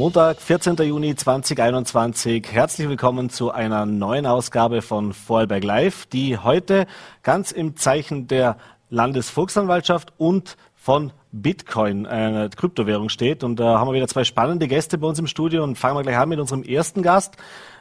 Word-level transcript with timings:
Montag, 0.00 0.40
14. 0.40 0.76
Juni 0.76 1.14
2021. 1.14 2.50
Herzlich 2.50 2.88
willkommen 2.88 3.28
zu 3.28 3.50
einer 3.50 3.84
neuen 3.84 4.24
Ausgabe 4.24 4.80
von 4.80 5.12
Vorarlberg 5.12 5.62
Live, 5.62 6.06
die 6.06 6.38
heute 6.38 6.86
ganz 7.22 7.52
im 7.52 7.76
Zeichen 7.76 8.26
der 8.26 8.56
Landesvolksanwaltschaft 8.88 10.14
und 10.16 10.56
von 10.74 11.12
Bitcoin, 11.32 12.06
einer 12.06 12.48
Kryptowährung 12.48 13.10
steht. 13.10 13.44
Und 13.44 13.56
da 13.56 13.78
haben 13.78 13.88
wir 13.88 13.92
wieder 13.92 14.08
zwei 14.08 14.24
spannende 14.24 14.68
Gäste 14.68 14.96
bei 14.96 15.06
uns 15.06 15.18
im 15.18 15.26
Studio 15.26 15.62
und 15.62 15.76
fangen 15.76 15.98
wir 15.98 16.02
gleich 16.02 16.16
an 16.16 16.30
mit 16.30 16.40
unserem 16.40 16.62
ersten 16.62 17.02
Gast. 17.02 17.36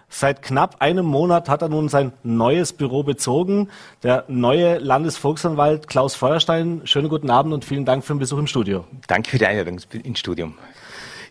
Seit 0.09 0.41
knapp 0.41 0.81
einem 0.81 1.05
Monat 1.05 1.47
hat 1.47 1.61
er 1.61 1.69
nun 1.69 1.87
sein 1.87 2.11
neues 2.23 2.73
Büro 2.73 3.03
bezogen. 3.03 3.69
Der 4.03 4.25
neue 4.27 4.77
Landesvolksanwalt 4.79 5.87
Klaus 5.87 6.15
Feuerstein. 6.15 6.81
Schönen 6.83 7.07
guten 7.07 7.29
Abend 7.29 7.53
und 7.53 7.63
vielen 7.63 7.85
Dank 7.85 8.03
für 8.03 8.13
den 8.13 8.19
Besuch 8.19 8.39
im 8.39 8.47
Studio. 8.47 8.83
Danke 9.07 9.29
für 9.29 9.37
die 9.37 9.45
Einladung 9.45 9.79
ins 10.03 10.19
Studium. 10.19 10.55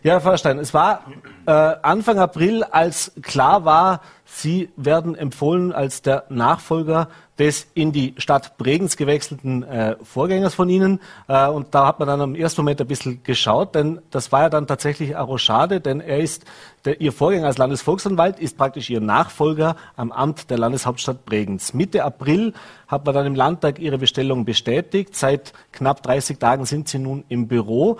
Ja, 0.01 0.13
Herr 0.13 0.21
Feuerstein, 0.21 0.59
es 0.59 0.73
war 0.73 1.03
äh, 1.45 1.51
Anfang 1.51 2.19
April, 2.19 2.63
als 2.63 3.11
klar 3.21 3.65
war, 3.65 3.99
Sie 4.31 4.69
werden 4.77 5.15
empfohlen 5.15 5.73
als 5.73 6.03
der 6.03 6.25
Nachfolger 6.29 7.09
des 7.39 7.67
in 7.73 7.91
die 7.91 8.13
Stadt 8.17 8.57
Bregenz 8.57 8.95
gewechselten 8.95 9.63
äh, 9.63 9.95
Vorgängers 10.03 10.53
von 10.53 10.69
Ihnen. 10.69 10.99
Äh, 11.27 11.47
und 11.47 11.73
da 11.73 11.87
hat 11.87 11.99
man 11.99 12.07
dann 12.07 12.21
im 12.21 12.35
ersten 12.35 12.61
Moment 12.61 12.79
ein 12.79 12.87
bisschen 12.87 13.23
geschaut, 13.23 13.75
denn 13.75 13.99
das 14.11 14.31
war 14.31 14.43
ja 14.43 14.49
dann 14.49 14.67
tatsächlich 14.67 15.15
auch 15.15 15.37
schade, 15.39 15.81
denn 15.81 15.99
er 15.99 16.19
ist, 16.19 16.45
der, 16.85 17.01
Ihr 17.01 17.11
Vorgänger 17.11 17.47
als 17.47 17.57
Landesvolksanwalt 17.57 18.39
ist 18.39 18.55
praktisch 18.55 18.89
Ihr 18.89 19.01
Nachfolger 19.01 19.75
am 19.95 20.11
Amt 20.11 20.49
der 20.49 20.59
Landeshauptstadt 20.59 21.25
Bregenz. 21.25 21.73
Mitte 21.73 22.03
April 22.03 22.53
hat 22.87 23.05
man 23.05 23.15
dann 23.15 23.25
im 23.25 23.35
Landtag 23.35 23.79
Ihre 23.79 23.97
Bestellung 23.97 24.45
bestätigt. 24.45 25.15
Seit 25.15 25.53
knapp 25.71 26.03
30 26.03 26.37
Tagen 26.37 26.65
sind 26.65 26.87
Sie 26.87 26.99
nun 26.99 27.23
im 27.29 27.47
Büro. 27.47 27.97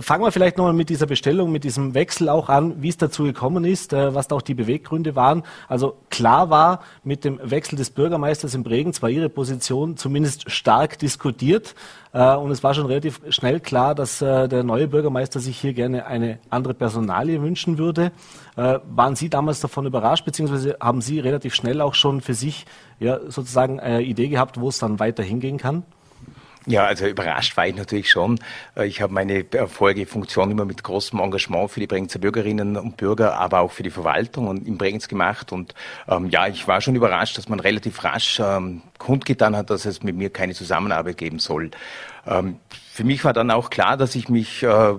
Fangen 0.00 0.24
wir 0.24 0.32
vielleicht 0.32 0.58
nochmal 0.58 0.72
mit 0.72 0.88
dieser 0.88 1.06
Bestellung, 1.06 1.52
mit 1.52 1.62
diesem 1.62 1.94
Wechsel 1.94 2.28
auch 2.28 2.48
an, 2.48 2.82
wie 2.82 2.88
es 2.88 2.96
dazu 2.96 3.22
gekommen 3.22 3.64
ist, 3.64 3.92
äh, 3.92 4.12
was 4.12 4.26
da 4.26 4.34
auch 4.34 4.42
die 4.42 4.54
Beweggründe 4.54 5.14
waren. 5.14 5.44
Also 5.68 5.96
klar 6.10 6.50
war, 6.50 6.80
mit 7.04 7.24
dem 7.24 7.38
Wechsel 7.42 7.76
des 7.76 7.90
Bürgermeisters 7.90 8.54
in 8.54 8.64
Bregenz 8.64 9.02
war 9.02 9.10
Ihre 9.10 9.28
Position 9.28 9.96
zumindest 9.96 10.50
stark 10.50 10.98
diskutiert. 10.98 11.76
Äh, 12.12 12.34
und 12.34 12.50
es 12.50 12.64
war 12.64 12.74
schon 12.74 12.86
relativ 12.86 13.20
schnell 13.28 13.60
klar, 13.60 13.94
dass 13.94 14.20
äh, 14.20 14.48
der 14.48 14.64
neue 14.64 14.88
Bürgermeister 14.88 15.38
sich 15.38 15.60
hier 15.60 15.74
gerne 15.74 16.06
eine 16.06 16.40
andere 16.50 16.74
Personalie 16.74 17.40
wünschen 17.40 17.78
würde. 17.78 18.12
Waren 18.56 19.16
Sie 19.16 19.28
damals 19.28 19.60
davon 19.60 19.84
überrascht, 19.84 20.24
beziehungsweise 20.24 20.76
haben 20.80 21.00
Sie 21.00 21.18
relativ 21.18 21.56
schnell 21.56 21.80
auch 21.80 21.94
schon 21.94 22.20
für 22.20 22.34
sich 22.34 22.66
ja, 23.00 23.18
sozusagen 23.28 23.80
eine 23.80 24.02
Idee 24.02 24.28
gehabt, 24.28 24.60
wo 24.60 24.68
es 24.68 24.78
dann 24.78 25.00
weiter 25.00 25.24
hingehen 25.24 25.58
kann? 25.58 25.82
Ja, 26.66 26.86
also 26.86 27.06
überrascht 27.06 27.56
war 27.58 27.66
ich 27.66 27.76
natürlich 27.76 28.08
schon. 28.08 28.40
Äh, 28.74 28.86
ich 28.86 29.02
habe 29.02 29.12
meine 29.12 29.44
vorige 29.66 30.06
Funktion 30.06 30.50
immer 30.50 30.64
mit 30.64 30.82
großem 30.82 31.20
Engagement 31.20 31.70
für 31.70 31.80
die 31.80 31.86
Bregenzer 31.86 32.18
Bürgerinnen 32.18 32.76
und 32.76 32.96
Bürger, 32.96 33.38
aber 33.38 33.60
auch 33.60 33.72
für 33.72 33.82
die 33.82 33.90
Verwaltung 33.90 34.48
und 34.48 34.66
in 34.66 34.78
Bregenz 34.78 35.08
gemacht. 35.08 35.52
Und 35.52 35.74
ähm, 36.08 36.30
ja, 36.30 36.46
ich 36.46 36.66
war 36.66 36.80
schon 36.80 36.94
überrascht, 36.94 37.36
dass 37.36 37.48
man 37.48 37.60
relativ 37.60 38.02
rasch 38.02 38.40
ähm, 38.40 38.82
kundgetan 38.98 39.56
hat, 39.56 39.68
dass 39.68 39.84
es 39.84 40.02
mit 40.02 40.16
mir 40.16 40.30
keine 40.30 40.54
Zusammenarbeit 40.54 41.18
geben 41.18 41.38
soll. 41.38 41.70
Ähm, 42.26 42.56
für 42.94 43.04
mich 43.04 43.24
war 43.24 43.32
dann 43.32 43.50
auch 43.50 43.70
klar, 43.70 43.96
dass 43.96 44.14
ich 44.14 44.28
mich 44.28 44.62
äh, 44.62 44.94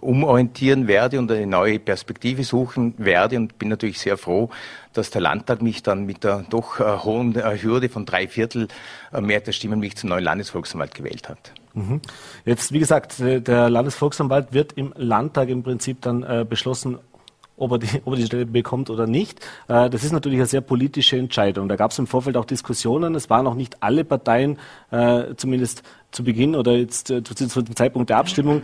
umorientieren 0.00 0.86
werde 0.86 1.18
und 1.18 1.30
eine 1.30 1.46
neue 1.46 1.78
Perspektive 1.78 2.44
suchen 2.44 2.94
werde 2.96 3.36
und 3.36 3.58
bin 3.58 3.68
natürlich 3.68 3.98
sehr 3.98 4.16
froh, 4.16 4.50
dass 4.94 5.10
der 5.10 5.20
Landtag 5.20 5.62
mich 5.62 5.82
dann 5.82 6.04
mit 6.04 6.24
der 6.24 6.44
doch 6.48 6.80
äh, 6.80 6.98
hohen 6.98 7.36
äh, 7.36 7.58
Hürde 7.60 7.88
von 7.88 8.06
drei 8.06 8.28
Viertel 8.28 8.68
äh, 9.12 9.20
Mehrheit 9.20 9.46
der 9.46 9.52
Stimmen 9.52 9.80
mich 9.80 9.96
zum 9.96 10.10
neuen 10.10 10.24
Landesvolksanwalt 10.24 10.94
gewählt 10.94 11.28
hat. 11.28 11.52
Mhm. 11.74 12.00
Jetzt, 12.44 12.72
wie 12.72 12.78
gesagt, 12.78 13.18
der 13.18 13.68
Landesvolksanwalt 13.68 14.52
wird 14.52 14.74
im 14.74 14.92
Landtag 14.96 15.48
im 15.48 15.64
Prinzip 15.64 16.00
dann 16.02 16.46
beschlossen, 16.48 16.98
ob 17.56 17.72
er, 17.72 17.78
die, 17.78 17.88
ob 18.04 18.12
er 18.12 18.16
die 18.16 18.26
Stelle 18.26 18.46
bekommt 18.46 18.90
oder 18.90 19.08
nicht. 19.08 19.40
Das 19.66 20.04
ist 20.04 20.12
natürlich 20.12 20.38
eine 20.38 20.46
sehr 20.46 20.60
politische 20.60 21.16
Entscheidung. 21.16 21.68
Da 21.68 21.74
gab 21.74 21.90
es 21.90 21.98
im 21.98 22.06
Vorfeld 22.06 22.36
auch 22.36 22.44
Diskussionen. 22.44 23.16
Es 23.16 23.28
waren 23.28 23.48
auch 23.48 23.54
nicht 23.54 23.82
alle 23.82 24.04
Parteien, 24.04 24.56
zumindest 25.36 25.82
zu 26.12 26.22
Beginn 26.22 26.54
oder 26.54 26.72
jetzt 26.72 27.10
äh, 27.10 27.22
zu, 27.22 27.34
zu, 27.34 27.62
dem 27.62 27.76
Zeitpunkt 27.76 28.08
der 28.08 28.18
Abstimmung, 28.18 28.62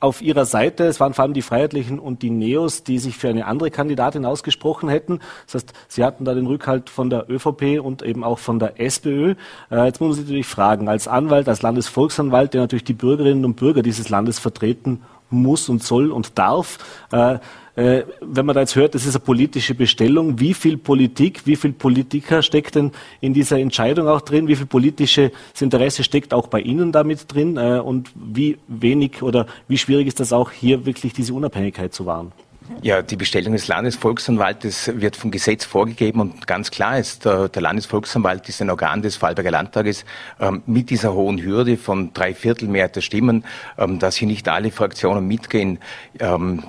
auf 0.00 0.22
ihrer 0.22 0.44
Seite. 0.44 0.84
Es 0.84 1.00
waren 1.00 1.14
vor 1.14 1.24
allem 1.24 1.34
die 1.34 1.42
Freiheitlichen 1.42 1.98
und 1.98 2.22
die 2.22 2.30
Neos, 2.30 2.84
die 2.84 2.98
sich 2.98 3.16
für 3.16 3.28
eine 3.28 3.46
andere 3.46 3.70
Kandidatin 3.70 4.24
ausgesprochen 4.24 4.88
hätten. 4.88 5.20
Das 5.46 5.54
heißt, 5.54 5.72
sie 5.88 6.04
hatten 6.04 6.24
da 6.24 6.34
den 6.34 6.46
Rückhalt 6.46 6.90
von 6.90 7.10
der 7.10 7.30
ÖVP 7.30 7.80
und 7.82 8.02
eben 8.02 8.24
auch 8.24 8.38
von 8.38 8.58
der 8.58 8.80
SPÖ. 8.80 9.34
jetzt 9.70 10.00
muss 10.00 10.08
man 10.08 10.12
sich 10.14 10.24
natürlich 10.24 10.46
fragen, 10.46 10.88
als 10.88 11.08
Anwalt, 11.08 11.48
als 11.48 11.62
Landesvolksanwalt, 11.62 12.54
der 12.54 12.62
natürlich 12.62 12.84
die 12.84 12.94
Bürgerinnen 12.94 13.44
und 13.44 13.56
Bürger 13.56 13.82
dieses 13.82 14.08
Landes 14.08 14.38
vertreten 14.38 15.02
muss 15.30 15.68
und 15.68 15.82
soll 15.82 16.10
und 16.10 16.38
darf, 16.38 16.78
äh, 17.12 17.38
wenn 17.78 18.46
man 18.46 18.54
da 18.54 18.60
jetzt 18.60 18.74
hört, 18.74 18.94
das 18.94 19.06
ist 19.06 19.14
eine 19.14 19.24
politische 19.24 19.74
Bestellung, 19.74 20.40
wie 20.40 20.52
viel 20.52 20.76
Politik, 20.76 21.42
wie 21.46 21.54
viel 21.54 21.72
Politiker 21.72 22.42
steckt 22.42 22.74
denn 22.74 22.90
in 23.20 23.34
dieser 23.34 23.58
Entscheidung 23.58 24.08
auch 24.08 24.20
drin? 24.20 24.48
Wie 24.48 24.56
viel 24.56 24.66
politisches 24.66 25.30
Interesse 25.60 26.02
steckt 26.02 26.34
auch 26.34 26.48
bei 26.48 26.60
Ihnen 26.60 26.90
damit 26.90 27.32
drin? 27.32 27.56
Äh, 27.56 27.78
und 27.78 28.10
wie 28.14 28.58
wenig 28.66 29.22
oder 29.22 29.46
wie 29.68 29.78
schwierig 29.78 30.08
ist 30.08 30.18
das 30.18 30.32
auch 30.32 30.50
hier 30.50 30.86
wirklich 30.86 31.12
diese 31.12 31.32
Unabhängigkeit 31.34 31.94
zu 31.94 32.04
wahren? 32.04 32.32
Ja, 32.82 33.00
die 33.00 33.16
Bestellung 33.16 33.52
des 33.54 33.66
Landesvolksanwaltes 33.66 34.92
wird 35.00 35.16
vom 35.16 35.30
Gesetz 35.30 35.64
vorgegeben 35.64 36.20
und 36.20 36.46
ganz 36.46 36.70
klar 36.70 36.98
ist, 36.98 37.24
der, 37.24 37.48
der 37.48 37.62
Landesvolksanwalt 37.62 38.48
ist 38.48 38.60
ein 38.60 38.70
Organ 38.70 39.00
des 39.00 39.16
Vorarlberger 39.16 39.50
Landtages 39.50 40.04
ähm, 40.38 40.62
mit 40.66 40.90
dieser 40.90 41.14
hohen 41.14 41.42
Hürde 41.42 41.76
von 41.76 42.12
drei 42.12 42.34
Viertel 42.34 42.68
Mehrheit 42.68 42.96
der 42.96 43.00
Stimmen, 43.00 43.44
ähm, 43.78 43.98
dass 43.98 44.16
hier 44.16 44.28
nicht 44.28 44.48
alle 44.48 44.70
Fraktionen 44.70 45.26
mitgehen. 45.26 45.78
Ähm, 46.20 46.62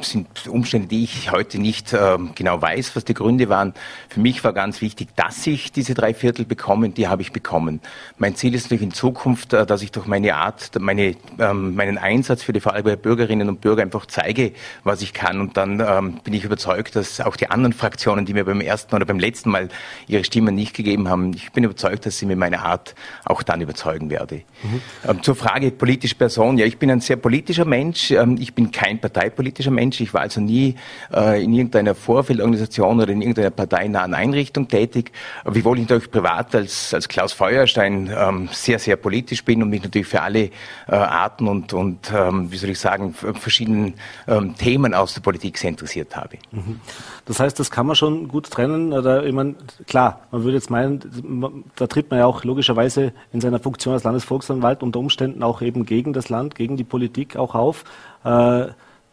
sind 0.00 0.48
Umstände, 0.48 0.88
die 0.88 1.04
ich 1.04 1.32
heute 1.32 1.58
nicht 1.58 1.92
äh, 1.92 2.18
genau 2.34 2.60
weiß, 2.60 2.96
was 2.96 3.04
die 3.04 3.14
Gründe 3.14 3.48
waren. 3.48 3.74
Für 4.08 4.20
mich 4.20 4.42
war 4.44 4.52
ganz 4.52 4.80
wichtig, 4.80 5.08
dass 5.16 5.46
ich 5.46 5.72
diese 5.72 5.94
drei 5.94 6.14
Viertel 6.14 6.44
bekomme, 6.44 6.90
die 6.90 7.08
habe 7.08 7.22
ich 7.22 7.32
bekommen. 7.32 7.80
Mein 8.18 8.36
Ziel 8.36 8.54
ist 8.54 8.64
natürlich 8.64 8.82
in 8.82 8.92
Zukunft, 8.92 9.52
äh, 9.52 9.66
dass 9.66 9.82
ich 9.82 9.92
durch 9.92 10.06
meine 10.06 10.34
Art, 10.36 10.70
meine, 10.78 11.16
ähm, 11.38 11.74
meinen 11.74 11.98
Einsatz 11.98 12.42
für 12.42 12.52
die 12.52 12.60
Vorarlberger 12.60 12.96
Bürgerinnen 12.96 13.48
und 13.48 13.60
Bürger 13.60 13.82
einfach 13.82 14.06
zeige, 14.06 14.52
was 14.82 15.02
ich 15.02 15.12
kann. 15.12 15.40
Und 15.40 15.56
dann 15.56 15.80
ähm, 15.80 16.20
bin 16.24 16.34
ich 16.34 16.44
überzeugt, 16.44 16.96
dass 16.96 17.20
auch 17.20 17.36
die 17.36 17.50
anderen 17.50 17.72
Fraktionen, 17.72 18.26
die 18.26 18.34
mir 18.34 18.44
beim 18.44 18.60
ersten 18.60 18.94
oder 18.94 19.04
beim 19.04 19.18
letzten 19.18 19.50
Mal 19.50 19.68
ihre 20.08 20.24
Stimmen 20.24 20.54
nicht 20.54 20.74
gegeben 20.74 21.08
haben, 21.08 21.32
ich 21.34 21.52
bin 21.52 21.62
überzeugt, 21.62 22.06
dass 22.06 22.18
sie 22.18 22.26
mir 22.26 22.36
meine 22.36 22.62
Art 22.62 22.94
auch 23.24 23.42
dann 23.42 23.60
überzeugen 23.60 24.10
werde. 24.10 24.42
Mhm. 24.62 24.80
Ähm, 25.08 25.22
zur 25.22 25.36
Frage 25.36 25.70
politische 25.70 26.16
Person. 26.16 26.58
Ja, 26.58 26.66
ich 26.66 26.78
bin 26.78 26.90
ein 26.90 27.00
sehr 27.00 27.16
politischer 27.16 27.64
Mensch. 27.64 28.10
Ähm, 28.10 28.36
ich 28.40 28.54
bin 28.54 28.72
kein 28.72 29.00
parteipolitischer 29.00 29.70
Mensch. 29.70 29.85
Mensch. 29.86 30.00
Ich 30.00 30.12
war 30.12 30.22
also 30.22 30.40
nie 30.40 30.74
äh, 31.12 31.42
in 31.42 31.52
irgendeiner 31.52 31.94
Vorfeldorganisation 31.94 33.00
oder 33.00 33.12
in 33.12 33.22
irgendeiner 33.22 33.50
parteinahen 33.50 34.14
Einrichtung 34.14 34.68
tätig, 34.68 35.12
wiewohl 35.44 35.78
ich 35.78 35.88
natürlich 35.88 36.10
privat 36.10 36.54
als, 36.54 36.92
als 36.92 37.08
Klaus 37.08 37.32
Feuerstein 37.32 38.10
ähm, 38.16 38.48
sehr, 38.52 38.78
sehr 38.78 38.96
politisch 38.96 39.44
bin 39.44 39.62
und 39.62 39.70
mich 39.70 39.82
natürlich 39.82 40.08
für 40.08 40.22
alle 40.22 40.50
äh, 40.88 40.94
Arten 40.94 41.48
und, 41.48 41.72
und 41.72 42.12
ähm, 42.14 42.50
wie 42.50 42.56
soll 42.56 42.70
ich 42.70 42.78
sagen, 42.78 43.14
verschiedenen 43.14 43.94
ähm, 44.26 44.54
Themen 44.56 44.94
aus 44.94 45.14
der 45.14 45.20
Politik 45.20 45.58
sehr 45.58 45.70
interessiert 45.70 46.16
habe. 46.16 46.36
Mhm. 46.50 46.80
Das 47.24 47.40
heißt, 47.40 47.58
das 47.58 47.70
kann 47.70 47.86
man 47.86 47.96
schon 47.96 48.28
gut 48.28 48.50
trennen. 48.50 48.92
Oder 48.92 49.24
ich 49.24 49.32
meine, 49.32 49.54
klar, 49.86 50.20
man 50.30 50.42
würde 50.44 50.56
jetzt 50.56 50.70
meinen, 50.70 51.64
da 51.76 51.86
tritt 51.86 52.10
man 52.10 52.20
ja 52.20 52.26
auch 52.26 52.44
logischerweise 52.44 53.12
in 53.32 53.40
seiner 53.40 53.58
Funktion 53.58 53.94
als 53.94 54.04
Landesvolksanwalt 54.04 54.82
unter 54.82 54.98
Umständen 54.98 55.42
auch 55.42 55.62
eben 55.62 55.84
gegen 55.86 56.12
das 56.12 56.28
Land, 56.28 56.54
gegen 56.54 56.76
die 56.76 56.84
Politik 56.84 57.36
auch 57.36 57.54
auf. 57.54 57.84
Äh, 58.24 58.66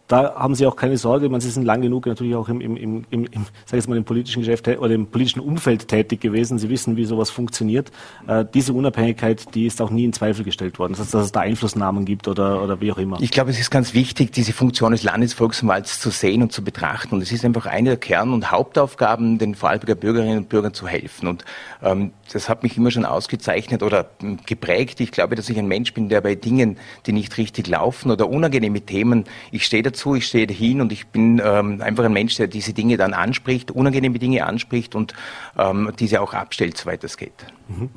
da 0.07 0.35
haben 0.35 0.53
Sie 0.53 0.67
auch 0.67 0.75
keine 0.75 0.97
Sorge, 0.97 1.29
man, 1.29 1.39
Sie 1.39 1.49
sind 1.49 1.63
lang 1.63 1.81
genug 1.81 2.05
natürlich 2.05 2.35
auch 2.35 2.49
im, 2.49 2.59
im, 2.59 2.75
im, 2.75 3.05
im, 3.09 3.25
im 3.25 3.45
sag 3.65 3.79
ich 3.79 3.87
mal, 3.87 3.97
im 3.97 4.03
politischen 4.03 4.41
Geschäft 4.41 4.67
oder 4.67 4.93
im 4.93 5.07
politischen 5.07 5.39
Umfeld 5.39 5.87
tätig 5.87 6.19
gewesen. 6.19 6.59
Sie 6.59 6.69
wissen, 6.69 6.97
wie 6.97 7.05
sowas 7.05 7.29
funktioniert. 7.29 7.91
Äh, 8.27 8.45
diese 8.53 8.73
Unabhängigkeit, 8.73 9.55
die 9.55 9.65
ist 9.65 9.81
auch 9.81 9.89
nie 9.89 10.03
in 10.03 10.13
Zweifel 10.13 10.43
gestellt 10.43 10.77
worden. 10.79 10.95
Das 10.97 11.11
dass 11.11 11.25
es 11.25 11.31
da 11.31 11.41
Einflussnahmen 11.41 12.05
gibt 12.05 12.27
oder, 12.27 12.61
oder 12.61 12.81
wie 12.81 12.91
auch 12.91 12.97
immer. 12.97 13.21
Ich 13.21 13.31
glaube, 13.31 13.51
es 13.51 13.59
ist 13.59 13.71
ganz 13.71 13.93
wichtig, 13.93 14.31
diese 14.31 14.51
Funktion 14.51 14.91
des 14.91 15.03
Landesvolksmals 15.03 15.99
zu 15.99 16.09
sehen 16.09 16.41
und 16.41 16.51
zu 16.51 16.63
betrachten. 16.63 17.15
Und 17.15 17.21
es 17.21 17.31
ist 17.31 17.45
einfach 17.45 17.65
eine 17.65 17.91
der 17.91 17.97
Kern- 17.97 18.33
und 18.33 18.51
Hauptaufgaben, 18.51 19.37
den 19.37 19.55
Vorarlberger 19.55 19.95
Bürgerinnen 19.95 20.39
und 20.39 20.49
Bürgern 20.49 20.73
zu 20.73 20.87
helfen. 20.87 21.27
Und 21.27 21.45
ähm, 21.81 22.11
das 22.31 22.49
hat 22.49 22.63
mich 22.63 22.77
immer 22.77 22.91
schon 22.91 23.05
ausgezeichnet 23.05 23.83
oder 23.83 24.09
hm, 24.19 24.39
geprägt. 24.45 24.99
Ich 24.99 25.11
glaube, 25.11 25.35
dass 25.35 25.49
ich 25.49 25.57
ein 25.57 25.67
Mensch 25.67 25.93
bin, 25.93 26.09
der 26.09 26.21
bei 26.21 26.35
Dingen, 26.35 26.77
die 27.05 27.13
nicht 27.13 27.37
richtig 27.37 27.67
laufen 27.67 28.11
oder 28.11 28.27
unangenehme 28.27 28.81
Themen, 28.81 29.25
ich 29.51 29.65
stehe 29.65 29.83
dazu, 29.93 30.15
ich 30.15 30.27
stehe 30.27 30.47
dahin 30.47 30.81
und 30.81 30.91
ich 30.91 31.07
bin 31.07 31.41
ähm, 31.43 31.81
einfach 31.81 32.03
ein 32.03 32.13
Mensch, 32.13 32.35
der 32.35 32.47
diese 32.47 32.73
Dinge 32.73 32.97
dann 32.97 33.13
anspricht, 33.13 33.71
unangenehme 33.71 34.19
Dinge 34.19 34.45
anspricht 34.45 34.95
und 34.95 35.13
ähm, 35.57 35.91
diese 35.99 36.21
auch 36.21 36.33
abstellt, 36.33 36.77
soweit 36.77 37.03
es 37.03 37.17
geht. 37.17 37.45
Mhm. 37.67 37.89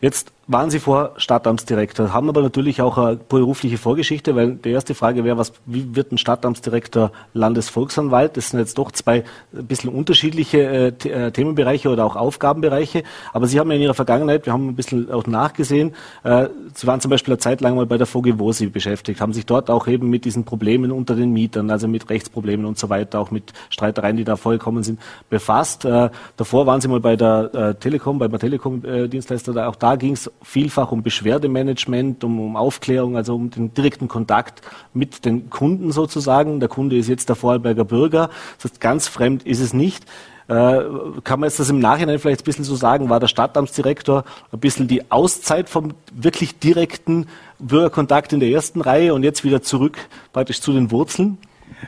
Jetzt 0.00 0.32
waren 0.52 0.70
Sie 0.70 0.78
vor 0.78 1.12
Stadtamtsdirektor, 1.16 2.12
haben 2.12 2.28
aber 2.28 2.42
natürlich 2.42 2.82
auch 2.82 2.98
eine 2.98 3.16
berufliche 3.16 3.78
Vorgeschichte, 3.78 4.36
weil 4.36 4.54
die 4.54 4.70
erste 4.70 4.94
Frage 4.94 5.24
wäre, 5.24 5.38
was, 5.38 5.52
wie 5.66 5.96
wird 5.96 6.12
ein 6.12 6.18
Stadtamtsdirektor 6.18 7.12
Landesvolksanwalt? 7.34 8.36
Das 8.36 8.50
sind 8.50 8.60
jetzt 8.60 8.78
doch 8.78 8.92
zwei 8.92 9.24
ein 9.56 9.66
bisschen 9.66 9.90
unterschiedliche 9.90 10.58
äh, 10.58 11.08
äh, 11.08 11.30
Themenbereiche 11.30 11.88
oder 11.88 12.04
auch 12.04 12.16
Aufgabenbereiche. 12.16 13.02
Aber 13.32 13.46
Sie 13.46 13.58
haben 13.58 13.70
ja 13.70 13.76
in 13.76 13.82
Ihrer 13.82 13.94
Vergangenheit, 13.94 14.46
wir 14.46 14.52
haben 14.52 14.68
ein 14.68 14.76
bisschen 14.76 15.10
auch 15.10 15.26
nachgesehen, 15.26 15.94
äh, 16.24 16.48
Sie 16.74 16.86
waren 16.86 17.00
zum 17.00 17.10
Beispiel 17.10 17.32
eine 17.32 17.38
Zeit 17.38 17.60
lang 17.60 17.76
mal 17.76 17.86
bei 17.86 17.98
der 17.98 18.06
VGWOSI 18.06 18.66
beschäftigt, 18.66 19.20
haben 19.20 19.32
sich 19.32 19.46
dort 19.46 19.70
auch 19.70 19.86
eben 19.86 20.10
mit 20.10 20.24
diesen 20.24 20.44
Problemen 20.44 20.92
unter 20.92 21.14
den 21.14 21.32
Mietern, 21.32 21.70
also 21.70 21.88
mit 21.88 22.08
Rechtsproblemen 22.10 22.66
und 22.66 22.78
so 22.78 22.88
weiter, 22.90 23.20
auch 23.20 23.30
mit 23.30 23.52
Streitereien, 23.70 24.16
die 24.16 24.24
da 24.24 24.36
vollkommen 24.36 24.82
sind, 24.82 25.00
befasst. 25.30 25.84
Äh, 25.84 26.10
davor 26.36 26.66
waren 26.66 26.80
Sie 26.80 26.88
mal 26.88 27.00
bei 27.00 27.16
der 27.16 27.50
äh, 27.54 27.74
Telekom, 27.74 28.18
beim 28.18 28.38
Telekom-Dienstleister, 28.38 29.68
auch 29.68 29.76
da 29.76 29.96
ging 29.96 30.12
es 30.12 30.30
vielfach 30.42 30.92
um 30.92 31.02
Beschwerdemanagement, 31.02 32.24
um, 32.24 32.40
um 32.40 32.56
Aufklärung, 32.56 33.16
also 33.16 33.34
um 33.34 33.50
den 33.50 33.74
direkten 33.74 34.08
Kontakt 34.08 34.62
mit 34.92 35.24
den 35.24 35.50
Kunden 35.50 35.92
sozusagen. 35.92 36.60
Der 36.60 36.68
Kunde 36.68 36.96
ist 36.96 37.08
jetzt 37.08 37.28
der 37.28 37.36
Vorarlberger 37.36 37.84
Bürger. 37.84 38.30
Das 38.56 38.70
heißt, 38.70 38.80
ganz 38.80 39.08
fremd 39.08 39.44
ist 39.44 39.60
es 39.60 39.72
nicht. 39.72 40.04
Äh, 40.48 40.82
kann 41.24 41.40
man 41.40 41.48
jetzt 41.48 41.60
das 41.60 41.70
im 41.70 41.78
Nachhinein 41.78 42.18
vielleicht 42.18 42.42
ein 42.42 42.44
bisschen 42.44 42.64
so 42.64 42.74
sagen, 42.74 43.08
war 43.08 43.20
der 43.20 43.28
Stadtamtsdirektor 43.28 44.24
ein 44.52 44.58
bisschen 44.58 44.88
die 44.88 45.10
Auszeit 45.10 45.68
vom 45.68 45.94
wirklich 46.12 46.58
direkten 46.58 47.26
Bürgerkontakt 47.58 48.32
in 48.32 48.40
der 48.40 48.48
ersten 48.48 48.80
Reihe 48.80 49.14
und 49.14 49.22
jetzt 49.22 49.44
wieder 49.44 49.62
zurück 49.62 49.98
praktisch 50.32 50.60
zu 50.60 50.72
den 50.72 50.90
Wurzeln? 50.90 51.38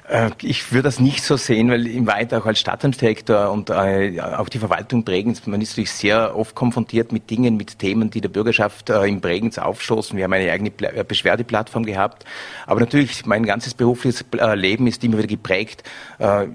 Äh, 0.09 0.31
ich 0.43 0.73
würde 0.73 0.85
das 0.85 1.01
nicht 1.01 1.25
so 1.25 1.37
sehen, 1.37 1.71
weil 1.71 1.87
im 1.87 2.07
Weiter 2.07 2.39
auch 2.39 2.47
als 2.47 2.61
Stadtamtsdirektor 2.61 3.51
und 3.51 3.71
äh, 3.71 4.21
auch 4.21 4.49
die 4.49 4.59
Verwaltung 4.59 5.05
Bregenz, 5.05 5.47
man 5.47 5.61
ist 5.61 5.71
natürlich 5.71 5.93
sehr 5.93 6.37
oft 6.37 6.55
konfrontiert 6.55 7.13
mit 7.13 7.31
Dingen, 7.31 7.57
mit 7.57 7.79
Themen, 7.79 8.11
die 8.11 8.21
der 8.21 8.29
Bürgerschaft 8.29 8.91
äh, 8.91 9.05
in 9.07 9.21
Bregenz 9.21 9.59
aufstoßen. 9.59 10.17
Wir 10.17 10.25
haben 10.25 10.33
eine 10.33 10.51
eigene 10.51 10.71
Beschwerdeplattform 10.71 11.85
gehabt. 11.85 12.25
Aber 12.67 12.81
natürlich, 12.81 13.27
mein 13.27 13.45
ganzes 13.45 13.75
berufliches 13.75 14.25
Leben 14.55 14.87
ist 14.87 15.03
immer 15.05 15.19
wieder 15.19 15.29
geprägt 15.29 15.83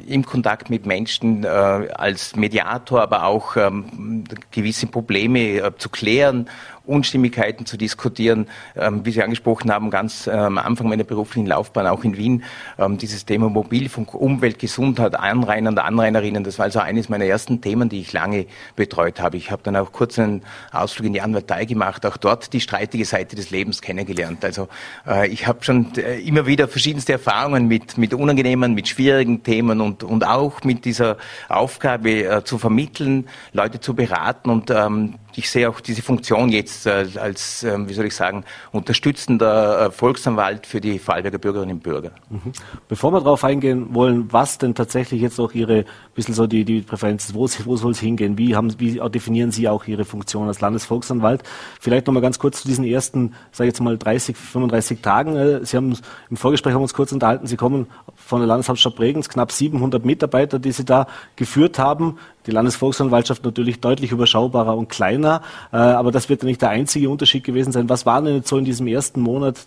im 0.08 0.26
Kontakt 0.26 0.70
mit 0.70 0.86
Menschen 0.86 1.46
als 1.46 2.36
Mediator, 2.36 3.02
aber 3.02 3.26
auch 3.26 3.56
ähm, 3.56 4.24
gewisse 4.52 4.88
Probleme 4.88 5.74
zu 5.78 5.90
klären 5.90 6.50
Unstimmigkeiten 6.90 7.66
zu 7.66 7.78
diskutieren. 7.78 8.48
Ähm, 8.76 9.06
wie 9.06 9.12
Sie 9.12 9.24
angesprochen 9.24 9.72
haben, 9.72 9.90
ganz 9.90 10.28
äh, 10.28 10.32
am 10.32 10.58
Anfang 10.58 10.90
meiner 10.90 11.04
beruflichen 11.04 11.46
Laufbahn 11.46 11.88
auch 11.88 12.04
in 12.04 12.18
Wien, 12.18 12.44
ähm, 12.78 12.98
dieses 12.98 13.26
Thema 13.26 13.50
Mobilfunk, 13.50 14.14
Umwelt, 14.14 14.60
Gesundheit, 14.60 15.16
Anrainer 15.16 15.70
und 15.70 15.80
Anrainerinnen, 15.80 16.44
das 16.44 16.58
war 16.60 16.66
also 16.66 16.80
eines 16.80 17.10
meiner 17.10 17.26
ersten 17.26 17.62
Themen, 17.62 17.90
die 17.90 18.02
ich 18.02 18.14
lange 18.14 18.46
betreut 18.76 19.22
habe. 19.22 19.38
Ich 19.38 19.52
habe 19.52 19.62
dann 19.64 19.76
auch 19.76 19.92
kurz 19.92 20.20
einen 20.20 20.42
Ausflug 20.72 21.08
in 21.08 21.14
die 21.14 21.22
Anwaltei 21.22 21.66
gemacht, 21.66 22.06
auch 22.06 22.18
dort 22.18 22.54
die 22.54 22.62
streitige 22.62 23.06
Seite 23.06 23.36
des 23.36 23.52
Lebens 23.52 23.82
kennengelernt. 23.82 24.44
Also 24.44 24.68
äh, 25.08 25.28
ich 25.28 25.48
habe 25.48 25.64
schon 25.64 25.96
äh, 25.96 26.20
immer 26.20 26.46
wieder 26.46 26.68
verschiedenste 26.68 27.14
Erfahrungen 27.14 27.68
mit, 27.68 27.98
mit 27.98 28.14
unangenehmen, 28.14 28.74
mit 28.74 28.88
schwierigen 28.88 29.44
Themen 29.44 29.82
und, 29.82 30.04
und 30.04 30.26
auch 30.26 30.64
mit 30.64 30.86
dieser 30.86 31.18
Aufgabe 31.48 32.24
äh, 32.24 32.44
zu 32.44 32.58
vermitteln, 32.58 33.28
Leute 33.54 33.80
zu 33.80 33.94
beraten 33.94 34.50
und 34.50 34.72
ähm, 34.72 35.16
ich 35.36 35.50
sehe 35.50 35.70
auch 35.70 35.80
diese 35.80 36.02
Funktion 36.02 36.50
jetzt 36.50 36.79
äh, 36.86 37.06
als, 37.20 37.64
äh, 37.64 37.78
wie 37.88 37.94
soll 37.94 38.06
ich 38.06 38.16
sagen, 38.16 38.44
unterstützender 38.72 39.88
äh, 39.88 39.92
Volksanwalt 39.92 40.66
für 40.66 40.82
die 40.82 41.00
Vorarlberger 41.00 41.38
Bürgerinnen 41.38 41.76
und 41.76 41.84
Bürger. 41.84 42.12
Mhm. 42.30 42.54
Bevor 42.88 43.12
wir 43.12 43.20
darauf 43.20 43.44
eingehen 43.44 43.94
wollen, 43.94 44.32
was 44.32 44.58
denn 44.58 44.76
tatsächlich 44.76 45.22
jetzt 45.22 45.40
auch 45.40 45.54
Ihre, 45.54 45.86
bisschen 46.16 46.34
so 46.34 46.48
die, 46.48 46.66
die 46.66 46.82
Präferenz, 46.82 47.34
wo, 47.34 47.48
wo 47.66 47.76
soll 47.76 47.92
es 47.92 48.00
hingehen, 48.00 48.38
wie, 48.38 48.56
haben, 48.56 48.80
wie 48.80 49.00
definieren 49.10 49.52
Sie 49.52 49.68
auch 49.68 49.86
Ihre 49.86 50.06
Funktion 50.06 50.48
als 50.48 50.62
Landesvolksanwalt? 50.62 51.44
Vielleicht 51.80 52.08
nochmal 52.08 52.22
ganz 52.22 52.40
kurz 52.40 52.62
zu 52.62 52.68
diesen 52.68 52.86
ersten, 52.86 53.34
sage 53.52 53.68
ich 53.68 53.74
jetzt 53.74 53.82
mal 53.82 53.98
30, 53.98 54.36
35 54.36 55.02
Tagen. 55.02 55.36
Äh, 55.36 55.66
Sie 55.66 55.78
haben 55.78 55.98
im 56.30 56.38
Vorgespräch 56.38 56.74
haben 56.74 56.82
uns 56.82 56.94
kurz 56.94 57.12
unterhalten, 57.12 57.48
Sie 57.48 57.58
kommen 57.58 57.88
von 58.16 58.40
der 58.40 58.48
Landeshauptstadt 58.48 58.96
Bregenz, 58.96 59.30
knapp 59.30 59.52
700 59.52 60.06
Mitarbeiter, 60.06 60.60
die 60.60 60.72
Sie 60.72 60.86
da 60.86 61.08
geführt 61.36 61.80
haben 61.80 62.18
die 62.50 62.56
Landesvolksanwaltschaft 62.56 63.46
natürlich 63.46 63.80
deutlich 63.80 64.12
überschaubarer 64.12 64.76
und 64.76 64.90
kleiner, 64.90 65.42
äh, 65.72 65.78
aber 65.78 66.12
das 66.12 66.30
wird 66.30 66.42
ja 66.42 66.48
nicht 66.48 66.62
der 66.62 66.70
einzige 66.70 67.10
Unterschied 67.10 67.44
gewesen 67.44 67.72
sein. 67.72 67.90
Was 67.90 68.06
waren 68.06 68.26
denn 68.26 68.36
jetzt 68.36 68.50
so 68.50 68.58
in 68.58 68.66
diesem 68.66 68.88
ersten 68.88 69.22
Monat? 69.22 69.60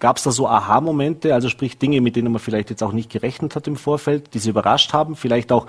Gab 0.00 0.16
es 0.16 0.22
da 0.22 0.30
so 0.30 0.48
Aha-Momente, 0.48 1.34
also 1.34 1.48
sprich 1.48 1.78
Dinge, 1.78 2.00
mit 2.00 2.16
denen 2.16 2.32
man 2.32 2.40
vielleicht 2.40 2.70
jetzt 2.70 2.82
auch 2.82 2.92
nicht 2.92 3.10
gerechnet 3.10 3.54
hat 3.54 3.66
im 3.66 3.76
Vorfeld, 3.76 4.34
die 4.34 4.38
Sie 4.38 4.50
überrascht 4.50 4.92
haben, 4.92 5.16
vielleicht 5.16 5.52
auch 5.52 5.66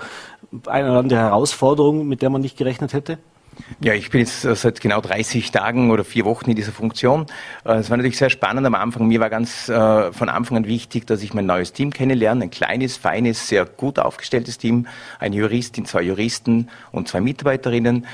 eine 0.66 0.90
oder 0.90 0.98
andere 1.00 1.20
Herausforderung, 1.20 2.08
mit 2.08 2.22
der 2.22 2.30
man 2.30 2.40
nicht 2.40 2.56
gerechnet 2.56 2.92
hätte? 2.92 3.18
Ja, 3.80 3.94
ich 3.94 4.10
bin 4.10 4.20
jetzt 4.20 4.44
äh, 4.44 4.54
seit 4.54 4.80
genau 4.80 5.00
30 5.00 5.50
Tagen 5.50 5.90
oder 5.90 6.04
vier 6.04 6.24
Wochen 6.24 6.50
in 6.50 6.56
dieser 6.56 6.72
Funktion. 6.72 7.26
Äh, 7.64 7.74
es 7.74 7.90
war 7.90 7.96
natürlich 7.96 8.18
sehr 8.18 8.30
spannend 8.30 8.66
am 8.66 8.74
Anfang. 8.74 9.06
Mir 9.06 9.20
war 9.20 9.30
ganz 9.30 9.68
äh, 9.68 10.12
von 10.12 10.28
Anfang 10.28 10.58
an 10.58 10.66
wichtig, 10.66 11.06
dass 11.06 11.22
ich 11.22 11.34
mein 11.34 11.46
neues 11.46 11.72
Team 11.72 11.92
kennenlerne. 11.92 12.44
Ein 12.44 12.50
kleines, 12.50 12.96
feines, 12.96 13.48
sehr 13.48 13.64
gut 13.64 13.98
aufgestelltes 13.98 14.58
Team. 14.58 14.86
Eine 15.18 15.36
Juristin, 15.36 15.84
zwei 15.84 16.02
Juristen 16.02 16.68
und 16.92 17.08
zwei 17.08 17.20
Mitarbeiterinnen. 17.20 18.06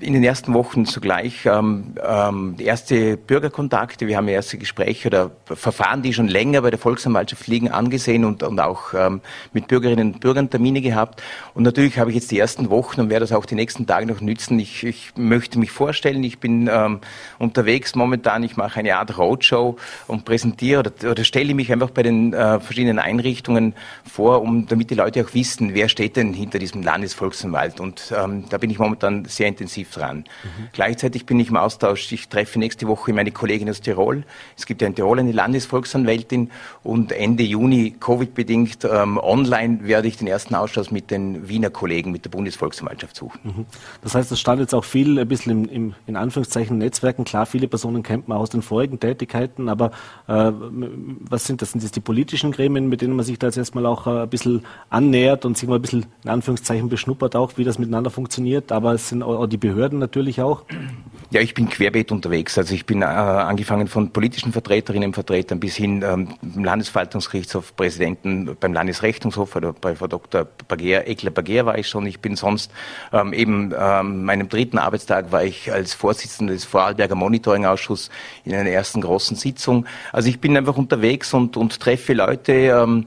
In 0.00 0.14
den 0.14 0.24
ersten 0.24 0.54
Wochen 0.54 0.86
zugleich 0.86 1.44
ähm, 1.44 1.94
ähm, 2.02 2.54
erste 2.58 3.18
Bürgerkontakte. 3.18 4.06
Wir 4.06 4.16
haben 4.16 4.28
erste 4.28 4.56
Gespräche 4.56 5.08
oder 5.08 5.30
Verfahren, 5.44 6.00
die 6.00 6.14
schon 6.14 6.26
länger 6.26 6.62
bei 6.62 6.70
der 6.70 6.78
Volksanwaltschaft 6.78 7.46
liegen, 7.48 7.70
angesehen 7.70 8.24
und, 8.24 8.42
und 8.42 8.58
auch 8.60 8.94
ähm, 8.94 9.20
mit 9.52 9.68
Bürgerinnen 9.68 10.14
und 10.14 10.20
Bürgern 10.20 10.48
Termine 10.48 10.80
gehabt. 10.80 11.22
Und 11.52 11.64
natürlich 11.64 11.98
habe 11.98 12.10
ich 12.10 12.16
jetzt 12.16 12.30
die 12.30 12.38
ersten 12.38 12.70
Wochen 12.70 13.02
und 13.02 13.10
werde 13.10 13.24
das 13.24 13.32
auch 13.32 13.44
die 13.44 13.54
nächsten 13.54 13.86
Tage 13.86 14.06
noch 14.06 14.22
nützen. 14.22 14.58
Ich, 14.58 14.84
ich 14.84 15.12
möchte 15.16 15.58
mich 15.58 15.70
vorstellen, 15.70 16.24
ich 16.24 16.38
bin 16.38 16.70
ähm, 16.72 17.00
unterwegs 17.38 17.94
momentan, 17.94 18.42
ich 18.42 18.56
mache 18.56 18.80
eine 18.80 18.96
Art 18.96 19.18
Roadshow 19.18 19.76
und 20.06 20.24
präsentiere 20.24 20.80
oder, 20.80 21.10
oder 21.10 21.24
stelle 21.24 21.52
mich 21.52 21.70
einfach 21.72 21.90
bei 21.90 22.02
den 22.02 22.32
äh, 22.32 22.58
verschiedenen 22.58 22.98
Einrichtungen 22.98 23.74
vor, 24.10 24.40
um 24.40 24.66
damit 24.66 24.88
die 24.88 24.94
Leute 24.94 25.22
auch 25.22 25.34
wissen, 25.34 25.74
wer 25.74 25.90
steht 25.90 26.16
denn 26.16 26.32
hinter 26.32 26.58
diesem 26.58 26.82
Landesvolksanwalt. 26.82 27.80
Und 27.80 28.14
ähm, 28.16 28.44
da 28.48 28.56
bin 28.56 28.70
ich 28.70 28.78
momentan 28.78 29.26
sehr 29.26 29.48
intensiv 29.48 29.89
dran. 29.90 30.18
Mhm. 30.18 30.68
Gleichzeitig 30.72 31.26
bin 31.26 31.38
ich 31.40 31.48
im 31.48 31.56
Austausch. 31.56 32.10
Ich 32.12 32.28
treffe 32.28 32.58
nächste 32.58 32.88
Woche 32.88 33.12
meine 33.12 33.30
Kollegin 33.30 33.68
aus 33.68 33.80
Tirol. 33.80 34.24
Es 34.56 34.66
gibt 34.66 34.82
ja 34.82 34.88
in 34.88 34.94
Tirol 34.94 35.18
eine 35.18 35.32
Landesvolksanwältin 35.32 36.50
und 36.82 37.12
Ende 37.12 37.42
Juni, 37.42 37.94
Covid-bedingt, 37.98 38.84
ähm, 38.84 39.18
online 39.18 39.80
werde 39.82 40.08
ich 40.08 40.16
den 40.16 40.26
ersten 40.26 40.54
Ausschuss 40.54 40.90
mit 40.90 41.10
den 41.10 41.48
Wiener 41.48 41.70
Kollegen, 41.70 42.12
mit 42.12 42.24
der 42.24 42.30
Bundesvolksanwaltschaft 42.30 43.16
suchen. 43.16 43.40
Mhm. 43.42 43.66
Das 44.02 44.14
heißt, 44.14 44.30
es 44.32 44.40
stand 44.40 44.60
jetzt 44.60 44.74
auch 44.74 44.84
viel 44.84 45.18
ein 45.18 45.28
bisschen 45.28 45.52
im, 45.52 45.68
im, 45.68 45.94
in 46.06 46.16
Anführungszeichen 46.16 46.78
Netzwerken. 46.78 47.24
Klar, 47.24 47.46
viele 47.46 47.68
Personen 47.68 48.02
kennt 48.02 48.28
man 48.28 48.38
aus 48.38 48.50
den 48.50 48.62
vorigen 48.62 49.00
Tätigkeiten, 49.00 49.68
aber 49.68 49.92
äh, 50.26 50.52
was 50.52 51.44
sind 51.46 51.62
das? 51.62 51.72
Sind 51.72 51.84
das 51.84 51.92
die 51.92 52.00
politischen 52.00 52.52
Gremien, 52.52 52.88
mit 52.88 53.00
denen 53.00 53.14
man 53.14 53.24
sich 53.24 53.38
da 53.38 53.46
jetzt 53.46 53.56
erstmal 53.56 53.86
auch 53.86 54.06
äh, 54.06 54.22
ein 54.22 54.28
bisschen 54.28 54.64
annähert 54.88 55.44
und 55.44 55.56
sich 55.56 55.68
mal 55.68 55.76
ein 55.76 55.82
bisschen 55.82 56.06
in 56.24 56.30
Anführungszeichen 56.30 56.88
beschnuppert 56.88 57.36
auch, 57.36 57.52
wie 57.56 57.64
das 57.64 57.78
miteinander 57.78 58.10
funktioniert, 58.10 58.72
aber 58.72 58.92
es 58.92 59.08
sind 59.08 59.22
auch 59.22 59.46
die 59.46 59.56
Behörden 59.56 59.79
Behörden 59.80 59.98
natürlich 59.98 60.42
auch? 60.42 60.64
Ja, 61.30 61.40
ich 61.40 61.54
bin 61.54 61.70
querbeet 61.70 62.12
unterwegs. 62.12 62.58
Also 62.58 62.74
ich 62.74 62.84
bin 62.84 63.00
äh, 63.00 63.06
angefangen 63.06 63.88
von 63.88 64.10
politischen 64.12 64.52
Vertreterinnen 64.52 65.08
und 65.08 65.14
Vertretern 65.14 65.58
bis 65.58 65.74
hin 65.74 66.04
ähm, 66.06 66.34
Landesverwaltungsgerichtshof, 66.54 67.74
Präsidenten 67.76 68.58
beim 68.60 68.74
Landesrechnungshof 68.74 69.56
oder 69.56 69.72
bei 69.72 69.96
Frau 69.96 70.06
Dr. 70.06 70.46
Bagier, 70.68 71.08
Ekler 71.08 71.30
Bagier 71.30 71.64
war 71.64 71.78
ich 71.78 71.88
schon. 71.88 72.04
Ich 72.04 72.20
bin 72.20 72.36
sonst 72.36 72.70
ähm, 73.10 73.32
eben 73.32 73.72
ähm, 73.74 74.24
meinem 74.24 74.50
dritten 74.50 74.76
Arbeitstag 74.76 75.32
war 75.32 75.44
ich 75.44 75.72
als 75.72 75.94
Vorsitzender 75.94 76.52
des 76.52 76.66
Vorarlberger 76.66 77.14
Monitoring-Ausschusses 77.14 78.10
in 78.44 78.54
einer 78.54 78.68
ersten 78.68 79.00
großen 79.00 79.34
Sitzung. 79.34 79.86
Also 80.12 80.28
ich 80.28 80.40
bin 80.40 80.58
einfach 80.58 80.76
unterwegs 80.76 81.32
und, 81.32 81.56
und 81.56 81.80
treffe 81.80 82.12
Leute, 82.12 82.52
ähm, 82.52 83.06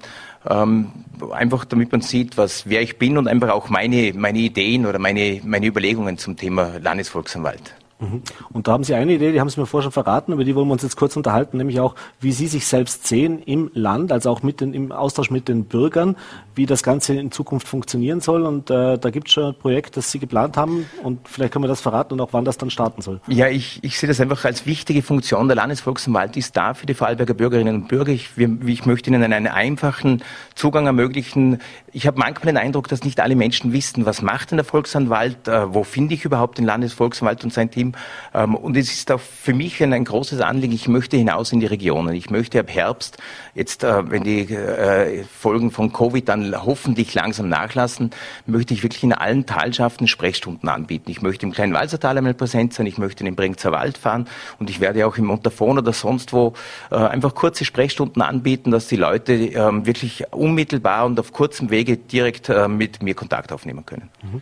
ähm, 0.49 0.91
einfach 1.31 1.65
damit 1.65 1.91
man 1.91 2.01
sieht, 2.01 2.37
was, 2.37 2.67
wer 2.67 2.81
ich 2.81 2.97
bin 2.97 3.17
und 3.17 3.27
einfach 3.27 3.49
auch 3.49 3.69
meine, 3.69 4.13
meine 4.13 4.39
Ideen 4.39 4.85
oder 4.85 4.99
meine, 4.99 5.41
meine 5.43 5.67
Überlegungen 5.67 6.17
zum 6.17 6.35
Thema 6.35 6.79
Landesvolksanwalt. 6.79 7.73
Mhm. 8.03 8.21
Und 8.51 8.67
da 8.67 8.73
haben 8.73 8.83
Sie 8.83 8.93
eine 8.93 9.13
Idee, 9.13 9.31
die 9.31 9.39
haben 9.39 9.49
Sie 9.49 9.59
mir 9.59 9.65
vorher 9.65 9.83
schon 9.83 9.91
verraten, 9.91 10.33
über 10.33 10.43
die 10.43 10.55
wollen 10.55 10.67
wir 10.67 10.73
uns 10.73 10.83
jetzt 10.83 10.95
kurz 10.95 11.15
unterhalten, 11.15 11.57
nämlich 11.57 11.79
auch, 11.79 11.95
wie 12.19 12.31
Sie 12.31 12.47
sich 12.47 12.67
selbst 12.67 13.07
sehen 13.07 13.41
im 13.43 13.71
Land, 13.73 14.11
also 14.11 14.29
auch 14.29 14.43
mit 14.43 14.61
den, 14.61 14.73
im 14.73 14.91
Austausch 14.91 15.31
mit 15.31 15.47
den 15.47 15.65
Bürgern, 15.65 16.15
wie 16.55 16.65
das 16.65 16.83
Ganze 16.83 17.15
in 17.15 17.31
Zukunft 17.31 17.67
funktionieren 17.67 18.19
soll. 18.19 18.43
Und 18.43 18.69
äh, 18.69 18.97
da 18.97 19.09
gibt 19.09 19.27
es 19.27 19.33
schon 19.33 19.45
ein 19.45 19.55
Projekt, 19.55 19.97
das 19.97 20.11
Sie 20.11 20.19
geplant 20.19 20.57
haben 20.57 20.85
und 21.03 21.27
vielleicht 21.27 21.53
können 21.53 21.63
wir 21.63 21.69
das 21.69 21.81
verraten 21.81 22.13
und 22.13 22.21
auch 22.21 22.29
wann 22.31 22.45
das 22.45 22.57
dann 22.57 22.69
starten 22.69 23.01
soll. 23.01 23.21
Ja, 23.27 23.47
ich, 23.47 23.79
ich 23.83 23.99
sehe 23.99 24.07
das 24.07 24.19
einfach 24.19 24.45
als 24.45 24.65
wichtige 24.65 25.01
Funktion. 25.01 25.47
Der 25.47 25.55
Landesvolksanwalt 25.55 26.37
ist 26.37 26.55
da 26.57 26.73
für 26.73 26.85
die 26.85 26.93
Vorarlberger 26.93 27.33
Bürgerinnen 27.33 27.75
und 27.75 27.87
Bürger. 27.87 28.11
Ich, 28.11 28.37
wir, 28.37 28.49
ich 28.65 28.85
möchte 28.85 29.09
Ihnen 29.09 29.23
einen 29.23 29.47
einfachen 29.47 30.23
Zugang 30.55 30.85
ermöglichen 30.85 31.59
ich 31.93 32.07
habe 32.07 32.17
manchmal 32.17 32.53
den 32.53 32.57
Eindruck, 32.57 32.87
dass 32.87 33.03
nicht 33.03 33.19
alle 33.19 33.35
Menschen 33.35 33.71
wissen, 33.71 34.05
was 34.05 34.23
macht 34.23 34.51
denn 34.51 34.57
der 34.57 34.65
Volksanwalt, 34.65 35.47
äh, 35.47 35.73
wo 35.73 35.83
finde 35.83 36.15
ich 36.15 36.25
überhaupt 36.25 36.57
den 36.57 36.65
Landesvolksanwalt 36.65 37.43
und 37.43 37.53
sein 37.53 37.69
Team. 37.69 37.93
Ähm, 38.33 38.55
und 38.55 38.75
es 38.75 38.91
ist 38.91 39.11
auch 39.11 39.19
für 39.19 39.53
mich 39.53 39.81
ein, 39.81 39.93
ein, 39.93 40.03
großes 40.03 40.41
Anliegen, 40.41 40.73
ich 40.73 40.87
möchte 40.87 41.17
hinaus 41.17 41.51
in 41.51 41.59
die 41.59 41.67
Regionen. 41.67 42.15
Ich 42.15 42.31
möchte 42.31 42.59
ab 42.59 42.73
Herbst, 42.73 43.17
jetzt 43.53 43.83
äh, 43.83 44.09
wenn 44.09 44.23
die 44.23 44.41
äh, 44.53 45.23
Folgen 45.23 45.69
von 45.69 45.93
Covid 45.93 46.27
dann 46.27 46.65
hoffentlich 46.65 47.13
langsam 47.13 47.47
nachlassen, 47.47 48.09
möchte 48.47 48.73
ich 48.73 48.81
wirklich 48.81 49.03
in 49.03 49.13
allen 49.13 49.45
Talschaften 49.45 50.07
Sprechstunden 50.07 50.69
anbieten. 50.69 51.11
Ich 51.11 51.21
möchte 51.21 51.45
im 51.45 51.51
kleinen 51.51 51.73
Walsertal 51.73 52.17
einmal 52.17 52.33
präsent 52.33 52.73
sein, 52.73 52.87
ich 52.87 52.97
möchte 52.97 53.21
in 53.21 53.25
den 53.25 53.35
Bringzer 53.35 53.71
Wald 53.71 53.99
fahren 53.99 54.27
und 54.59 54.69
ich 54.71 54.79
werde 54.79 55.05
auch 55.05 55.17
im 55.17 55.25
Montafon 55.25 55.77
oder 55.77 55.93
sonst 55.93 56.33
wo 56.33 56.53
äh, 56.89 56.95
einfach 56.95 57.35
kurze 57.35 57.65
Sprechstunden 57.65 58.21
anbieten, 58.23 58.71
dass 58.71 58.87
die 58.87 58.95
Leute 58.95 59.33
ähm, 59.33 59.85
wirklich 59.85 60.23
unmittelbar 60.31 61.05
und 61.05 61.19
auf 61.19 61.31
kurzem 61.31 61.69
Wege 61.83 61.97
direkt 61.97 62.49
äh, 62.49 62.67
mit 62.67 63.03
mir 63.03 63.13
Kontakt 63.13 63.51
aufnehmen 63.51 63.85
können. 63.85 64.09
Mhm. 64.21 64.41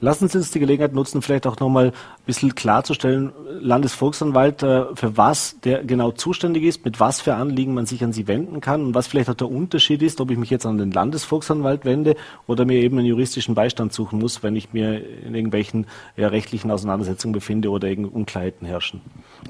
Lassen 0.00 0.28
Sie 0.28 0.38
uns 0.38 0.50
die 0.50 0.58
Gelegenheit 0.58 0.92
nutzen, 0.92 1.22
vielleicht 1.22 1.46
auch 1.46 1.58
nochmal 1.60 1.88
ein 1.88 1.92
bisschen 2.26 2.54
klarzustellen, 2.54 3.32
Landesvolksanwalt, 3.60 4.62
äh, 4.62 4.84
für 4.94 5.16
was 5.16 5.60
der 5.62 5.84
genau 5.84 6.10
zuständig 6.10 6.64
ist, 6.64 6.84
mit 6.84 6.98
was 6.98 7.20
für 7.20 7.34
Anliegen 7.34 7.74
man 7.74 7.86
sich 7.86 8.02
an 8.02 8.12
Sie 8.12 8.26
wenden 8.26 8.60
kann 8.60 8.86
und 8.86 8.94
was 8.94 9.06
vielleicht 9.06 9.30
auch 9.30 9.34
der 9.34 9.50
Unterschied 9.50 10.02
ist, 10.02 10.20
ob 10.20 10.30
ich 10.30 10.38
mich 10.38 10.50
jetzt 10.50 10.66
an 10.66 10.78
den 10.78 10.90
Landesvolksanwalt 10.90 11.84
wende 11.84 12.16
oder 12.46 12.64
mir 12.64 12.80
eben 12.80 12.98
einen 12.98 13.06
juristischen 13.06 13.54
Beistand 13.54 13.92
suchen 13.92 14.18
muss, 14.18 14.42
wenn 14.42 14.56
ich 14.56 14.72
mir 14.72 15.00
in 15.24 15.34
irgendwelchen 15.34 15.86
rechtlichen 16.16 16.70
Auseinandersetzungen 16.70 17.32
befinde 17.32 17.70
oder 17.70 17.88
Unklarheiten 17.90 18.66
herrschen. 18.66 19.00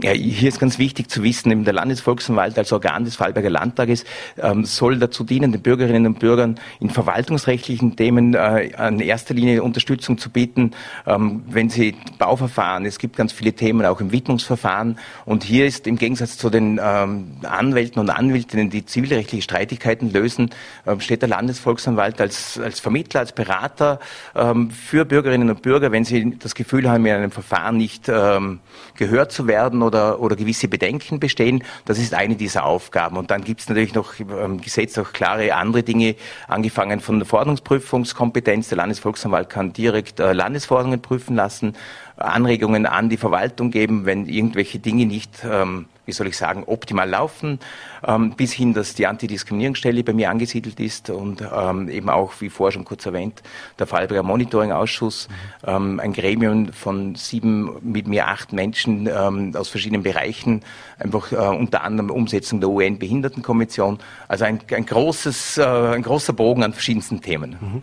Ja, 0.03 0.13
hier 0.13 0.49
ist 0.49 0.61
ganz 0.61 0.79
wichtig 0.79 1.11
zu 1.11 1.23
wissen, 1.23 1.51
eben 1.51 1.65
der 1.65 1.75
Landesvolksanwalt 1.75 2.57
als 2.59 2.73
Organ 2.73 3.05
des 3.05 3.17
Vorarlberger 3.17 3.51
Landtages 3.51 4.05
ähm, 4.39 4.65
soll 4.65 4.99
dazu 4.99 5.25
dienen, 5.25 5.53
den 5.53 5.63
Bürgerinnen 5.63 6.07
und 6.07 6.19
Bürgern 6.19 6.59
in 6.81 6.91
verwaltungsrechtlichen 6.91 7.97
Themen 7.97 8.35
äh, 8.35 8.71
an 8.77 9.01
erster 9.01 9.35
Linie 9.35 9.63
Unterstützung 9.63 10.19
zu 10.19 10.31
bieten 10.31 10.73
ähm, 11.07 11.43
wenn 11.49 11.69
Sie 11.69 11.97
Bauverfahren, 12.19 12.85
es 12.87 12.99
gibt 12.99 13.17
ganz 13.17 13.33
viele 13.33 13.53
Themen 13.53 13.85
auch 13.87 14.01
im 14.01 14.13
Widmungsverfahren. 14.13 14.99
Und 15.25 15.45
hier 15.45 15.67
ist 15.67 15.87
im 15.87 15.97
Gegensatz 15.97 16.37
zu 16.39 16.51
den 16.51 16.81
ähm, 16.83 17.37
Anwälten 17.43 18.01
und 18.01 18.11
Anwältinnen, 18.11 18.71
die 18.71 18.85
zivilrechtliche 18.85 19.43
Streitigkeiten 19.43 20.13
lösen, 20.13 20.51
ähm, 20.87 21.01
steht 21.01 21.23
der 21.23 21.29
Landesvolksanwalt 21.29 22.21
als, 22.21 22.59
als 22.59 22.81
Vermittler, 22.81 23.21
als 23.21 23.33
Berater 23.33 24.01
ähm, 24.35 24.71
für 24.71 25.05
Bürgerinnen 25.05 25.51
und 25.51 25.63
Bürger, 25.63 25.93
wenn 25.93 26.05
sie 26.05 26.37
das 26.39 26.55
Gefühl 26.55 26.89
haben, 26.89 27.05
in 27.07 27.13
einem 27.13 27.31
Verfahren 27.31 27.77
nicht 27.77 28.09
ähm, 28.09 28.61
gehört 28.97 29.33
zu 29.33 29.47
werden 29.47 29.80
oder, 29.83 30.21
oder 30.21 30.37
gewisse 30.37 30.69
Bedenken 30.69 31.21
bestehen. 31.21 31.65
Das 31.85 31.99
ist 31.99 32.15
eine 32.15 32.37
dieser 32.37 32.65
Aufgaben. 32.65 33.17
Und 33.17 33.31
dann 33.31 33.45
gibt 33.45 33.61
es 33.61 33.69
natürlich 33.69 33.95
noch 33.95 34.19
im 34.19 34.31
ähm, 34.31 34.61
Gesetz 34.61 34.99
auch 34.99 35.13
klare 35.13 35.55
andere 35.55 35.83
Dinge, 35.83 36.17
angefangen 36.49 37.01
von 37.01 37.19
der 37.19 37.27
Verordnungsprüfungskompetenz. 37.27 38.69
Der 38.69 38.77
Landesvolksanwalt 38.77 39.49
kann 39.49 39.73
direkt 39.73 40.21
äh, 40.21 40.33
Landesverordnungen 40.33 41.01
prüfen 41.01 41.37
lassen, 41.37 41.75
Anregungen 42.17 42.87
an 42.87 43.09
die 43.09 43.17
Verwaltung 43.17 43.71
geben, 43.71 44.05
wenn 44.05 44.27
irgendwelche 44.27 44.79
Dinge 44.79 45.07
nicht, 45.07 45.45
ähm, 45.45 45.87
wie 46.11 46.13
soll 46.13 46.27
ich 46.27 46.37
sagen, 46.37 46.65
optimal 46.67 47.09
laufen, 47.09 47.61
ähm, 48.05 48.33
bis 48.33 48.53
hin, 48.53 48.75
dass 48.75 48.95
die 48.95 49.07
Antidiskriminierungsstelle 49.07 50.03
bei 50.03 50.13
mir 50.13 50.29
angesiedelt 50.29 50.81
ist 50.81 51.09
und 51.09 51.41
ähm, 51.41 51.89
eben 51.89 52.11
auch, 52.11 52.33
wie 52.41 52.51
vorher 52.51 52.73
schon 52.73 52.85
kurz 52.85 53.07
erwähnt, 53.07 53.45
der 53.79 53.87
Fallberger 53.87 54.25
Monitoring-Ausschuss, 54.25 55.29
mhm. 55.65 56.01
ein 56.01 56.13
Gremium 56.13 56.73
von 56.73 57.15
sieben, 57.15 57.77
mit 57.83 58.09
mir 58.09 58.27
acht 58.27 58.53
Menschen 58.53 59.07
ähm, 59.07 59.55
aus 59.55 59.69
verschiedenen 59.69 60.03
Bereichen, 60.03 60.63
einfach 60.99 61.31
äh, 61.31 61.37
unter 61.37 61.85
anderem 61.85 62.11
Umsetzung 62.11 62.59
der 62.59 62.71
UN-Behindertenkonvention, 62.71 64.01
also 64.27 64.45
ein, 64.47 64.59
ein, 64.73 64.87
großes, 64.87 65.59
äh, 65.59 65.63
ein 65.63 66.03
großer 66.03 66.33
Bogen 66.33 66.65
an 66.65 66.73
verschiedensten 66.73 67.21
Themen. 67.21 67.57
Mhm. 67.61 67.83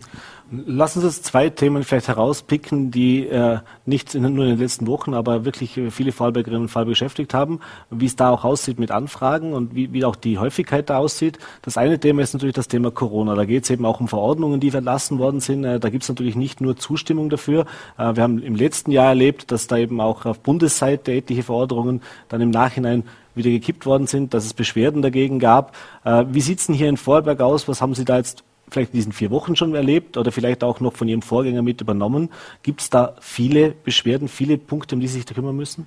Lassen 0.50 1.00
Sie 1.00 1.06
uns 1.06 1.20
zwei 1.20 1.50
Themen 1.50 1.84
vielleicht 1.84 2.08
herauspicken, 2.08 2.90
die 2.90 3.26
äh, 3.26 3.58
nicht 3.84 4.14
in, 4.14 4.22
nur 4.22 4.46
in 4.46 4.52
den 4.52 4.58
letzten 4.58 4.86
Wochen, 4.86 5.12
aber 5.12 5.44
wirklich 5.44 5.78
viele 5.90 6.10
Fallbergerinnen 6.10 6.62
und 6.62 6.68
Fall 6.68 6.86
beschäftigt 6.86 7.34
haben, 7.34 7.60
wie 7.90 8.06
es 8.06 8.16
da 8.16 8.30
auch 8.30 8.44
aussieht 8.44 8.78
mit 8.78 8.90
Anfragen 8.90 9.52
und 9.52 9.74
wie, 9.74 9.92
wie 9.92 10.06
auch 10.06 10.16
die 10.16 10.38
Häufigkeit 10.38 10.88
da 10.88 10.96
aussieht. 10.96 11.38
Das 11.60 11.76
eine 11.76 12.00
Thema 12.00 12.22
ist 12.22 12.32
natürlich 12.32 12.54
das 12.54 12.66
Thema 12.66 12.90
Corona. 12.90 13.34
Da 13.34 13.44
geht 13.44 13.64
es 13.64 13.70
eben 13.70 13.84
auch 13.84 14.00
um 14.00 14.08
Verordnungen, 14.08 14.58
die 14.58 14.70
verlassen 14.70 15.18
worden 15.18 15.40
sind. 15.40 15.64
Äh, 15.64 15.80
da 15.80 15.90
gibt 15.90 16.04
es 16.04 16.08
natürlich 16.08 16.34
nicht 16.34 16.62
nur 16.62 16.78
Zustimmung 16.78 17.28
dafür. 17.28 17.66
Äh, 17.98 18.16
wir 18.16 18.22
haben 18.22 18.42
im 18.42 18.54
letzten 18.54 18.90
Jahr 18.90 19.08
erlebt, 19.08 19.52
dass 19.52 19.66
da 19.66 19.76
eben 19.76 20.00
auch 20.00 20.24
auf 20.24 20.40
Bundesseite 20.40 21.12
etliche 21.12 21.42
Verordnungen 21.42 22.00
dann 22.30 22.40
im 22.40 22.50
Nachhinein 22.50 23.04
wieder 23.34 23.50
gekippt 23.50 23.84
worden 23.84 24.06
sind, 24.06 24.32
dass 24.32 24.46
es 24.46 24.54
Beschwerden 24.54 25.02
dagegen 25.02 25.40
gab. 25.40 25.76
Äh, 26.04 26.24
wie 26.30 26.40
sieht 26.40 26.60
es 26.60 26.66
denn 26.68 26.74
hier 26.74 26.88
in 26.88 26.96
Vorarlberg 26.96 27.42
aus? 27.42 27.68
Was 27.68 27.82
haben 27.82 27.94
Sie 27.94 28.06
da 28.06 28.16
jetzt 28.16 28.44
vielleicht 28.70 28.92
in 28.92 28.98
diesen 28.98 29.12
vier 29.12 29.30
Wochen 29.30 29.56
schon 29.56 29.74
erlebt 29.74 30.16
oder 30.16 30.32
vielleicht 30.32 30.64
auch 30.64 30.80
noch 30.80 30.94
von 30.94 31.08
Ihrem 31.08 31.22
Vorgänger 31.22 31.62
mit 31.62 31.80
übernommen. 31.80 32.30
Gibt 32.62 32.80
es 32.80 32.90
da 32.90 33.16
viele 33.20 33.70
Beschwerden, 33.70 34.28
viele 34.28 34.58
Punkte, 34.58 34.94
um 34.94 35.00
die 35.00 35.08
Sie 35.08 35.14
sich 35.14 35.24
da 35.24 35.34
kümmern 35.34 35.56
müssen? 35.56 35.86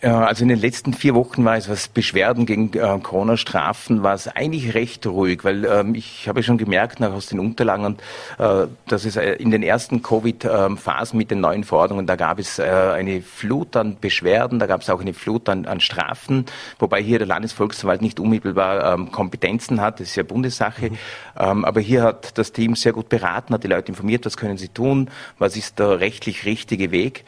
Also 0.00 0.42
in 0.42 0.48
den 0.48 0.60
letzten 0.60 0.94
vier 0.94 1.14
Wochen 1.16 1.44
war 1.44 1.56
es, 1.56 1.68
was 1.68 1.88
Beschwerden 1.88 2.46
gegen 2.46 2.72
äh, 2.72 2.98
Corona-Strafen, 3.02 4.04
war 4.04 4.14
es 4.14 4.28
eigentlich 4.28 4.74
recht 4.74 5.04
ruhig, 5.06 5.42
weil 5.42 5.64
ähm, 5.64 5.96
ich 5.96 6.28
habe 6.28 6.44
schon 6.44 6.56
gemerkt, 6.56 7.00
nach 7.00 7.12
aus 7.12 7.26
den 7.26 7.40
Unterlagen, 7.40 7.98
äh, 8.38 8.66
dass 8.86 9.04
es 9.04 9.16
äh, 9.16 9.32
in 9.34 9.50
den 9.50 9.64
ersten 9.64 10.02
Covid-Phasen 10.02 11.16
mit 11.16 11.32
den 11.32 11.40
neuen 11.40 11.64
Verordnungen, 11.64 12.06
da 12.06 12.14
gab 12.14 12.38
es 12.38 12.60
äh, 12.60 12.62
eine 12.62 13.22
Flut 13.22 13.74
an 13.74 13.96
Beschwerden, 14.00 14.60
da 14.60 14.66
gab 14.66 14.82
es 14.82 14.90
auch 14.90 15.00
eine 15.00 15.14
Flut 15.14 15.48
an, 15.48 15.66
an, 15.66 15.80
Strafen, 15.80 16.46
wobei 16.78 17.02
hier 17.02 17.18
der 17.18 17.26
Landesvolksverwalt 17.26 18.02
nicht 18.02 18.20
unmittelbar 18.20 18.94
ähm, 18.94 19.10
Kompetenzen 19.10 19.80
hat, 19.80 19.98
das 19.98 20.08
ist 20.08 20.16
ja 20.16 20.22
Bundessache, 20.22 20.90
mhm. 20.90 20.98
ähm, 21.38 21.64
aber 21.64 21.80
hier 21.80 22.04
hat 22.04 22.38
das 22.38 22.52
Team 22.52 22.76
sehr 22.76 22.92
gut 22.92 23.08
beraten, 23.08 23.52
hat 23.52 23.64
die 23.64 23.68
Leute 23.68 23.88
informiert, 23.88 24.26
was 24.26 24.36
können 24.36 24.58
sie 24.58 24.68
tun, 24.68 25.10
was 25.38 25.56
ist 25.56 25.80
der 25.80 25.98
rechtlich 25.98 26.44
richtige 26.44 26.92
Weg. 26.92 27.24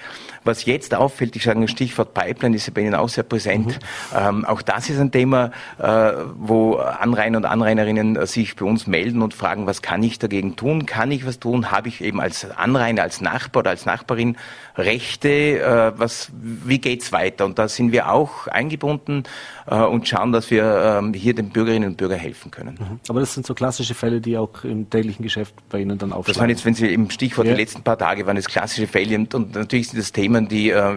Was 0.46 0.66
jetzt 0.66 0.94
auffällt, 0.94 1.36
ich 1.36 1.44
sage 1.44 1.58
ein 1.58 1.68
Stichwort 1.68 2.12
Pipeline, 2.12 2.43
ist 2.52 2.66
ja 2.66 2.72
bei 2.74 2.82
Ihnen 2.82 2.94
auch 2.94 3.08
sehr 3.08 3.24
präsent. 3.24 3.78
Mhm. 4.12 4.18
Ähm, 4.18 4.44
auch 4.44 4.60
das 4.60 4.90
ist 4.90 4.98
ein 4.98 5.10
Thema, 5.10 5.52
äh, 5.78 6.12
wo 6.36 6.74
Anrainer 6.76 7.38
und 7.38 7.44
Anrainerinnen 7.46 8.16
äh, 8.16 8.26
sich 8.26 8.56
bei 8.56 8.66
uns 8.66 8.86
melden 8.86 9.22
und 9.22 9.32
fragen, 9.32 9.66
was 9.66 9.80
kann 9.80 10.02
ich 10.02 10.18
dagegen 10.18 10.56
tun? 10.56 10.84
Kann 10.84 11.10
ich 11.10 11.26
was 11.26 11.38
tun? 11.38 11.70
Habe 11.70 11.88
ich 11.88 12.02
eben 12.02 12.20
als 12.20 12.50
Anrainer, 12.50 13.02
als 13.02 13.20
Nachbar 13.20 13.60
oder 13.60 13.70
als 13.70 13.86
Nachbarin 13.86 14.36
Rechte? 14.76 15.28
Äh, 15.28 15.92
was, 15.98 16.30
wie 16.34 16.78
geht's 16.78 17.12
weiter? 17.12 17.46
Und 17.46 17.58
da 17.58 17.68
sind 17.68 17.92
wir 17.92 18.10
auch 18.10 18.48
eingebunden 18.48 19.22
äh, 19.66 19.76
und 19.76 20.06
schauen, 20.06 20.32
dass 20.32 20.50
wir 20.50 20.98
ähm, 20.98 21.14
hier 21.14 21.34
den 21.34 21.50
Bürgerinnen 21.50 21.90
und 21.90 21.96
Bürgern 21.96 22.18
helfen 22.18 22.50
können. 22.50 22.76
Mhm. 22.78 23.00
Aber 23.08 23.20
das 23.20 23.32
sind 23.32 23.46
so 23.46 23.54
klassische 23.54 23.94
Fälle, 23.94 24.20
die 24.20 24.36
auch 24.36 24.64
im 24.64 24.90
täglichen 24.90 25.22
Geschäft 25.22 25.54
bei 25.70 25.80
Ihnen 25.80 25.96
dann 25.96 26.12
aufstehen. 26.12 26.34
Das 26.34 26.40
waren 26.40 26.50
jetzt, 26.50 26.64
wenn 26.64 26.74
Sie 26.74 26.92
im 26.92 27.08
Stichwort 27.08 27.46
ja. 27.46 27.54
die 27.54 27.60
letzten 27.60 27.82
paar 27.82 27.96
Tage 27.96 28.26
waren, 28.26 28.36
es 28.36 28.46
klassische 28.46 28.86
Fälle 28.86 29.16
und, 29.16 29.34
und 29.34 29.54
natürlich 29.54 29.88
sind 29.88 30.00
das 30.00 30.12
Themen, 30.12 30.34
Themen, 30.34 30.48
die 30.48 30.70
äh, 30.70 30.96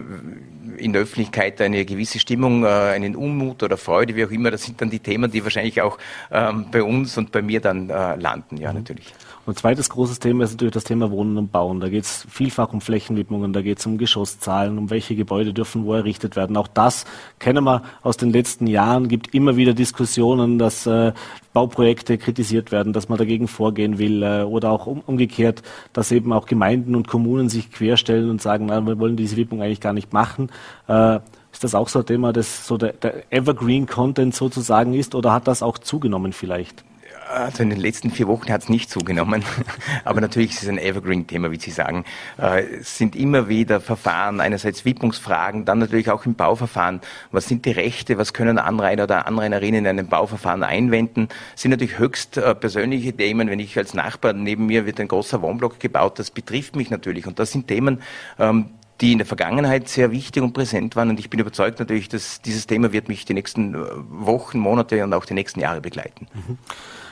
in 0.78 0.94
der 0.94 1.04
Öffentlichkeit 1.04 1.60
eine 1.62 1.86
gewisse 1.86 2.20
Stimmung, 2.20 2.64
äh, 2.64 2.68
einen 2.68 3.16
Unmut 3.16 3.64
oder 3.64 3.78
Freude, 3.78 4.16
wie 4.16 4.26
auch 4.26 4.32
immer, 4.32 4.52
das 4.52 4.64
sind 4.64 4.82
dann 4.82 4.90
die 4.90 5.00
Themen, 5.00 5.32
die 5.32 5.44
wahrscheinlich 5.44 5.82
auch 5.82 5.98
ähm, 6.32 6.68
bei 6.72 6.84
uns 6.84 7.18
und 7.18 7.32
bei 7.32 7.42
mir 7.42 7.62
dann 7.62 7.90
äh, 7.90 8.16
landen, 8.16 8.58
ja, 8.58 8.72
mhm. 8.72 8.80
natürlich. 8.80 9.14
Und 9.48 9.58
zweites 9.58 9.90
großes 9.90 10.20
Thema 10.20 10.44
ist 10.44 10.52
natürlich 10.52 10.74
das 10.74 10.84
Thema 10.84 11.10
Wohnen 11.10 11.38
und 11.38 11.54
Bauen. 11.54 11.80
Da 11.80 11.88
geht 11.88 12.04
es 12.04 12.28
vielfach 12.30 12.74
um 12.74 12.82
Flächenwidmungen, 12.82 13.54
da 13.54 13.62
geht 13.62 13.80
es 13.80 13.86
um 13.86 13.98
Geschosszahlen, 13.98 14.78
um 14.78 14.90
welche 14.90 15.16
Gebäude 15.16 15.54
dürfen 15.54 15.86
wo 15.86 15.94
errichtet 15.94 16.36
werden. 16.36 16.58
Auch 16.58 16.68
das 16.68 17.06
kennen 17.40 17.64
wir 17.64 17.82
aus 18.04 18.18
den 18.18 18.34
letzten 18.34 18.68
Jahren, 18.68 19.08
gibt 19.08 19.34
immer 19.34 19.56
wieder 19.56 19.74
Diskussionen, 19.74 20.60
dass 20.60 20.86
äh, 20.86 21.14
Bauprojekte 21.54 22.18
kritisiert 22.18 22.74
werden, 22.74 22.92
dass 22.92 23.08
man 23.08 23.18
dagegen 23.18 23.48
vorgehen 23.48 24.00
will 24.00 24.22
äh, 24.22 24.42
oder 24.42 24.70
auch 24.70 24.86
um, 24.86 25.00
umgekehrt, 25.06 25.64
dass 25.94 26.12
eben 26.12 26.34
auch 26.34 26.46
Gemeinden 26.46 26.94
und 26.94 27.08
Kommunen 27.08 27.48
sich 27.48 27.72
querstellen 27.72 28.30
und 28.30 28.42
sagen, 28.42 28.66
na, 28.66 28.82
wir 28.82 29.00
wollen 29.00 29.16
diese 29.16 29.38
Widmung 29.38 29.62
eigentlich 29.62 29.80
gar 29.80 29.94
nicht 29.94 30.12
machen. 30.12 30.50
Äh, 30.90 31.22
ist 31.54 31.64
das 31.64 31.74
auch 31.74 31.88
so 31.88 32.00
ein 32.00 32.06
Thema, 32.06 32.34
das 32.34 32.68
so 32.68 32.76
der, 32.76 32.92
der 32.92 33.32
Evergreen-Content 33.32 34.36
sozusagen 34.36 34.94
ist 34.94 35.16
oder 35.16 35.32
hat 35.32 35.48
das 35.48 35.64
auch 35.64 35.78
zugenommen 35.78 36.34
vielleicht? 36.34 36.84
Also 37.30 37.64
in 37.64 37.70
den 37.70 37.80
letzten 37.80 38.12
vier 38.12 38.28
Wochen 38.28 38.52
hat 38.52 38.64
es 38.64 38.70
nicht 38.70 38.90
zugenommen, 38.90 39.44
aber 40.06 40.22
natürlich 40.22 40.52
ist 40.52 40.64
es 40.64 40.70
ein 40.70 40.78
Evergreen-Thema, 40.78 41.52
wie 41.52 41.60
Sie 41.60 41.72
sagen. 41.72 42.06
Äh, 42.38 42.64
es 42.80 42.98
sind 42.98 43.16
immer 43.16 43.50
wieder 43.50 43.82
Verfahren, 43.82 44.40
einerseits 44.40 44.86
Widmungsfragen, 44.86 45.66
dann 45.66 45.80
natürlich 45.80 46.10
auch 46.10 46.26
im 46.26 46.36
Bauverfahren. 46.36 47.02
Was 47.32 47.48
sind 47.48 47.66
die 47.66 47.72
Rechte, 47.72 48.18
was 48.18 48.34
können 48.34 48.60
Anrainer 48.60 49.04
oder 49.04 49.28
Anrainerinnen 49.28 49.86
in 49.86 49.88
einem 49.88 50.08
Bauverfahren 50.08 50.64
einwenden? 50.64 51.28
Das 51.54 51.64
sind 51.64 51.72
natürlich 51.72 52.00
höchst 52.00 52.38
äh, 52.38 52.56
persönliche 52.56 53.14
Themen. 53.14 53.50
Wenn 53.50 53.60
ich 53.60 53.78
als 53.78 53.94
Nachbar, 53.94 54.34
neben 54.34 54.66
mir 54.66 54.86
wird 54.86 55.00
ein 55.00 55.08
großer 55.08 55.42
Wohnblock 55.42 55.80
gebaut, 55.80 56.20
das 56.20 56.32
betrifft 56.32 56.76
mich 56.76 56.90
natürlich. 56.90 57.28
Und 57.28 57.40
das 57.40 57.52
sind 57.52 57.68
Themen, 57.68 58.02
ähm, 58.40 58.70
die 59.02 59.12
in 59.12 59.20
der 59.20 59.28
Vergangenheit 59.28 59.90
sehr 59.90 60.12
wichtig 60.12 60.42
und 60.42 60.54
präsent 60.54 60.96
waren. 60.96 61.10
Und 61.10 61.20
ich 61.20 61.30
bin 61.30 61.40
überzeugt 61.40 61.80
natürlich, 61.80 62.10
dass 62.10 62.42
dieses 62.42 62.68
Thema 62.68 62.92
wird 62.92 63.10
mich 63.10 63.26
die 63.26 63.34
nächsten 63.34 63.76
äh, 63.76 63.80
Wochen, 64.10 64.60
Monate 64.60 65.04
und 65.04 65.14
auch 65.14 65.26
die 65.26 65.34
nächsten 65.34 65.60
Jahre 65.60 65.82
begleiten. 65.82 66.28
Mhm. 66.34 66.58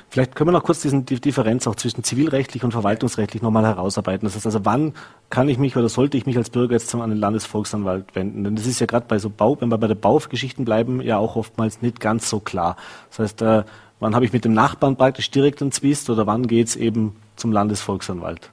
Vielleicht 0.09 0.35
können 0.35 0.47
wir 0.47 0.53
noch 0.53 0.63
kurz 0.63 0.81
diesen, 0.81 1.05
die 1.05 1.19
Differenz 1.19 1.67
auch 1.67 1.75
zwischen 1.75 2.03
zivilrechtlich 2.03 2.63
und 2.63 2.71
verwaltungsrechtlich 2.71 3.41
nochmal 3.41 3.65
herausarbeiten. 3.65 4.25
Das 4.25 4.35
heißt 4.35 4.45
also, 4.45 4.63
wann 4.63 4.93
kann 5.29 5.49
ich 5.49 5.57
mich 5.57 5.75
oder 5.75 5.89
sollte 5.89 6.15
ich 6.15 6.25
mich 6.25 6.37
als 6.37 6.49
Bürger 6.49 6.73
jetzt 6.73 6.93
an 6.95 7.09
den 7.09 7.19
Landesvolksanwalt 7.19 8.15
wenden? 8.15 8.43
Denn 8.43 8.55
das 8.55 8.65
ist 8.65 8.79
ja 8.79 8.85
gerade 8.85 9.07
bei 9.07 9.19
so 9.19 9.29
Bau, 9.29 9.59
wenn 9.59 9.69
wir 9.69 9.77
bei 9.77 9.87
der 9.87 9.95
Baugeschichten 9.95 10.63
bleiben, 10.63 11.01
ja 11.01 11.17
auch 11.17 11.35
oftmals 11.35 11.81
nicht 11.81 11.99
ganz 11.99 12.29
so 12.29 12.39
klar. 12.39 12.77
Das 13.09 13.19
heißt, 13.19 13.41
äh, 13.41 13.63
wann 13.99 14.15
habe 14.15 14.25
ich 14.25 14.31
mit 14.31 14.45
dem 14.45 14.53
Nachbarn 14.53 14.95
praktisch 14.95 15.31
direkt 15.31 15.61
einen 15.61 15.73
Zwist 15.73 16.09
oder 16.09 16.25
wann 16.25 16.47
geht 16.47 16.67
es 16.67 16.75
eben 16.75 17.17
zum 17.35 17.51
Landesvolksanwalt? 17.51 18.51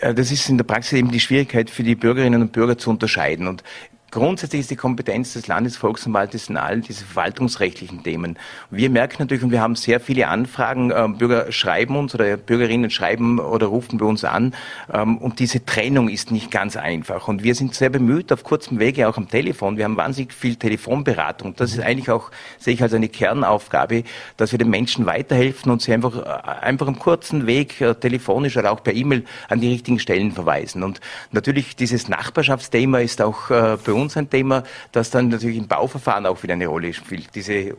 Das 0.00 0.30
ist 0.30 0.48
in 0.48 0.56
der 0.56 0.64
Praxis 0.64 0.98
eben 0.98 1.10
die 1.10 1.20
Schwierigkeit 1.20 1.70
für 1.70 1.82
die 1.82 1.94
Bürgerinnen 1.94 2.42
und 2.42 2.52
Bürger 2.52 2.78
zu 2.78 2.90
unterscheiden. 2.90 3.46
Und 3.46 3.62
Grundsätzlich 4.10 4.60
ist 4.60 4.70
die 4.70 4.76
Kompetenz 4.76 5.34
des 5.34 5.48
Landesvolksanwaltes 5.48 6.48
in 6.48 6.56
allen 6.56 6.80
diesen 6.80 7.06
verwaltungsrechtlichen 7.06 8.02
Themen. 8.02 8.38
Wir 8.70 8.88
merken 8.88 9.16
natürlich, 9.18 9.44
und 9.44 9.50
wir 9.50 9.60
haben 9.60 9.76
sehr 9.76 10.00
viele 10.00 10.28
Anfragen, 10.28 10.90
äh, 10.90 11.08
Bürger 11.08 11.52
schreiben 11.52 11.94
uns 11.94 12.14
oder 12.14 12.38
Bürgerinnen 12.38 12.88
schreiben 12.88 13.38
oder 13.38 13.66
rufen 13.66 13.98
bei 13.98 14.06
uns 14.06 14.24
an. 14.24 14.54
Ähm, 14.90 15.18
und 15.18 15.40
diese 15.40 15.62
Trennung 15.62 16.08
ist 16.08 16.30
nicht 16.30 16.50
ganz 16.50 16.78
einfach. 16.78 17.28
Und 17.28 17.42
wir 17.42 17.54
sind 17.54 17.74
sehr 17.74 17.90
bemüht, 17.90 18.32
auf 18.32 18.44
kurzem 18.44 18.78
Wege 18.78 19.08
auch 19.10 19.18
am 19.18 19.28
Telefon. 19.28 19.76
Wir 19.76 19.84
haben 19.84 19.98
wahnsinnig 19.98 20.32
viel 20.32 20.56
Telefonberatung. 20.56 21.54
Das 21.56 21.72
ist 21.72 21.80
eigentlich 21.80 22.10
auch, 22.10 22.30
sehe 22.58 22.72
ich 22.72 22.82
als 22.82 22.94
eine 22.94 23.10
Kernaufgabe, 23.10 24.04
dass 24.38 24.52
wir 24.52 24.58
den 24.58 24.70
Menschen 24.70 25.04
weiterhelfen 25.04 25.70
und 25.70 25.82
sie 25.82 25.92
einfach, 25.92 26.16
äh, 26.16 26.50
einfach 26.62 26.88
im 26.88 26.98
kurzen 26.98 27.46
Weg, 27.46 27.82
äh, 27.82 27.94
telefonisch 27.94 28.56
oder 28.56 28.72
auch 28.72 28.82
per 28.82 28.94
E-Mail 28.94 29.24
an 29.50 29.60
die 29.60 29.68
richtigen 29.68 29.98
Stellen 29.98 30.32
verweisen. 30.32 30.82
Und 30.82 31.02
natürlich 31.30 31.76
dieses 31.76 32.08
Nachbarschaftsthema 32.08 33.00
ist 33.00 33.20
auch 33.20 33.50
äh, 33.50 33.76
bei 33.84 33.92
uns 33.92 33.97
ein 34.16 34.30
Thema, 34.30 34.62
das 34.92 35.10
dann 35.10 35.28
natürlich 35.28 35.58
im 35.58 35.68
Bauverfahren 35.68 36.26
auch 36.26 36.42
wieder 36.42 36.54
eine 36.54 36.66
Rolle 36.66 36.92
spielt. 36.92 37.34
Diese 37.34 37.76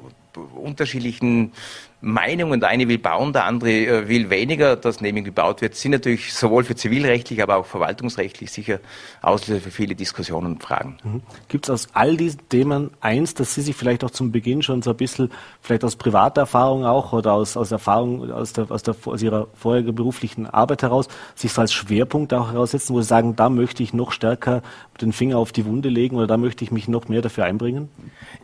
unterschiedlichen 0.55 1.51
Meinungen. 2.01 2.59
Der 2.59 2.69
eine 2.69 2.87
will 2.87 2.97
bauen, 2.97 3.33
der 3.33 3.45
andere 3.45 3.71
äh, 3.71 4.07
will 4.07 4.29
weniger, 4.29 4.75
dass 4.75 5.01
neben 5.01 5.23
gebaut 5.23 5.61
wird, 5.61 5.75
sind 5.75 5.91
natürlich 5.91 6.33
sowohl 6.33 6.63
für 6.63 6.75
zivilrechtlich, 6.75 7.43
aber 7.43 7.57
auch 7.57 7.65
verwaltungsrechtlich 7.65 8.51
sicher 8.51 8.79
Auslöser 9.21 9.61
für 9.61 9.71
viele 9.71 9.95
Diskussionen 9.95 10.53
und 10.53 10.63
Fragen. 10.63 10.97
Mhm. 11.03 11.21
Gibt 11.49 11.65
es 11.65 11.69
aus 11.69 11.87
all 11.93 12.15
diesen 12.15 12.47
Themen 12.49 12.91
eins, 13.01 13.33
dass 13.33 13.53
Sie 13.53 13.61
sich 13.61 13.75
vielleicht 13.75 14.03
auch 14.03 14.11
zum 14.11 14.31
Beginn 14.31 14.61
schon 14.61 14.81
so 14.81 14.91
ein 14.91 14.97
bisschen, 14.97 15.31
vielleicht 15.61 15.83
aus 15.83 15.97
privater 15.97 16.41
Erfahrung 16.41 16.85
auch 16.85 17.11
oder 17.11 17.33
aus, 17.33 17.57
aus 17.57 17.71
Erfahrung 17.71 18.31
aus, 18.31 18.53
der, 18.53 18.71
aus, 18.71 18.83
der, 18.83 18.95
aus 19.05 19.21
Ihrer 19.21 19.47
vorherigen 19.53 19.93
beruflichen 19.93 20.47
Arbeit 20.47 20.83
heraus, 20.83 21.09
sich 21.35 21.51
so 21.51 21.61
als 21.61 21.73
Schwerpunkt 21.73 22.33
auch 22.33 22.53
heraussetzen, 22.53 22.93
wo 22.93 23.01
Sie 23.01 23.07
sagen, 23.07 23.35
da 23.35 23.49
möchte 23.49 23.83
ich 23.83 23.93
noch 23.93 24.13
stärker 24.13 24.61
den 25.01 25.13
Finger 25.13 25.37
auf 25.37 25.51
die 25.51 25.65
Wunde 25.65 25.89
legen 25.89 26.15
oder 26.15 26.27
da 26.27 26.37
möchte 26.37 26.63
ich 26.63 26.71
mich 26.71 26.87
noch 26.87 27.07
mehr 27.07 27.21
dafür 27.21 27.45
einbringen? 27.45 27.89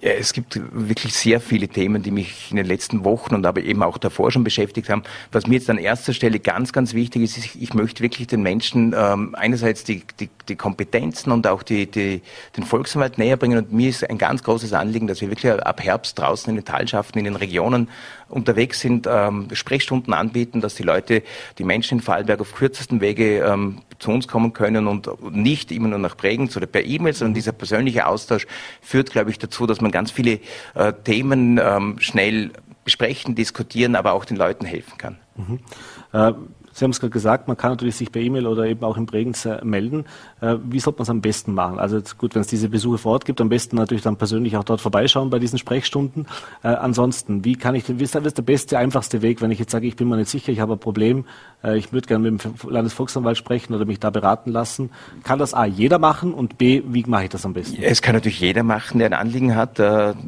Ja, 0.01 0.11
es 0.11 0.33
gibt 0.33 0.59
wirklich 0.71 1.13
sehr 1.13 1.39
viele 1.39 1.67
Themen, 1.67 2.03
die 2.03 2.11
mich 2.11 2.51
in 2.51 2.57
den 2.57 2.65
letzten 2.65 3.03
Wochen 3.03 3.35
und 3.35 3.44
aber 3.45 3.61
eben 3.61 3.83
auch 3.83 3.97
davor 3.97 4.31
schon 4.31 4.43
beschäftigt 4.43 4.89
haben. 4.89 5.03
Was 5.31 5.47
mir 5.47 5.55
jetzt 5.55 5.69
an 5.69 5.77
erster 5.77 6.13
Stelle 6.13 6.39
ganz, 6.39 6.73
ganz 6.73 6.93
wichtig 6.93 7.23
ist, 7.23 7.37
ist 7.37 7.55
ich 7.55 7.73
möchte 7.73 8.03
wirklich 8.03 8.27
den 8.27 8.41
Menschen 8.41 8.93
ähm, 8.97 9.35
einerseits 9.35 9.83
die, 9.83 10.03
die, 10.19 10.29
die 10.49 10.55
Kompetenzen 10.55 11.31
und 11.31 11.47
auch 11.47 11.63
die, 11.63 11.89
die, 11.89 12.21
den 12.57 12.63
Volksanwalt 12.63 13.17
näher 13.17 13.37
bringen. 13.37 13.57
Und 13.57 13.71
mir 13.71 13.89
ist 13.89 14.09
ein 14.09 14.17
ganz 14.17 14.43
großes 14.43 14.73
Anliegen, 14.73 15.07
dass 15.07 15.21
wir 15.21 15.29
wirklich 15.29 15.51
ab 15.51 15.81
Herbst 15.81 16.19
draußen 16.19 16.49
in 16.49 16.55
den 16.55 16.65
Teilschaften, 16.65 17.19
in 17.19 17.25
den 17.25 17.35
Regionen 17.35 17.89
unterwegs 18.27 18.79
sind, 18.79 19.07
ähm, 19.09 19.47
Sprechstunden 19.53 20.13
anbieten, 20.13 20.61
dass 20.61 20.75
die 20.75 20.83
Leute, 20.83 21.23
die 21.57 21.63
Menschen 21.63 21.99
in 21.99 22.03
Vorarlberg 22.03 22.41
auf 22.41 22.55
kürzesten 22.55 23.01
Wege 23.01 23.39
ähm, 23.39 23.81
zu 23.99 24.11
uns 24.11 24.27
kommen 24.27 24.53
können 24.53 24.87
und 24.87 25.09
nicht 25.33 25.71
immer 25.71 25.87
nur 25.87 25.99
nach 25.99 26.17
Bregenz 26.17 26.57
oder 26.57 26.65
per 26.65 26.83
E-Mail, 26.83 27.13
sondern 27.13 27.33
dieser 27.33 27.51
persönliche 27.51 28.07
Austausch 28.07 28.47
führt, 28.81 29.11
glaube 29.11 29.29
ich, 29.29 29.39
dazu, 29.39 29.65
dass 29.67 29.81
man 29.81 29.91
ganz 29.91 30.11
viele 30.11 30.39
äh, 30.73 30.93
Themen 31.03 31.59
ähm, 31.63 31.95
schnell 31.99 32.51
besprechen, 32.85 33.35
diskutieren, 33.35 33.95
aber 33.95 34.13
auch 34.13 34.23
den 34.23 34.37
Leuten 34.37 34.65
helfen 34.65 34.97
kann. 34.97 35.17
Mhm. 35.35 35.59
Äh, 36.13 36.31
Sie 36.75 36.83
haben 36.83 36.91
es 36.91 36.99
gerade 36.99 37.11
gesagt, 37.11 37.47
man 37.47 37.55
kann 37.55 37.71
natürlich 37.71 37.95
sich 37.95 38.11
per 38.11 38.21
E-Mail 38.21 38.47
oder 38.47 38.65
eben 38.65 38.83
auch 38.83 38.97
im 38.97 39.05
Bregenz 39.05 39.47
melden. 39.63 40.03
Äh, 40.41 40.57
wie 40.65 40.81
sollte 40.81 40.99
man 40.99 41.03
es 41.03 41.09
am 41.09 41.21
besten 41.21 41.53
machen? 41.53 41.79
Also 41.79 42.01
gut, 42.17 42.35
wenn 42.35 42.41
es 42.41 42.47
diese 42.47 42.67
Besuche 42.67 42.97
vor 42.97 43.13
Ort 43.13 43.23
gibt, 43.23 43.39
am 43.39 43.47
besten 43.47 43.77
natürlich 43.77 44.03
dann 44.03 44.17
persönlich 44.17 44.57
auch 44.57 44.65
dort 44.65 44.81
vorbeischauen 44.81 45.29
bei 45.29 45.39
diesen 45.39 45.57
Sprechstunden. 45.57 46.27
Äh, 46.63 46.67
ansonsten, 46.67 47.45
wie 47.45 47.55
kann 47.55 47.75
ich, 47.75 47.85
wie 47.87 48.03
ist 48.03 48.13
der 48.13 48.19
beste, 48.19 48.77
einfachste 48.77 49.21
Weg, 49.21 49.41
wenn 49.41 49.51
ich 49.51 49.59
jetzt 49.59 49.71
sage, 49.71 49.87
ich 49.87 49.95
bin 49.95 50.09
mir 50.09 50.17
nicht 50.17 50.29
sicher, 50.29 50.51
ich 50.51 50.59
habe 50.59 50.73
ein 50.73 50.79
Problem, 50.79 51.23
äh, 51.63 51.77
ich 51.77 51.93
würde 51.93 52.07
gerne 52.07 52.29
mit 52.29 52.43
dem 52.43 52.55
Landesvolksanwalt 52.69 53.37
sprechen 53.37 53.73
oder 53.73 53.85
mich 53.85 54.01
da 54.01 54.09
beraten 54.09 54.51
lassen. 54.51 54.89
Kann 55.23 55.39
das 55.39 55.53
A, 55.53 55.63
jeder 55.63 55.97
machen 55.97 56.33
und 56.33 56.57
B, 56.57 56.83
wie 56.87 57.05
mache 57.05 57.23
ich 57.23 57.29
das 57.29 57.45
am 57.45 57.53
besten? 57.53 57.81
Es 57.81 58.01
kann 58.01 58.15
natürlich 58.15 58.41
jeder 58.41 58.63
machen, 58.63 58.99
der 58.99 59.07
ein 59.07 59.13
Anliegen 59.13 59.55
hat. 59.55 59.81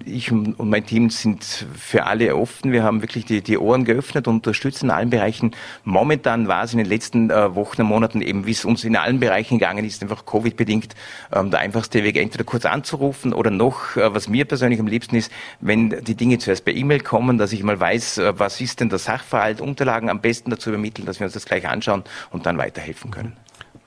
Ich 0.05 0.31
und 0.31 0.57
mein 0.59 0.85
Team 0.85 1.09
sind 1.09 1.43
für 1.43 2.05
alle 2.05 2.35
offen. 2.37 2.71
Wir 2.71 2.83
haben 2.83 3.01
wirklich 3.01 3.25
die, 3.25 3.41
die 3.41 3.57
Ohren 3.57 3.83
geöffnet 3.83 4.29
und 4.29 4.35
unterstützen 4.35 4.85
in 4.85 4.91
allen 4.91 5.09
Bereichen. 5.09 5.51
Momentan 5.83 6.36
Jahren 6.37 6.47
war 6.47 6.63
es 6.63 6.73
in 6.73 6.77
den 6.77 6.87
letzten 6.87 7.29
äh, 7.29 7.55
Wochen 7.55 7.81
und 7.81 7.87
Monaten 7.87 8.21
eben, 8.21 8.45
wie 8.45 8.51
es 8.51 8.65
uns 8.65 8.83
in 8.83 8.95
allen 8.95 9.19
Bereichen 9.19 9.57
gegangen 9.57 9.85
ist, 9.85 10.01
einfach 10.01 10.25
Covid-bedingt, 10.25 10.95
ähm, 11.33 11.51
der 11.51 11.59
einfachste 11.61 12.03
Weg, 12.03 12.17
entweder 12.17 12.43
kurz 12.43 12.65
anzurufen 12.65 13.33
oder 13.33 13.49
noch, 13.49 13.95
äh, 13.95 14.13
was 14.13 14.27
mir 14.27 14.45
persönlich 14.45 14.79
am 14.79 14.87
liebsten 14.87 15.15
ist, 15.15 15.31
wenn 15.59 15.89
die 16.03 16.15
Dinge 16.15 16.37
zuerst 16.37 16.65
per 16.65 16.73
E-Mail 16.73 17.01
kommen, 17.01 17.37
dass 17.37 17.53
ich 17.53 17.63
mal 17.63 17.79
weiß, 17.79 18.19
äh, 18.19 18.39
was 18.39 18.61
ist 18.61 18.79
denn 18.79 18.89
der 18.89 18.99
Sachverhalt, 18.99 19.61
Unterlagen 19.61 20.09
am 20.09 20.21
besten 20.21 20.51
dazu 20.51 20.69
übermitteln, 20.69 21.05
dass 21.05 21.19
wir 21.19 21.25
uns 21.25 21.33
das 21.33 21.45
gleich 21.45 21.67
anschauen 21.67 22.03
und 22.31 22.45
dann 22.45 22.57
weiterhelfen 22.57 23.11
können. 23.11 23.33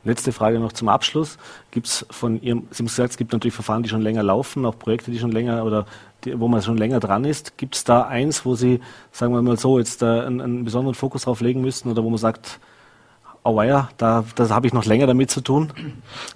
Letzte 0.03 0.33
Frage 0.33 0.59
noch 0.59 0.73
zum 0.73 0.89
Abschluss. 0.89 1.37
Gibt 1.71 1.87
es 1.87 2.07
von 2.11 2.41
Ihrem, 2.41 2.67
Sie 2.71 2.79
haben 2.79 2.87
gesagt, 2.87 3.11
es 3.11 3.17
gibt 3.19 3.33
natürlich 3.33 3.55
Verfahren, 3.55 3.83
die 3.83 3.89
schon 3.91 4.01
länger 4.01 4.23
laufen, 4.23 4.65
auch 4.65 4.79
Projekte, 4.79 5.11
die 5.11 5.19
schon 5.19 5.33
länger 5.33 5.65
oder 5.65 5.85
die, 6.25 6.39
wo 6.41 6.49
man 6.49 6.63
schon 6.63 6.79
länger 6.79 7.01
dran 7.01 7.25
ist. 7.25 7.59
Gibt 7.59 7.77
es 7.77 7.85
da 7.85 8.03
eins, 8.03 8.47
wo 8.47 8.55
Sie, 8.55 8.81
sagen 9.13 9.35
wir 9.35 9.43
mal 9.43 9.59
so, 9.59 9.79
jetzt 9.79 10.03
einen, 10.03 10.41
einen 10.41 10.65
besonderen 10.65 10.95
Fokus 10.95 11.23
drauf 11.23 11.41
legen 11.41 11.61
müssten 11.61 11.91
oder 11.91 12.03
wo 12.03 12.09
man 12.09 12.19
sagt, 12.19 12.61
auweia, 13.43 13.89
da, 13.97 14.25
da 14.35 14.49
habe 14.51 14.67
ich 14.67 14.75
noch 14.75 14.85
länger 14.85 15.07
damit 15.07 15.31
zu 15.31 15.41
tun? 15.41 15.73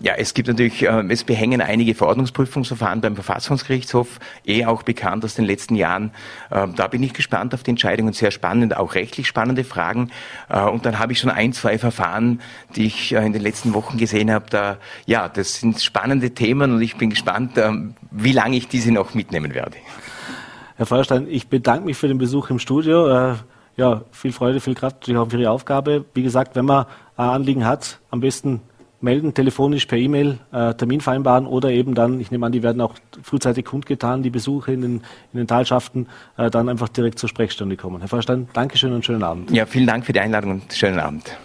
Ja, 0.00 0.14
es 0.16 0.32
gibt 0.32 0.48
natürlich, 0.48 0.82
äh, 0.82 1.04
es 1.10 1.24
behängen 1.24 1.60
einige 1.60 1.94
Verordnungsprüfungsverfahren 1.94 3.02
beim 3.02 3.14
Verfassungsgerichtshof, 3.14 4.18
eh 4.46 4.64
auch 4.64 4.82
bekannt 4.82 5.24
aus 5.24 5.34
den 5.34 5.44
letzten 5.44 5.74
Jahren. 5.74 6.12
Äh, 6.50 6.68
da 6.74 6.86
bin 6.88 7.02
ich 7.02 7.12
gespannt 7.12 7.52
auf 7.52 7.62
die 7.62 7.70
Entscheidungen, 7.70 8.14
sehr 8.14 8.30
spannend, 8.30 8.76
auch 8.76 8.94
rechtlich 8.94 9.26
spannende 9.26 9.64
Fragen. 9.64 10.10
Äh, 10.48 10.62
und 10.62 10.86
dann 10.86 10.98
habe 10.98 11.12
ich 11.12 11.20
schon 11.20 11.30
ein, 11.30 11.52
zwei 11.52 11.78
Verfahren, 11.78 12.40
die 12.74 12.86
ich 12.86 13.14
äh, 13.14 13.24
in 13.24 13.34
den 13.34 13.42
letzten 13.42 13.74
Wochen 13.74 13.98
gesehen 13.98 14.30
habe. 14.30 14.46
Da, 14.48 14.78
ja, 15.04 15.28
das 15.28 15.56
sind 15.60 15.82
spannende 15.82 16.30
Themen 16.30 16.72
und 16.72 16.80
ich 16.80 16.96
bin 16.96 17.10
gespannt, 17.10 17.58
äh, 17.58 17.70
wie 18.10 18.32
lange 18.32 18.56
ich 18.56 18.68
diese 18.68 18.92
noch 18.92 19.12
mitnehmen 19.12 19.54
werde. 19.54 19.76
Herr 20.76 20.86
Feuerstein, 20.86 21.26
ich 21.28 21.48
bedanke 21.48 21.84
mich 21.84 21.98
für 21.98 22.08
den 22.08 22.18
Besuch 22.18 22.50
im 22.50 22.58
Studio. 22.58 23.36
Ja, 23.76 24.02
viel 24.12 24.32
Freude, 24.32 24.60
viel 24.60 24.74
Kraft 24.74 25.06
für 25.06 25.12
Ihre 25.12 25.50
Aufgabe. 25.50 26.04
Wie 26.14 26.22
gesagt, 26.22 26.54
wenn 26.54 26.64
man 26.64 26.86
ein 27.16 27.28
Anliegen 27.28 27.66
hat, 27.66 27.98
am 28.10 28.20
besten 28.20 28.60
melden, 29.00 29.34
telefonisch, 29.34 29.86
per 29.86 29.98
E-Mail, 29.98 30.38
äh, 30.50 30.74
Termin 30.74 31.00
vereinbaren 31.00 31.46
oder 31.46 31.70
eben 31.70 31.94
dann, 31.94 32.20
ich 32.20 32.30
nehme 32.30 32.46
an, 32.46 32.52
die 32.52 32.62
werden 32.62 32.80
auch 32.80 32.94
frühzeitig 33.22 33.64
kundgetan, 33.64 34.22
die 34.22 34.30
Besuche 34.30 34.72
in 34.72 34.80
den, 34.80 34.94
in 35.32 35.38
den 35.38 35.46
Talschaften, 35.46 36.08
äh, 36.36 36.50
dann 36.50 36.68
einfach 36.68 36.88
direkt 36.88 37.18
zur 37.18 37.28
Sprechstunde 37.28 37.76
kommen. 37.76 38.00
Herr 38.00 38.08
Vorstand, 38.08 38.48
Dankeschön 38.54 38.92
und 38.92 39.04
schönen 39.04 39.22
Abend. 39.22 39.50
Ja, 39.50 39.66
vielen 39.66 39.86
Dank 39.86 40.06
für 40.06 40.12
die 40.12 40.20
Einladung 40.20 40.52
und 40.52 40.72
schönen 40.72 40.98
Abend. 40.98 41.36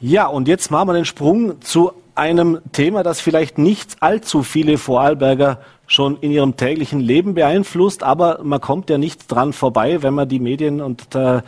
Ja, 0.00 0.26
und 0.26 0.48
jetzt 0.48 0.70
machen 0.70 0.88
wir 0.88 0.94
den 0.94 1.04
Sprung 1.04 1.60
zu 1.60 1.92
einem 2.16 2.58
Thema, 2.72 3.04
das 3.04 3.20
vielleicht 3.20 3.56
nicht 3.56 3.96
allzu 4.00 4.42
viele 4.42 4.76
Vorarlberger 4.76 5.60
schon 5.92 6.16
in 6.20 6.30
ihrem 6.30 6.56
täglichen 6.56 7.00
Leben 7.00 7.34
beeinflusst, 7.34 8.02
aber 8.02 8.40
man 8.42 8.60
kommt 8.60 8.88
ja 8.88 8.96
nicht 8.96 9.30
dran 9.30 9.52
vorbei, 9.52 10.02
wenn 10.02 10.14
man 10.14 10.26
die 10.26 10.40
Medien 10.40 10.80
und 10.80 11.14
äh, 11.14 11.42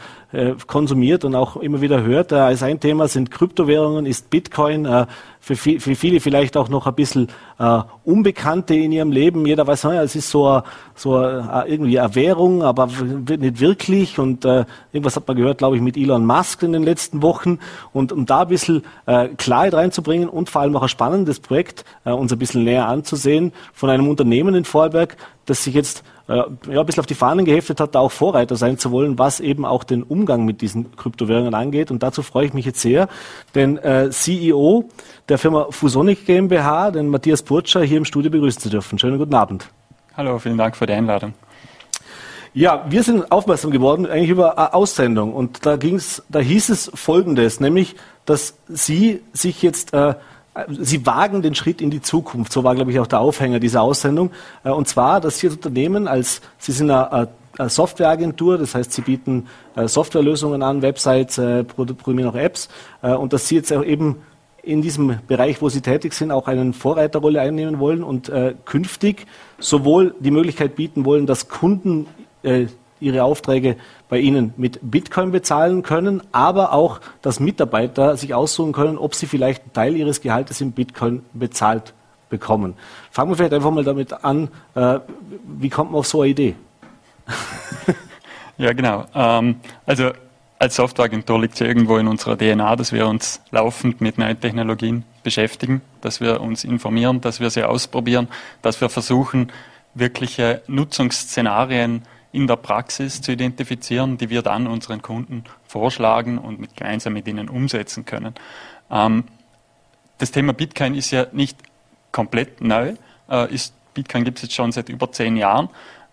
konsumiert 0.67 1.25
und 1.25 1.35
auch 1.35 1.57
immer 1.57 1.81
wieder 1.81 2.03
hört. 2.03 2.33
Äh, 2.33 2.37
als 2.37 2.63
ein 2.63 2.81
Thema 2.81 3.09
sind 3.09 3.31
Kryptowährungen, 3.31 4.05
ist 4.05 4.31
Bitcoin. 4.31 4.85
Äh, 4.85 5.07
für, 5.45 5.57
viel, 5.57 5.79
für 5.79 5.95
viele 5.95 6.21
vielleicht 6.21 6.57
auch 6.57 6.71
noch 6.71 6.87
ein 6.87 6.95
bisschen 6.95 7.29
äh, 7.59 7.81
Unbekannte 8.05 8.75
in 8.75 8.93
ihrem 8.93 9.13
Leben. 9.13 9.45
Jeder 9.45 9.67
weiß, 9.67 9.83
ja, 9.83 10.03
es 10.03 10.17
ist 10.17 10.31
so, 10.31 10.63
so 10.95 11.23
äh, 11.23 11.71
irgendwie 11.71 12.01
eine 12.01 12.15
Währung, 12.15 12.63
aber 12.63 12.87
nicht 12.87 13.61
wirklich. 13.61 14.19
Und 14.19 14.47
äh, 14.47 14.65
irgendwas 14.93 15.17
hat 15.17 15.29
man 15.29 15.37
gehört, 15.37 15.59
glaube 15.59 15.77
ich, 15.77 15.83
mit 15.83 15.99
Elon 15.99 16.25
Musk 16.25 16.63
in 16.63 16.73
den 16.73 16.83
letzten 16.83 17.21
Wochen. 17.21 17.59
Und 17.93 18.11
um 18.11 18.25
da 18.25 18.43
ein 18.43 18.49
bisschen 18.49 18.85
äh, 19.05 19.29
Klarheit 19.37 19.75
reinzubringen 19.75 20.31
und 20.31 20.49
vor 20.49 20.63
allem 20.63 20.75
auch 20.77 20.83
ein 20.83 20.89
spannendes 20.89 21.41
Projekt 21.41 21.85
äh, 22.07 22.11
uns 22.11 22.33
ein 22.33 22.39
bisschen 22.39 22.65
näher 22.65 22.89
anzusehen 22.89 23.53
von 23.75 23.91
einem 23.91 24.09
Unternehmen 24.09 24.34
in 24.35 24.65
Vorarlberg, 24.65 25.17
das 25.47 25.65
sich 25.65 25.75
jetzt 25.75 26.03
äh, 26.29 26.37
ja, 26.37 26.81
ein 26.81 26.87
bisschen 26.87 27.01
auf 27.01 27.07
die 27.07 27.15
Fahnen 27.15 27.45
geheftet 27.45 27.81
hat, 27.81 27.95
da 27.95 28.01
auch 28.01 28.13
Vorreiter 28.13 28.57
sein 28.57 28.79
zu 28.79 28.91
wollen, 28.91 29.19
was 29.19 29.41
eben 29.41 29.65
auch 29.65 29.85
den 29.85 30.03
Umgang 30.03 30.45
mit 30.45 30.61
diesen 30.63 30.97
Kryptowährungen 30.97 31.55
angeht. 31.55 31.91
Und 31.91 32.03
dazu 32.03 32.23
freue 32.23 32.47
ich 32.47 32.55
mich 32.55 32.65
jetzt 32.65 32.81
sehr, 32.81 33.09
den 33.55 33.79
äh, 33.79 34.11
CEO 34.11 34.89
der 35.29 35.39
Firma 35.39 35.67
Fusonic 35.71 36.25
GmbH, 36.27 36.91
den 36.91 37.09
Matthias 37.09 37.43
Burtscher, 37.43 37.83
hier 37.83 37.99
im 37.99 38.05
Studio 38.05 38.31
begrüßen 38.31 38.61
zu 38.61 38.71
dürfen. 38.71 38.99
Schönen 38.99 39.19
guten 39.19 39.35
Abend. 39.35 39.69
Hallo, 40.17 40.39
vielen 40.39 40.59
Dank 40.59 40.77
für 40.77 40.87
die 40.87 40.93
Einladung. 40.93 41.35
Ja, 42.57 42.85
wir 42.89 43.03
sind 43.03 43.33
aufmerksam 43.33 43.73
geworden 43.73 44.07
eigentlich 44.07 44.31
über 44.31 44.57
eine 44.57 44.75
Aussendung 44.75 45.35
und 45.35 45.67
da 45.67 45.77
ging's, 45.77 46.23
da 46.29 46.39
hieß 46.39 46.69
es 46.69 46.91
Folgendes, 46.95 47.59
nämlich, 47.59 47.97
dass 48.27 48.57
Sie 48.69 49.23
sich 49.33 49.61
jetzt 49.61 49.93
äh, 49.93 50.15
Sie 50.69 51.05
wagen 51.05 51.43
den 51.43 51.55
Schritt 51.55 51.81
in 51.81 51.91
die 51.91 52.01
Zukunft. 52.01 52.53
So 52.53 52.63
war, 52.63 52.75
glaube 52.75 52.93
ich, 52.93 53.01
auch 53.01 53.07
der 53.07 53.21
Aufhänger 53.21 53.59
dieser 53.59 53.83
Aussendung. 53.83 54.31
Äh, 54.63 54.71
und 54.71 54.87
zwar, 54.87 55.21
dass 55.21 55.39
Sie 55.39 55.49
als 55.49 55.57
Unternehmen, 55.57 56.07
als 56.07 56.41
Sie 56.59 56.73
sind 56.73 56.91
eine, 56.91 57.29
eine 57.59 57.69
Softwareagentur, 57.69 58.59
das 58.59 58.75
heißt, 58.75 58.93
Sie 58.93 59.03
bieten 59.03 59.49
äh, 59.75 59.89
Softwarelösungen 59.89 60.63
an, 60.63 60.83
Websites, 60.83 61.39
äh, 61.39 61.65
programmieren 61.65 62.31
auch 62.31 62.37
Apps, 62.37 62.69
und 63.03 63.33
dass 63.33 63.49
Sie 63.49 63.57
jetzt 63.57 63.73
auch 63.73 63.85
eben 63.85 64.17
in 64.63 64.81
diesem 64.81 65.19
Bereich, 65.27 65.61
wo 65.61 65.69
Sie 65.69 65.83
tätig 65.83 66.15
sind, 66.15 66.31
auch 66.31 66.49
eine 66.49 66.73
Vorreiterrolle 66.73 67.41
einnehmen 67.41 67.79
wollen 67.79 68.03
und 68.03 68.33
künftig 68.65 69.27
sowohl 69.59 70.15
die 70.21 70.31
Möglichkeit 70.31 70.75
bieten 70.75 71.05
wollen, 71.05 71.27
dass 71.27 71.49
Kunden 71.49 72.07
ihre 73.01 73.25
Aufträge 73.25 73.77
bei 74.09 74.19
Ihnen 74.19 74.55
mit 74.57 74.79
Bitcoin 74.83 75.33
bezahlen 75.33 75.83
können, 75.83 76.23
aber 76.33 76.73
auch, 76.73 77.01
dass 77.23 77.41
Mitarbeiter 77.41 78.17
sich 78.17 78.35
aussuchen 78.35 78.73
können, 78.73 78.99
ob 78.99 79.15
sie 79.15 79.27
vielleicht 79.27 79.63
einen 79.63 79.73
Teil 79.73 79.97
ihres 79.97 80.21
Gehaltes 80.21 80.61
in 80.61 80.73
Bitcoin 80.73 81.25
bezahlt 81.33 81.95
bekommen. 82.31 82.75
Fangen 83.11 83.31
wir 83.31 83.37
vielleicht 83.37 83.55
einfach 83.55 83.71
mal 83.71 83.85
damit 83.85 84.25
an, 84.25 84.49
äh, 84.75 84.99
wie 85.59 85.69
kommt 85.69 85.93
man 85.93 86.01
auf 86.01 86.07
so 86.07 86.23
eine 86.23 86.31
Idee? 86.31 86.55
ja, 88.59 88.73
genau. 88.73 89.07
Ähm, 89.15 89.57
also 89.87 90.11
als 90.59 90.77
Softwareagentur 90.77 91.41
liegt 91.41 91.55
es 91.55 91.61
ja 91.61 91.67
irgendwo 91.67 91.99
in 91.99 92.09
unserer 92.09 92.39
DNA, 92.39 92.77
dass 92.77 92.93
wir 92.93 93.07
uns 93.07 93.43
laufend 93.51 94.01
mit 94.01 94.19
neuen 94.19 94.41
Technologien 94.41 95.05
beschäftigen, 95.23 95.83
dass 96.01 96.21
wir 96.21 96.41
uns 96.41 96.65
informieren, 96.65 97.21
dass 97.21 97.41
wir 97.41 97.51
sie 97.51 97.65
ausprobieren, 97.65 98.29
dass 98.63 98.81
wir 98.81 98.89
versuchen, 98.89 99.53
wirkliche 99.95 100.63
Nutzungsszenarien 100.67 102.03
in 102.35 102.49
der 102.49 102.57
Praxis 102.57 103.23
zu 103.23 103.33
identifizieren, 103.33 104.19
die 104.19 104.29
wir 104.29 104.43
dann 104.43 104.67
unseren 104.67 105.01
Kunden 105.03 105.45
vorschlagen 105.67 106.39
und 106.39 106.59
mit, 106.59 106.77
gemeinsam 106.77 107.13
mit 107.13 107.29
ihnen 107.29 107.49
umsetzen 107.49 108.05
können. 108.05 108.35
Ähm, 108.91 109.25
das 110.19 110.33
Thema 110.33 110.53
Bitcoin 110.53 110.95
ist 110.95 111.13
ja 111.13 111.27
nicht 111.33 111.57
komplett 112.11 112.61
neu. 112.61 112.95
Äh, 113.31 113.55
ist, 113.55 113.75
Bitcoin 113.95 114.25
gibt 114.25 114.39
es 114.39 114.43
jetzt 114.43 114.55
schon 114.55 114.73
seit 114.73 114.89
über 114.89 115.13
zehn 115.13 115.37
Jahren. 115.37 115.69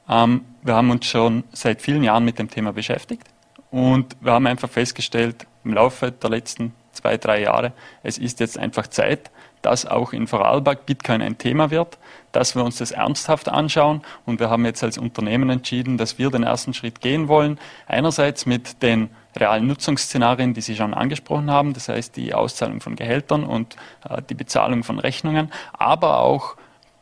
Ähm, 0.07 0.45
wir 0.61 0.75
haben 0.75 0.91
uns 0.91 1.07
schon 1.07 1.43
seit 1.53 1.81
vielen 1.81 2.03
Jahren 2.03 2.23
mit 2.23 2.37
dem 2.37 2.49
Thema 2.49 2.71
beschäftigt 2.71 3.23
und 3.71 4.15
wir 4.21 4.33
haben 4.33 4.45
einfach 4.45 4.69
festgestellt, 4.69 5.47
im 5.63 5.73
Laufe 5.73 6.11
der 6.11 6.29
letzten 6.29 6.73
zwei, 6.91 7.17
drei 7.17 7.41
Jahre, 7.41 7.73
es 8.03 8.17
ist 8.17 8.39
jetzt 8.39 8.59
einfach 8.59 8.87
Zeit, 8.87 9.31
dass 9.61 9.85
auch 9.85 10.13
in 10.13 10.27
Vorarlberg 10.27 10.85
Bitcoin 10.85 11.21
ein 11.21 11.37
Thema 11.37 11.71
wird, 11.71 11.97
dass 12.31 12.55
wir 12.55 12.63
uns 12.63 12.77
das 12.77 12.91
ernsthaft 12.91 13.49
anschauen. 13.49 14.01
Und 14.25 14.39
wir 14.39 14.49
haben 14.49 14.65
jetzt 14.65 14.83
als 14.83 14.97
Unternehmen 14.97 15.49
entschieden, 15.49 15.97
dass 15.97 16.17
wir 16.17 16.29
den 16.29 16.43
ersten 16.43 16.73
Schritt 16.73 17.01
gehen 17.01 17.27
wollen. 17.27 17.59
Einerseits 17.87 18.45
mit 18.45 18.81
den 18.81 19.09
realen 19.35 19.67
Nutzungsszenarien, 19.67 20.53
die 20.53 20.61
Sie 20.61 20.75
schon 20.75 20.93
angesprochen 20.93 21.51
haben, 21.51 21.73
das 21.73 21.89
heißt 21.89 22.15
die 22.17 22.33
Auszahlung 22.33 22.81
von 22.81 22.95
Gehältern 22.95 23.43
und 23.43 23.75
äh, 24.09 24.21
die 24.29 24.33
Bezahlung 24.33 24.83
von 24.83 24.99
Rechnungen, 24.99 25.51
aber 25.73 26.19
auch 26.19 26.55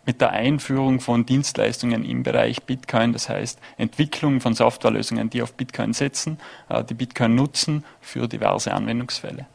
mit 0.06 0.22
der 0.22 0.32
Einführung 0.32 1.02
von 1.02 1.26
Dienstleistungen 1.26 2.04
im 2.04 2.24
Bereich 2.24 2.64
Bitcoin, 2.64 3.14
das 3.14 3.30
heißt 3.30 3.60
Entwicklung 3.78 4.42
von 4.42 4.54
Softwarelösungen, 4.54 5.30
die 5.30 5.42
auf 5.42 5.54
Bitcoin 5.54 5.94
setzen, 5.94 6.40
äh, 6.70 6.84
die 6.84 6.94
Bitcoin 6.94 7.36
nutzen 7.36 7.84
für 8.02 8.28
diverse 8.28 8.74
Anwendungsfälle. 8.74 9.46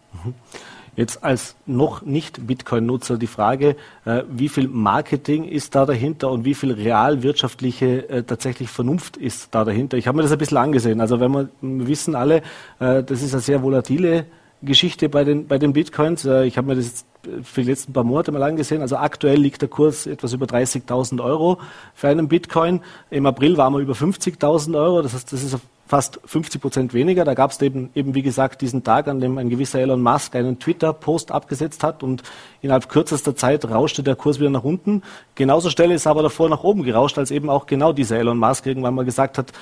Jetzt 0.97 1.25
als 1.25 1.57
noch 1.67 2.03
nicht 2.03 2.47
Bitcoin-Nutzer 2.47 3.19
die 3.19 3.27
Frage, 3.27 3.77
äh, 4.05 4.23
wie 4.31 4.49
viel 4.49 4.69
Marketing 4.69 5.45
ist 5.45 5.75
da 5.75 5.87
dahinter 5.87 6.31
und 6.31 6.45
wie 6.45 6.55
viel 6.55 6.73
realwirtschaftliche 6.73 8.09
äh, 8.09 8.23
tatsächlich 8.23 8.69
Vernunft 8.69 9.17
ist 9.17 9.49
da 9.55 9.65
dahinter? 9.65 9.97
Ich 9.97 10.07
habe 10.07 10.17
mir 10.17 10.23
das 10.23 10.33
ein 10.33 10.39
bisschen 10.39 10.59
angesehen. 10.59 11.01
Also 11.01 11.19
wenn 11.21 11.33
wir, 11.33 11.49
wissen 11.61 12.15
alle, 12.15 12.43
äh, 12.79 13.03
das 13.03 13.23
ist 13.23 13.33
eine 13.33 13.43
sehr 13.43 13.63
volatile 13.63 14.27
Geschichte 14.63 15.09
bei 15.09 15.25
den, 15.25 15.47
bei 15.47 15.59
den 15.59 15.73
Bitcoins. 15.73 16.25
Ich 16.25 16.57
habe 16.57 16.69
mir 16.69 16.77
das 16.77 17.05
für 17.43 17.63
die 17.63 17.71
letzten 17.71 17.93
paar 17.93 18.05
Monate 18.05 18.33
mal 18.33 18.43
angesehen. 18.43 18.81
Also 18.81 18.97
aktuell 18.97 19.39
liegt 19.39 19.61
der 19.61 19.69
Kurs 19.69 20.07
etwas 20.07 20.33
über 20.33 20.47
30.000 20.47 21.23
Euro 21.23 21.59
für 21.95 22.09
einen 22.09 22.29
Bitcoin. 22.29 22.81
Im 23.11 23.27
April 23.27 23.57
waren 23.57 23.75
wir 23.75 23.81
über 23.81 23.93
50.000 23.93 24.75
Euro. 24.79 25.03
Das 25.03 25.13
heißt, 25.13 25.33
das 25.33 25.43
ist 25.43 25.55
fast 25.87 26.19
50 26.25 26.61
Prozent 26.61 26.95
weniger. 26.95 27.25
Da 27.25 27.35
gab 27.35 27.51
es 27.51 27.61
eben, 27.61 27.91
eben, 27.95 28.15
wie 28.15 28.23
gesagt, 28.23 28.63
diesen 28.63 28.85
Tag, 28.85 29.07
an 29.07 29.21
dem 29.21 29.39
ein 29.39 29.51
gewisser 29.51 29.81
Elon 29.81 30.03
Musk 30.03 30.35
einen 30.35 30.59
Twitter-Post 30.59 31.31
abgesetzt 31.31 31.85
hat 31.85 32.03
und 32.03 32.23
innerhalb 32.63 32.89
kürzester 32.89 33.37
Zeit 33.37 33.69
rauschte 33.69 34.03
der 34.03 34.17
Kurs 34.17 34.41
wieder 34.41 34.51
nach 34.51 34.65
unten. 34.65 35.03
Genauso 35.35 35.69
schnell 35.71 35.91
ist 35.91 36.07
aber 36.07 36.23
davor 36.23 36.49
nach 36.49 36.65
oben 36.65 36.83
gerauscht, 36.83 37.19
als 37.19 37.31
eben 37.31 37.51
auch 37.51 37.67
genau 37.67 37.93
dieser 37.93 38.19
Elon 38.19 38.39
Musk 38.39 38.67
irgendwann 38.67 38.95
mal 38.95 39.05
gesagt 39.05 39.37
hat, 39.37 39.53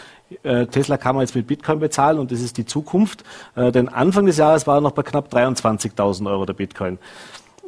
äh, 0.44 0.66
Tesla 0.66 0.96
kann 0.96 1.16
man 1.16 1.24
jetzt 1.24 1.34
mit 1.34 1.46
Bitcoin 1.46 1.80
bezahlen 1.80 2.18
und 2.18 2.30
das 2.30 2.40
ist 2.40 2.56
die 2.56 2.66
Zukunft. 2.66 3.24
Äh, 3.56 3.72
denn 3.72 3.88
Anfang 3.88 4.26
des 4.26 4.36
Jahres 4.36 4.66
war 4.66 4.76
er 4.76 4.80
noch 4.80 4.92
bei 4.92 5.02
knapp 5.02 5.32
23.000 5.32 6.30
Euro 6.30 6.46
der 6.46 6.54
Bitcoin. 6.54 6.98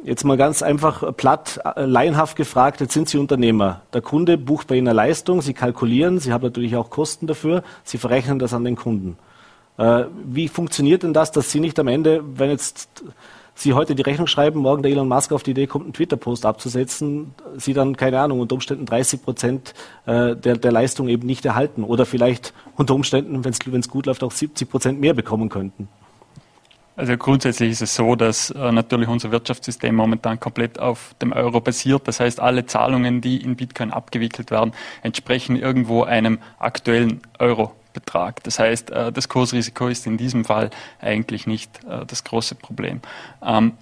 Jetzt 0.05 0.23
mal 0.23 0.37
ganz 0.37 0.61
einfach 0.61 1.17
platt, 1.17 1.59
äh, 1.75 1.83
laienhaft 1.83 2.35
gefragt, 2.35 2.79
jetzt 2.79 2.93
sind 2.93 3.09
Sie 3.09 3.17
Unternehmer. 3.17 3.81
Der 3.91 4.01
Kunde 4.01 4.37
bucht 4.37 4.67
bei 4.67 4.75
Ihnen 4.75 4.87
eine 4.87 4.95
Leistung, 4.95 5.41
Sie 5.41 5.55
kalkulieren, 5.55 6.19
Sie 6.19 6.31
haben 6.31 6.43
natürlich 6.43 6.75
auch 6.75 6.91
Kosten 6.91 7.25
dafür, 7.25 7.63
Sie 7.83 7.97
verrechnen 7.97 8.37
das 8.37 8.53
an 8.53 8.63
den 8.63 8.75
Kunden. 8.75 9.17
Äh, 9.79 10.03
wie 10.23 10.47
funktioniert 10.47 11.01
denn 11.01 11.13
das, 11.13 11.31
dass 11.31 11.51
Sie 11.51 11.59
nicht 11.59 11.79
am 11.79 11.87
Ende, 11.87 12.23
wenn 12.23 12.51
jetzt 12.51 13.03
Sie 13.55 13.73
heute 13.73 13.95
die 13.95 14.03
Rechnung 14.03 14.27
schreiben, 14.27 14.59
morgen 14.59 14.83
der 14.83 14.91
Elon 14.91 15.07
Musk 15.07 15.31
auf 15.31 15.41
die 15.41 15.51
Idee 15.51 15.65
kommt, 15.65 15.85
einen 15.85 15.93
Twitter-Post 15.93 16.45
abzusetzen, 16.45 17.33
Sie 17.57 17.73
dann, 17.73 17.97
keine 17.97 18.19
Ahnung, 18.19 18.41
unter 18.41 18.53
Umständen 18.53 18.85
30 18.85 19.23
Prozent 19.23 19.73
äh, 20.05 20.35
der, 20.35 20.57
der 20.57 20.71
Leistung 20.71 21.07
eben 21.07 21.25
nicht 21.25 21.43
erhalten 21.45 21.83
oder 21.83 22.05
vielleicht 22.05 22.53
unter 22.75 22.93
Umständen, 22.93 23.43
wenn 23.43 23.79
es 23.79 23.89
gut 23.89 24.05
läuft, 24.05 24.23
auch 24.23 24.31
70 24.31 24.69
Prozent 24.69 24.99
mehr 24.99 25.15
bekommen 25.15 25.49
könnten? 25.49 25.89
Also 26.95 27.17
grundsätzlich 27.17 27.71
ist 27.71 27.81
es 27.81 27.95
so, 27.95 28.15
dass 28.15 28.51
äh, 28.51 28.71
natürlich 28.71 29.09
unser 29.09 29.31
Wirtschaftssystem 29.31 29.93
momentan 29.93 30.39
komplett 30.39 30.79
auf 30.79 31.13
dem 31.21 31.33
Euro 31.33 31.59
basiert. 31.59 32.07
Das 32.07 32.19
heißt, 32.19 32.39
alle 32.39 32.65
Zahlungen, 32.65 33.19
die 33.19 33.41
in 33.41 33.55
Bitcoin 33.55 33.91
abgewickelt 33.91 34.49
werden, 34.49 34.73
entsprechen 35.03 35.57
irgendwo 35.57 36.03
einem 36.03 36.39
aktuellen 36.57 37.21
Euro-Betrag. 37.37 38.41
Das 38.43 38.59
heißt, 38.59 38.91
äh, 38.91 39.11
das 39.11 39.27
Kursrisiko 39.27 39.89
ist 39.89 40.07
in 40.07 40.17
diesem 40.17 40.45
Fall 40.45 40.69
eigentlich 41.01 41.47
nicht 41.47 41.83
äh, 41.83 42.05
das 42.05 42.23
große 42.23 42.55
Problem. 42.55 43.01
Ähm, 43.43 43.73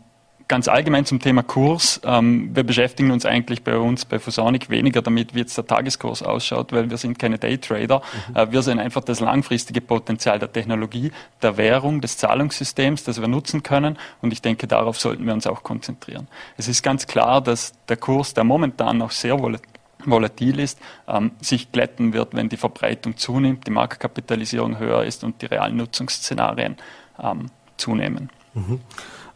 ganz 0.48 0.68
allgemein 0.68 1.06
zum 1.06 1.20
Thema 1.20 1.44
Kurs. 1.44 2.02
Ähm, 2.04 2.56
wir 2.56 2.64
beschäftigen 2.64 3.12
uns 3.12 3.26
eigentlich 3.26 3.64
bei 3.64 3.78
uns 3.78 4.06
bei 4.06 4.20
Fusonic 4.20 4.70
weniger 4.70 5.02
damit, 5.02 5.34
wie 5.34 5.40
jetzt 5.40 5.58
der 5.58 5.66
Tageskurs 5.66 6.24
ausschaut, 6.24 6.72
weil 6.72 6.90
wir 6.90 6.98
sind 6.98 7.18
keine 7.20 7.38
Daytrader. 7.38 8.02
Mhm. 8.30 8.36
Äh, 8.36 8.52
wir 8.52 8.62
sehen 8.62 8.80
einfach 8.80 9.04
das 9.04 9.20
langfristige 9.20 9.82
Potenzial 9.82 10.40
der 10.40 10.52
Technologie, 10.52 11.12
der 11.42 11.58
Währung, 11.58 12.02
des 12.02 12.18
Zahlungssystems, 12.18 13.04
das 13.04 13.22
wir 13.22 13.28
nutzen 13.28 13.64
können. 13.64 13.98
Und 14.22 14.34
ich 14.34 14.42
denke, 14.42 14.68
darauf 14.68 15.00
sollten 15.00 15.26
wir 15.26 15.34
uns 15.34 15.48
auch 15.48 15.64
konzentrieren. 15.64 16.28
Es 16.58 16.68
ist 16.68 16.84
ganz 16.84 17.08
klar, 17.08 17.42
dass 17.42 17.74
der 17.88 17.98
Kurs, 17.98 18.34
der 18.34 18.44
momentan 18.44 18.98
noch 18.98 19.12
sehr 19.12 19.38
volatil 20.06 20.60
ist, 20.60 20.80
ähm, 21.08 21.32
sich 21.42 21.72
glätten 21.72 22.14
wird, 22.14 22.36
wenn 22.36 22.50
die 22.50 22.58
Verbreitung 22.58 23.18
zunimmt, 23.18 23.68
die 23.68 23.72
Marktkapitalisierung 23.72 24.78
höher 24.78 25.04
ist 25.04 25.24
und 25.24 25.42
die 25.42 25.46
realen 25.46 25.78
Nutzungsszenarien 25.78 26.78
ähm, 27.22 27.48
zunehmen. 27.78 28.30
Mhm. 28.54 28.82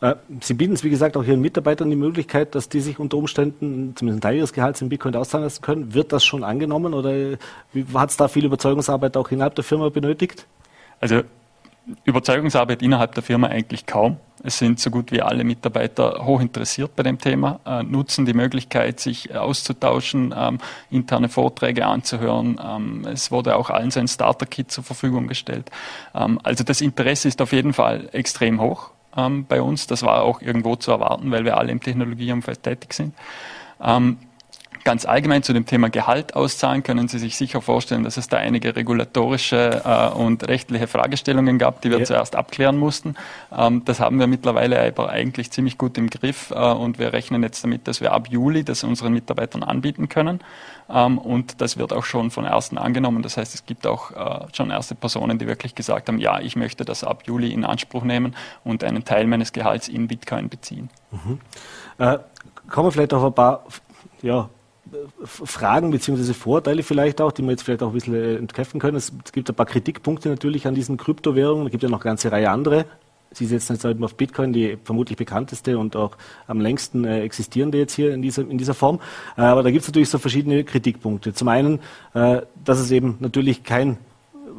Äh, 0.01 0.15
Sie 0.41 0.53
bieten 0.53 0.73
es, 0.73 0.83
wie 0.83 0.89
gesagt, 0.89 1.17
auch 1.17 1.23
Ihren 1.23 1.41
Mitarbeitern 1.41 1.89
die 1.89 1.95
Möglichkeit, 1.95 2.55
dass 2.55 2.69
die 2.69 2.81
sich 2.81 2.99
unter 2.99 3.17
Umständen 3.17 3.95
zumindest 3.95 4.01
einen 4.01 4.21
Teil 4.21 4.35
ihres 4.37 4.53
Gehalts 4.53 4.81
in 4.81 4.89
Bitcoin 4.89 5.15
auszahlen 5.15 5.45
lassen 5.45 5.61
können. 5.61 5.93
Wird 5.93 6.13
das 6.13 6.23
schon 6.23 6.43
angenommen 6.43 6.93
oder 6.93 7.37
hat 7.93 8.09
es 8.09 8.17
da 8.17 8.27
viel 8.27 8.45
Überzeugungsarbeit 8.45 9.17
auch 9.17 9.31
innerhalb 9.31 9.55
der 9.55 9.63
Firma 9.63 9.89
benötigt? 9.89 10.45
Also 10.99 11.21
Überzeugungsarbeit 12.03 12.81
innerhalb 12.81 13.15
der 13.15 13.23
Firma 13.23 13.47
eigentlich 13.47 13.85
kaum. 13.85 14.17
Es 14.43 14.59
sind 14.59 14.79
so 14.79 14.91
gut 14.91 15.11
wie 15.11 15.21
alle 15.21 15.43
Mitarbeiter 15.43 16.25
hoch 16.25 16.41
interessiert 16.41 16.95
bei 16.95 17.03
dem 17.03 17.17
Thema, 17.17 17.59
äh, 17.65 17.81
nutzen 17.81 18.25
die 18.25 18.33
Möglichkeit, 18.33 18.99
sich 18.99 19.35
auszutauschen, 19.35 20.33
ähm, 20.37 20.59
interne 20.91 21.29
Vorträge 21.29 21.85
anzuhören. 21.85 22.59
Ähm, 22.63 23.05
es 23.11 23.31
wurde 23.31 23.55
auch 23.55 23.69
allen 23.69 23.89
sein 23.89 24.07
Starter-Kit 24.07 24.69
zur 24.71 24.83
Verfügung 24.83 25.27
gestellt. 25.27 25.71
Ähm, 26.13 26.39
also 26.43 26.63
das 26.63 26.81
Interesse 26.81 27.27
ist 27.27 27.41
auf 27.41 27.51
jeden 27.51 27.73
Fall 27.73 28.09
extrem 28.11 28.61
hoch 28.61 28.91
ähm, 29.17 29.45
bei 29.47 29.61
uns. 29.61 29.87
Das 29.87 30.03
war 30.03 30.21
auch 30.21 30.41
irgendwo 30.41 30.75
zu 30.75 30.91
erwarten, 30.91 31.31
weil 31.31 31.43
wir 31.43 31.57
alle 31.57 31.71
im 31.71 31.81
Technologieumfeld 31.81 32.63
tätig 32.63 32.93
sind. 32.93 33.13
Ähm, 33.81 34.17
Ganz 34.87 35.03
allgemein 35.03 35.43
zu 35.43 35.51
dem 35.51 35.65
Thema 35.65 35.89
Gehalt 35.89 36.33
auszahlen 36.33 36.81
können 36.81 37.09
Sie 37.09 37.19
sich 37.19 37.35
sicher 37.35 37.61
vorstellen, 37.61 38.05
dass 38.05 38.15
es 38.15 38.29
da 38.29 38.37
einige 38.37 38.77
regulatorische 38.77 39.81
äh, 39.83 40.17
und 40.17 40.47
rechtliche 40.47 40.87
Fragestellungen 40.87 41.57
gab, 41.57 41.81
die 41.81 41.91
wir 41.91 41.99
ja. 41.99 42.05
zuerst 42.05 42.37
abklären 42.37 42.77
mussten. 42.77 43.15
Ähm, 43.51 43.83
das 43.83 43.99
haben 43.99 44.17
wir 44.17 44.27
mittlerweile 44.27 44.81
aber 44.81 45.09
eigentlich 45.09 45.51
ziemlich 45.51 45.77
gut 45.77 45.97
im 45.97 46.09
Griff 46.09 46.51
äh, 46.51 46.71
und 46.71 46.99
wir 46.99 47.11
rechnen 47.11 47.43
jetzt 47.43 47.65
damit, 47.65 47.85
dass 47.89 47.99
wir 47.99 48.13
ab 48.13 48.29
Juli 48.29 48.63
das 48.63 48.85
unseren 48.85 49.11
Mitarbeitern 49.11 49.61
anbieten 49.61 50.07
können. 50.07 50.39
Ähm, 50.89 51.17
und 51.17 51.59
das 51.59 51.75
wird 51.75 51.91
auch 51.91 52.05
schon 52.05 52.31
von 52.31 52.45
Ersten 52.45 52.77
angenommen. 52.77 53.23
Das 53.23 53.35
heißt, 53.35 53.55
es 53.55 53.65
gibt 53.65 53.85
auch 53.85 54.11
äh, 54.11 54.47
schon 54.53 54.71
erste 54.71 54.95
Personen, 54.95 55.37
die 55.37 55.47
wirklich 55.47 55.75
gesagt 55.75 56.07
haben, 56.07 56.17
ja, 56.17 56.39
ich 56.39 56.55
möchte 56.55 56.85
das 56.85 57.03
ab 57.03 57.23
Juli 57.25 57.51
in 57.51 57.65
Anspruch 57.65 58.05
nehmen 58.05 58.37
und 58.63 58.85
einen 58.85 59.03
Teil 59.03 59.27
meines 59.27 59.51
Gehalts 59.51 59.89
in 59.89 60.07
Bitcoin 60.07 60.47
beziehen. 60.47 60.89
Mhm. 61.11 61.39
Äh, 61.97 62.19
kommen 62.69 62.87
wir 62.87 62.91
vielleicht 62.93 63.13
auf 63.13 63.25
ein 63.25 63.33
paar 63.33 63.65
ja, 64.21 64.49
Fragen 65.23 65.91
bzw. 65.91 66.33
Vorteile 66.33 66.83
vielleicht 66.83 67.21
auch, 67.21 67.31
die 67.31 67.43
wir 67.43 67.51
jetzt 67.51 67.63
vielleicht 67.63 67.83
auch 67.83 67.87
ein 67.87 67.93
bisschen 67.93 68.15
äh, 68.15 68.35
entkräften 68.35 68.79
können. 68.79 68.97
Es, 68.97 69.11
gibt 69.31 69.49
ein 69.49 69.55
paar 69.55 69.65
Kritikpunkte 69.65 70.29
natürlich 70.29 70.67
an 70.67 70.75
diesen 70.75 70.97
Kryptowährungen. 70.97 71.65
Es 71.65 71.71
gibt 71.71 71.83
ja 71.83 71.89
noch 71.89 71.99
eine 71.99 72.11
ganze 72.11 72.31
Reihe 72.31 72.49
andere. 72.49 72.85
Sie 73.31 73.45
setzen 73.45 73.73
jetzt 73.73 73.83
halt 73.83 74.01
auf 74.01 74.15
Bitcoin, 74.15 74.53
die 74.53 74.77
vermutlich 74.83 75.17
bekannteste 75.17 75.77
und 75.77 75.95
auch 75.95 76.17
am 76.47 76.61
längsten 76.61 77.05
äh, 77.05 77.21
existierende 77.21 77.77
jetzt 77.77 77.93
hier 77.93 78.13
in 78.13 78.21
dieser, 78.21 78.43
in 78.43 78.57
dieser 78.57 78.73
Form. 78.73 78.99
Äh, 79.37 79.41
aber 79.41 79.63
da 79.63 79.71
gibt 79.71 79.81
es 79.81 79.87
natürlich 79.89 80.09
so 80.09 80.17
verschiedene 80.17 80.63
Kritikpunkte. 80.63 81.33
Zum 81.33 81.47
einen, 81.47 81.79
dass 82.13 82.79
es 82.79 82.89
eben 82.89 83.17
natürlich 83.19 83.63
kein 83.63 83.97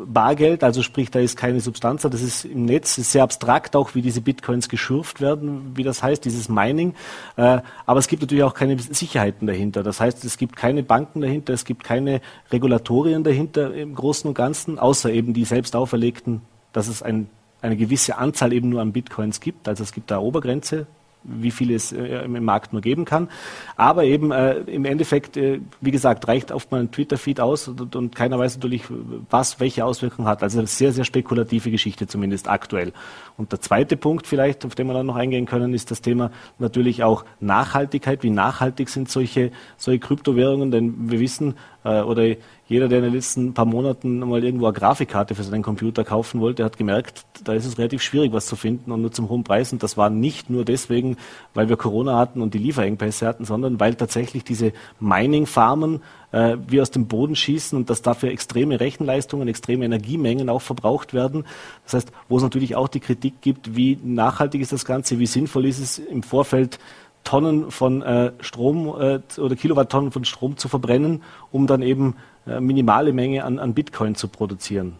Bargeld, 0.06 0.64
also 0.64 0.82
sprich, 0.82 1.10
da 1.10 1.18
ist 1.18 1.36
keine 1.36 1.60
Substanz, 1.60 2.02
das 2.02 2.22
ist 2.22 2.44
im 2.44 2.64
Netz, 2.64 2.98
ist 2.98 3.12
sehr 3.12 3.22
abstrakt 3.22 3.76
auch, 3.76 3.94
wie 3.94 4.02
diese 4.02 4.20
Bitcoins 4.20 4.68
geschürft 4.68 5.20
werden, 5.20 5.72
wie 5.74 5.82
das 5.82 6.02
heißt, 6.02 6.24
dieses 6.24 6.48
Mining. 6.48 6.94
Äh, 7.36 7.60
aber 7.86 7.98
es 7.98 8.08
gibt 8.08 8.22
natürlich 8.22 8.44
auch 8.44 8.54
keine 8.54 8.78
Sicherheiten 8.78 9.46
dahinter. 9.46 9.82
Das 9.82 10.00
heißt, 10.00 10.24
es 10.24 10.38
gibt 10.38 10.56
keine 10.56 10.82
Banken 10.82 11.20
dahinter, 11.20 11.52
es 11.52 11.64
gibt 11.64 11.84
keine 11.84 12.20
Regulatorien 12.50 13.24
dahinter 13.24 13.74
im 13.74 13.94
Großen 13.94 14.28
und 14.28 14.34
Ganzen, 14.34 14.78
außer 14.78 15.10
eben 15.10 15.34
die 15.34 15.44
selbst 15.44 15.74
auferlegten, 15.74 16.42
dass 16.72 16.88
es 16.88 17.02
ein, 17.02 17.28
eine 17.60 17.76
gewisse 17.76 18.18
Anzahl 18.18 18.52
eben 18.52 18.68
nur 18.68 18.80
an 18.80 18.92
Bitcoins 18.92 19.40
gibt. 19.40 19.68
Also 19.68 19.82
es 19.82 19.92
gibt 19.92 20.10
da 20.10 20.18
Obergrenze, 20.18 20.86
wie 21.24 21.50
viel 21.50 21.72
es 21.72 21.92
äh, 21.92 22.24
im 22.24 22.44
Markt 22.44 22.72
nur 22.72 22.82
geben 22.82 23.04
kann. 23.04 23.28
Aber 23.76 24.04
eben 24.04 24.30
äh, 24.30 24.54
im 24.60 24.84
Endeffekt, 24.84 25.36
äh, 25.36 25.60
wie 25.80 25.90
gesagt, 25.90 26.28
reicht 26.28 26.52
oft 26.52 26.70
mal 26.70 26.80
ein 26.80 26.90
Twitter-Feed 26.90 27.40
aus 27.40 27.68
und, 27.68 27.94
und, 27.94 28.14
keiner 28.14 28.38
weiß 28.38 28.56
natürlich, 28.56 28.84
was 29.30 29.60
welche 29.60 29.84
Auswirkungen 29.84 30.28
hat. 30.28 30.42
Also 30.42 30.64
sehr, 30.66 30.92
sehr 30.92 31.04
spekulative 31.04 31.70
Geschichte 31.70 32.06
zumindest 32.06 32.48
aktuell. 32.48 32.92
Und 33.36 33.52
der 33.52 33.60
zweite 33.60 33.96
Punkt 33.96 34.26
vielleicht, 34.26 34.64
auf 34.64 34.74
den 34.74 34.86
wir 34.86 34.94
dann 34.94 35.06
noch 35.06 35.16
eingehen 35.16 35.46
können, 35.46 35.74
ist 35.74 35.90
das 35.90 36.00
Thema 36.00 36.30
natürlich 36.58 37.02
auch 37.02 37.24
Nachhaltigkeit. 37.40 38.22
Wie 38.22 38.30
nachhaltig 38.30 38.88
sind 38.88 39.10
solche, 39.10 39.50
solche 39.76 40.00
Kryptowährungen? 40.00 40.70
Denn 40.70 41.10
wir 41.10 41.20
wissen, 41.20 41.54
oder 41.84 42.36
jeder, 42.68 42.88
der 42.88 42.98
in 42.98 43.04
den 43.04 43.14
letzten 43.14 43.54
paar 43.54 43.64
Monaten 43.64 44.18
mal 44.18 44.44
irgendwo 44.44 44.66
eine 44.66 44.74
Grafikkarte 44.74 45.34
für 45.34 45.42
seinen 45.42 45.62
Computer 45.62 46.04
kaufen 46.04 46.40
wollte, 46.40 46.64
hat 46.64 46.76
gemerkt, 46.76 47.24
da 47.44 47.54
ist 47.54 47.64
es 47.64 47.78
relativ 47.78 48.02
schwierig, 48.02 48.32
was 48.32 48.46
zu 48.46 48.56
finden 48.56 48.92
und 48.92 49.00
nur 49.00 49.10
zum 49.10 49.30
hohen 49.30 49.42
Preis. 49.42 49.72
Und 49.72 49.82
das 49.82 49.96
war 49.96 50.10
nicht 50.10 50.50
nur 50.50 50.66
deswegen, 50.66 51.16
weil 51.54 51.70
wir 51.70 51.76
Corona 51.76 52.18
hatten 52.18 52.42
und 52.42 52.52
die 52.52 52.58
Lieferengpässe 52.58 53.26
hatten, 53.26 53.46
sondern 53.46 53.80
weil 53.80 53.94
tatsächlich 53.94 54.44
diese 54.44 54.72
Mining-Farmen 55.00 56.02
äh, 56.32 56.56
wie 56.66 56.80
aus 56.80 56.90
dem 56.90 57.06
Boden 57.06 57.36
schießen 57.36 57.78
und 57.78 57.88
dass 57.88 58.02
dafür 58.02 58.30
extreme 58.30 58.80
Rechenleistungen, 58.80 59.48
extreme 59.48 59.86
Energiemengen 59.86 60.50
auch 60.50 60.62
verbraucht 60.62 61.14
werden. 61.14 61.44
Das 61.84 61.94
heißt, 61.94 62.12
wo 62.28 62.36
es 62.36 62.42
natürlich 62.42 62.76
auch 62.76 62.88
die 62.88 63.00
Kritik 63.00 63.40
gibt, 63.40 63.76
wie 63.76 63.98
nachhaltig 64.02 64.60
ist 64.60 64.72
das 64.72 64.84
Ganze, 64.84 65.18
wie 65.18 65.26
sinnvoll 65.26 65.64
ist 65.64 65.78
es 65.78 65.98
im 65.98 66.22
Vorfeld 66.22 66.78
Tonnen 67.24 67.70
von 67.70 68.02
äh, 68.02 68.32
Strom 68.40 68.88
äh, 68.88 69.20
oder 69.40 69.56
Kilowatttonnen 69.56 70.12
von 70.12 70.24
Strom 70.24 70.56
zu 70.56 70.68
verbrennen, 70.68 71.22
um 71.52 71.66
dann 71.66 71.82
eben 71.82 72.16
äh, 72.46 72.60
minimale 72.60 73.12
Menge 73.12 73.44
an, 73.44 73.58
an 73.58 73.74
Bitcoin 73.74 74.14
zu 74.14 74.28
produzieren. 74.28 74.96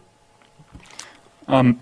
Ähm, 1.47 1.79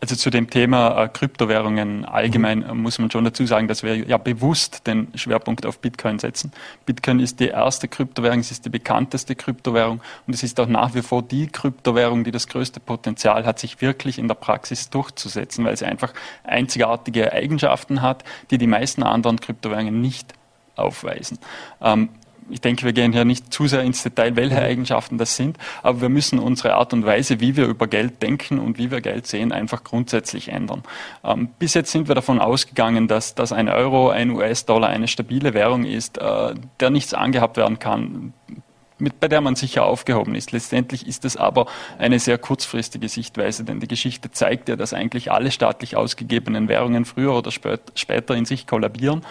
also 0.00 0.14
zu 0.14 0.30
dem 0.30 0.50
Thema 0.50 1.04
äh, 1.04 1.08
Kryptowährungen 1.08 2.04
allgemein 2.04 2.60
mhm. 2.60 2.82
muss 2.82 2.98
man 2.98 3.10
schon 3.10 3.24
dazu 3.24 3.46
sagen, 3.46 3.66
dass 3.66 3.82
wir 3.82 3.96
ja 3.96 4.18
bewusst 4.18 4.86
den 4.86 5.08
Schwerpunkt 5.14 5.64
auf 5.64 5.78
Bitcoin 5.78 6.18
setzen. 6.18 6.52
Bitcoin 6.84 7.18
ist 7.20 7.40
die 7.40 7.48
erste 7.48 7.88
Kryptowährung, 7.88 8.40
es 8.40 8.50
ist 8.50 8.64
die 8.64 8.70
bekannteste 8.70 9.34
Kryptowährung 9.34 10.00
und 10.26 10.34
es 10.34 10.42
ist 10.42 10.60
auch 10.60 10.66
nach 10.66 10.94
wie 10.94 11.02
vor 11.02 11.22
die 11.22 11.46
Kryptowährung, 11.46 12.24
die 12.24 12.30
das 12.30 12.46
größte 12.46 12.80
Potenzial 12.80 13.46
hat, 13.46 13.58
sich 13.58 13.80
wirklich 13.80 14.18
in 14.18 14.28
der 14.28 14.34
Praxis 14.34 14.90
durchzusetzen, 14.90 15.64
weil 15.64 15.76
sie 15.76 15.86
einfach 15.86 16.12
einzigartige 16.44 17.32
Eigenschaften 17.32 18.02
hat, 18.02 18.24
die 18.50 18.58
die 18.58 18.66
meisten 18.66 19.02
anderen 19.02 19.40
Kryptowährungen 19.40 20.00
nicht 20.00 20.34
aufweisen. 20.76 21.38
Ähm, 21.80 22.10
ich 22.50 22.60
denke, 22.60 22.84
wir 22.84 22.92
gehen 22.92 23.12
hier 23.12 23.24
nicht 23.24 23.52
zu 23.52 23.66
sehr 23.66 23.82
ins 23.82 24.02
Detail, 24.02 24.36
welche 24.36 24.56
mhm. 24.56 24.62
Eigenschaften 24.62 25.18
das 25.18 25.36
sind, 25.36 25.58
aber 25.82 26.00
wir 26.00 26.08
müssen 26.08 26.38
unsere 26.38 26.74
Art 26.74 26.92
und 26.92 27.04
Weise, 27.04 27.40
wie 27.40 27.56
wir 27.56 27.66
über 27.66 27.86
Geld 27.86 28.22
denken 28.22 28.58
und 28.58 28.78
wie 28.78 28.90
wir 28.90 29.00
Geld 29.00 29.26
sehen, 29.26 29.52
einfach 29.52 29.84
grundsätzlich 29.84 30.48
ändern. 30.48 30.82
Ähm, 31.24 31.48
bis 31.58 31.74
jetzt 31.74 31.92
sind 31.92 32.08
wir 32.08 32.14
davon 32.14 32.40
ausgegangen, 32.40 33.08
dass, 33.08 33.34
dass 33.34 33.52
ein 33.52 33.68
Euro, 33.68 34.10
ein 34.10 34.30
US-Dollar 34.30 34.88
eine 34.88 35.08
stabile 35.08 35.54
Währung 35.54 35.84
ist, 35.84 36.18
äh, 36.18 36.54
der 36.80 36.90
nichts 36.90 37.14
angehabt 37.14 37.56
werden 37.56 37.78
kann. 37.78 38.32
Mit, 38.98 39.20
bei 39.20 39.28
der 39.28 39.42
man 39.42 39.56
sicher 39.56 39.84
aufgehoben 39.84 40.34
ist. 40.34 40.52
Letztendlich 40.52 41.06
ist 41.06 41.26
es 41.26 41.36
aber 41.36 41.66
eine 41.98 42.18
sehr 42.18 42.38
kurzfristige 42.38 43.10
Sichtweise, 43.10 43.62
denn 43.62 43.78
die 43.78 43.88
Geschichte 43.88 44.30
zeigt 44.30 44.70
ja, 44.70 44.76
dass 44.76 44.94
eigentlich 44.94 45.30
alle 45.30 45.50
staatlich 45.50 45.96
ausgegebenen 45.96 46.68
Währungen 46.68 47.04
früher 47.04 47.34
oder 47.34 47.50
spät, 47.50 47.80
später 47.94 48.34
in 48.34 48.46
sich 48.46 48.66
kollabieren. 48.66 49.18
Mhm. 49.18 49.22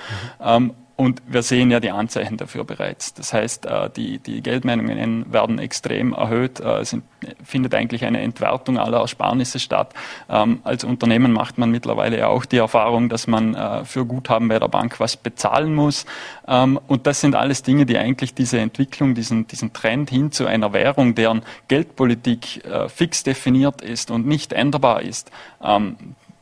Ähm, 0.44 0.74
und 0.98 1.22
wir 1.28 1.44
sehen 1.44 1.72
ja 1.72 1.82
die 1.82 1.92
Anzeichen 1.92 2.38
dafür 2.38 2.64
bereits. 2.64 3.14
Das 3.14 3.34
heißt, 3.34 3.66
äh, 3.66 3.90
die, 3.90 4.20
die 4.20 4.42
Geldmeinungen 4.42 5.32
werden 5.32 5.60
extrem 5.60 6.14
erhöht. 6.14 6.62
Äh, 6.62 6.80
es 6.80 6.96
findet 7.44 7.76
eigentlich 7.76 8.06
eine 8.06 8.22
Entwertung 8.22 8.78
aller 8.78 9.00
Ersparnisse 9.00 9.60
statt. 9.60 9.94
Ähm, 10.30 10.60
als 10.64 10.86
Unternehmen 10.86 11.34
macht 11.34 11.58
man 11.58 11.70
mittlerweile 11.70 12.18
ja 12.18 12.28
auch 12.28 12.46
die 12.46 12.58
Erfahrung, 12.58 13.10
dass 13.10 13.28
man 13.28 13.56
äh, 13.56 13.84
für 13.84 14.06
Guthaben 14.06 14.48
bei 14.48 14.58
der 14.58 14.70
Bank 14.70 15.02
was 15.02 15.18
bezahlen 15.18 15.76
muss. 15.76 16.06
Ähm, 16.48 16.80
und 16.88 17.08
das 17.08 17.20
sind 17.20 17.36
alles 17.36 17.62
Dinge, 17.62 17.86
die 17.86 17.98
eigentlich 17.98 18.34
diese 18.34 18.60
Entwicklung, 18.60 19.16
diesen, 19.16 19.48
diesen 19.48 19.74
Trend 19.74 20.10
hin 20.10 20.32
zu 20.32 20.46
einer 20.46 20.72
Währung, 20.72 21.14
deren 21.14 21.42
Geldpolitik 21.68 22.64
fix 22.88 23.24
definiert 23.24 23.82
ist 23.82 24.12
und 24.12 24.26
nicht 24.26 24.54
änderbar 24.54 25.02
ist, 25.02 25.32
ähm, 25.64 25.98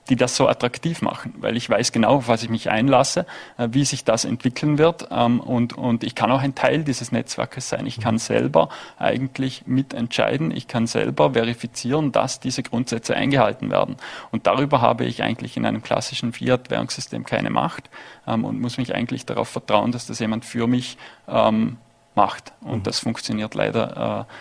die 0.09 0.15
das 0.15 0.35
so 0.35 0.47
attraktiv 0.47 1.01
machen, 1.01 1.33
weil 1.37 1.55
ich 1.55 1.69
weiß 1.69 1.91
genau, 1.91 2.15
auf 2.15 2.27
was 2.27 2.43
ich 2.43 2.49
mich 2.49 2.69
einlasse, 2.69 3.25
äh, 3.57 3.69
wie 3.71 3.85
sich 3.85 4.03
das 4.03 4.25
entwickeln 4.25 4.77
wird 4.77 5.07
ähm, 5.11 5.39
und, 5.39 5.73
und 5.73 6.03
ich 6.03 6.15
kann 6.15 6.31
auch 6.31 6.41
ein 6.41 6.55
Teil 6.55 6.83
dieses 6.83 7.11
Netzwerkes 7.11 7.69
sein. 7.69 7.85
Ich 7.85 7.99
kann 7.99 8.17
selber 8.17 8.69
eigentlich 8.97 9.63
mitentscheiden, 9.65 10.51
ich 10.51 10.67
kann 10.67 10.87
selber 10.87 11.33
verifizieren, 11.33 12.11
dass 12.11 12.39
diese 12.39 12.63
Grundsätze 12.63 13.15
eingehalten 13.15 13.71
werden. 13.71 13.95
Und 14.31 14.47
darüber 14.47 14.81
habe 14.81 15.05
ich 15.05 15.23
eigentlich 15.23 15.55
in 15.55 15.65
einem 15.65 15.81
klassischen 15.81 16.33
Fiat-Währungssystem 16.33 17.23
keine 17.23 17.49
Macht 17.49 17.89
ähm, 18.27 18.43
und 18.45 18.59
muss 18.59 18.77
mich 18.77 18.93
eigentlich 18.93 19.25
darauf 19.25 19.49
vertrauen, 19.49 19.91
dass 19.91 20.05
das 20.05 20.19
jemand 20.19 20.43
für 20.43 20.67
mich 20.67 20.97
ähm, 21.27 21.77
macht. 22.15 22.51
Und 22.61 22.79
mhm. 22.79 22.83
das 22.83 22.99
funktioniert 22.99 23.55
leider 23.55 24.27
äh, 24.27 24.33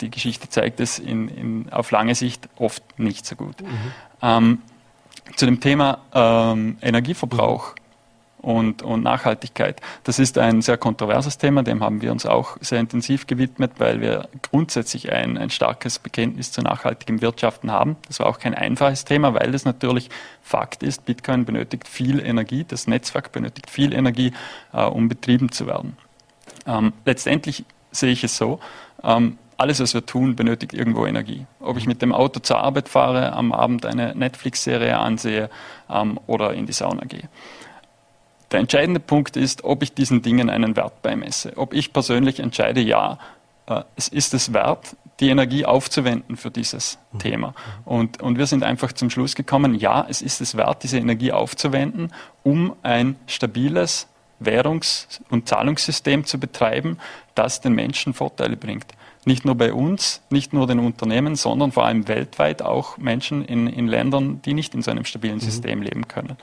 die 0.00 0.10
Geschichte 0.10 0.48
zeigt 0.48 0.80
es 0.80 0.98
in, 0.98 1.28
in, 1.28 1.72
auf 1.72 1.90
lange 1.90 2.14
Sicht 2.14 2.48
oft 2.56 2.82
nicht 2.98 3.26
so 3.26 3.36
gut. 3.36 3.62
Mhm. 3.62 3.92
Ähm, 4.22 4.62
zu 5.34 5.46
dem 5.46 5.60
Thema 5.60 5.98
ähm, 6.14 6.78
Energieverbrauch 6.80 7.74
und, 8.38 8.82
und, 8.82 9.02
Nachhaltigkeit. 9.02 9.80
Das 10.04 10.20
ist 10.20 10.38
ein 10.38 10.62
sehr 10.62 10.76
kontroverses 10.76 11.36
Thema, 11.36 11.64
dem 11.64 11.82
haben 11.82 12.00
wir 12.00 12.12
uns 12.12 12.26
auch 12.26 12.56
sehr 12.60 12.78
intensiv 12.78 13.26
gewidmet, 13.26 13.72
weil 13.78 14.00
wir 14.00 14.28
grundsätzlich 14.42 15.10
ein, 15.10 15.36
ein 15.36 15.50
starkes 15.50 15.98
Bekenntnis 15.98 16.52
zu 16.52 16.62
nachhaltigem 16.62 17.20
Wirtschaften 17.20 17.72
haben. 17.72 17.96
Das 18.06 18.20
war 18.20 18.26
auch 18.26 18.38
kein 18.38 18.54
einfaches 18.54 19.04
Thema, 19.04 19.34
weil 19.34 19.52
es 19.52 19.64
natürlich 19.64 20.10
Fakt 20.42 20.84
ist, 20.84 21.06
Bitcoin 21.06 21.44
benötigt 21.44 21.88
viel 21.88 22.20
Energie, 22.20 22.64
das 22.66 22.86
Netzwerk 22.86 23.32
benötigt 23.32 23.68
viel 23.68 23.92
Energie, 23.92 24.32
äh, 24.72 24.84
um 24.84 25.08
betrieben 25.08 25.50
zu 25.50 25.66
werden. 25.66 25.96
Ähm, 26.66 26.92
letztendlich 27.04 27.64
sehe 27.90 28.12
ich 28.12 28.22
es 28.22 28.36
so, 28.36 28.60
ähm, 29.02 29.38
alles, 29.56 29.80
was 29.80 29.94
wir 29.94 30.04
tun, 30.04 30.36
benötigt 30.36 30.74
irgendwo 30.74 31.06
Energie. 31.06 31.46
Ob 31.60 31.76
ich 31.76 31.86
mit 31.86 32.02
dem 32.02 32.12
Auto 32.12 32.40
zur 32.40 32.58
Arbeit 32.58 32.88
fahre, 32.88 33.32
am 33.32 33.52
Abend 33.52 33.86
eine 33.86 34.14
Netflix-Serie 34.14 34.98
ansehe 34.98 35.50
ähm, 35.90 36.20
oder 36.26 36.52
in 36.54 36.66
die 36.66 36.72
Sauna 36.72 37.04
gehe. 37.04 37.28
Der 38.52 38.60
entscheidende 38.60 39.00
Punkt 39.00 39.36
ist, 39.36 39.64
ob 39.64 39.82
ich 39.82 39.94
diesen 39.94 40.22
Dingen 40.22 40.50
einen 40.50 40.76
Wert 40.76 41.02
beimesse. 41.02 41.52
Ob 41.56 41.72
ich 41.72 41.92
persönlich 41.92 42.38
entscheide, 42.40 42.80
ja, 42.80 43.18
äh, 43.66 43.82
es 43.96 44.08
ist 44.08 44.34
es 44.34 44.52
wert, 44.52 44.96
die 45.20 45.30
Energie 45.30 45.64
aufzuwenden 45.64 46.36
für 46.36 46.50
dieses 46.50 46.98
mhm. 47.12 47.18
Thema. 47.18 47.54
Und, 47.86 48.20
und 48.20 48.38
wir 48.38 48.46
sind 48.46 48.62
einfach 48.62 48.92
zum 48.92 49.08
Schluss 49.08 49.34
gekommen, 49.34 49.74
ja, 49.74 50.06
es 50.08 50.20
ist 50.20 50.40
es 50.42 50.56
wert, 50.56 50.82
diese 50.82 50.98
Energie 50.98 51.32
aufzuwenden, 51.32 52.12
um 52.42 52.76
ein 52.82 53.16
stabiles 53.26 54.06
Währungs- 54.38 55.22
und 55.30 55.48
Zahlungssystem 55.48 56.26
zu 56.26 56.38
betreiben, 56.38 56.98
das 57.34 57.62
den 57.62 57.72
Menschen 57.72 58.12
Vorteile 58.12 58.58
bringt 58.58 58.86
nicht 59.26 59.44
nur 59.44 59.56
bei 59.56 59.72
uns, 59.72 60.22
nicht 60.30 60.52
nur 60.52 60.66
den 60.66 60.78
Unternehmen, 60.78 61.34
sondern 61.34 61.72
vor 61.72 61.84
allem 61.84 62.06
weltweit 62.06 62.62
auch 62.62 62.96
Menschen 62.96 63.44
in, 63.44 63.66
in 63.66 63.88
Ländern, 63.88 64.40
die 64.42 64.54
nicht 64.54 64.74
in 64.74 64.82
so 64.82 64.90
einem 64.90 65.04
stabilen 65.04 65.36
mhm. 65.36 65.40
System 65.40 65.82
leben 65.82 66.08
können. 66.08 66.36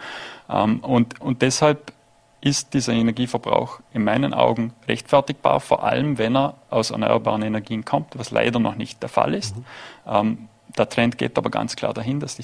Ähm, 0.49 0.79
und, 0.79 1.19
und 1.21 1.41
deshalb 1.41 1.93
ist 2.41 2.73
dieser 2.73 2.91
Energieverbrauch 2.91 3.79
in 3.93 4.03
meinen 4.03 4.33
Augen 4.33 4.73
rechtfertigbar, 4.85 5.61
vor 5.61 5.83
allem 5.83 6.17
wenn 6.17 6.35
er 6.35 6.55
aus 6.69 6.91
erneuerbaren 6.91 7.41
Energien 7.41 7.85
kommt, 7.85 8.19
was 8.19 8.31
leider 8.31 8.59
noch 8.59 8.75
nicht 8.75 9.01
der 9.01 9.09
Fall 9.09 9.33
ist. 9.33 9.55
Mhm. 9.55 9.65
Ähm, 10.05 10.37
der 10.77 10.89
Trend 10.89 11.17
geht 11.17 11.37
aber 11.37 11.49
ganz 11.49 11.77
klar 11.77 11.93
dahin, 11.93 12.19
dass 12.19 12.37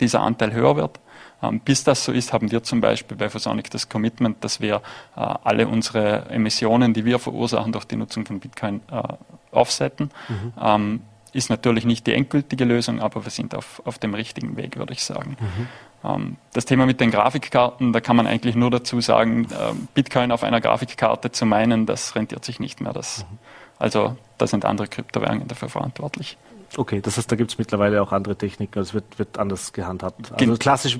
dieser 0.00 0.20
Anteil 0.20 0.52
höher 0.52 0.74
wird. 0.76 0.98
Ähm, 1.42 1.60
bis 1.60 1.84
das 1.84 2.04
so 2.04 2.10
ist, 2.10 2.32
haben 2.32 2.50
wir 2.50 2.64
zum 2.64 2.80
Beispiel 2.80 3.16
bei 3.16 3.28
Phosonic 3.28 3.70
das 3.70 3.88
Commitment, 3.88 4.42
dass 4.42 4.60
wir 4.60 4.76
äh, 5.16 5.20
alle 5.20 5.68
unsere 5.68 6.28
Emissionen, 6.30 6.92
die 6.92 7.04
wir 7.04 7.20
verursachen 7.20 7.70
durch 7.70 7.84
die 7.84 7.96
Nutzung 7.96 8.26
von 8.26 8.40
Bitcoin, 8.40 8.80
äh, 8.90 9.02
offsetten. 9.50 10.10
Mhm. 10.28 10.52
Ähm, 10.60 11.00
ist 11.32 11.50
natürlich 11.50 11.84
nicht 11.84 12.06
die 12.06 12.14
endgültige 12.14 12.64
Lösung, 12.64 13.00
aber 13.00 13.24
wir 13.24 13.30
sind 13.30 13.54
auf, 13.54 13.82
auf 13.84 13.98
dem 13.98 14.14
richtigen 14.14 14.56
Weg, 14.56 14.78
würde 14.78 14.92
ich 14.94 15.04
sagen. 15.04 15.36
Mhm. 15.38 15.68
Ähm, 16.04 16.36
das 16.54 16.64
Thema 16.64 16.86
mit 16.86 17.00
den 17.00 17.10
Grafikkarten, 17.10 17.92
da 17.92 18.00
kann 18.00 18.16
man 18.16 18.26
eigentlich 18.26 18.56
nur 18.56 18.70
dazu 18.70 19.00
sagen, 19.00 19.46
Bitcoin 19.94 20.32
auf 20.32 20.42
einer 20.44 20.60
Grafikkarte 20.60 21.32
zu 21.32 21.44
meinen, 21.44 21.84
das 21.84 22.14
rentiert 22.14 22.44
sich 22.44 22.58
nicht 22.58 22.80
mehr. 22.80 22.92
Das, 22.92 23.26
mhm. 23.30 23.38
Also 23.78 24.16
da 24.38 24.46
sind 24.46 24.64
andere 24.64 24.88
Kryptowährungen 24.88 25.48
dafür 25.48 25.68
verantwortlich. 25.68 26.38
Okay, 26.76 27.00
das 27.00 27.16
heißt, 27.16 27.30
da 27.30 27.36
gibt 27.36 27.52
es 27.52 27.58
mittlerweile 27.58 28.02
auch 28.02 28.12
andere 28.12 28.36
Techniken, 28.36 28.78
also 28.78 28.88
es 28.88 28.94
wird, 28.94 29.18
wird 29.18 29.38
anders 29.38 29.72
gehandhabt. 29.72 30.32
Also 30.32 30.56
klassisch, 30.56 30.98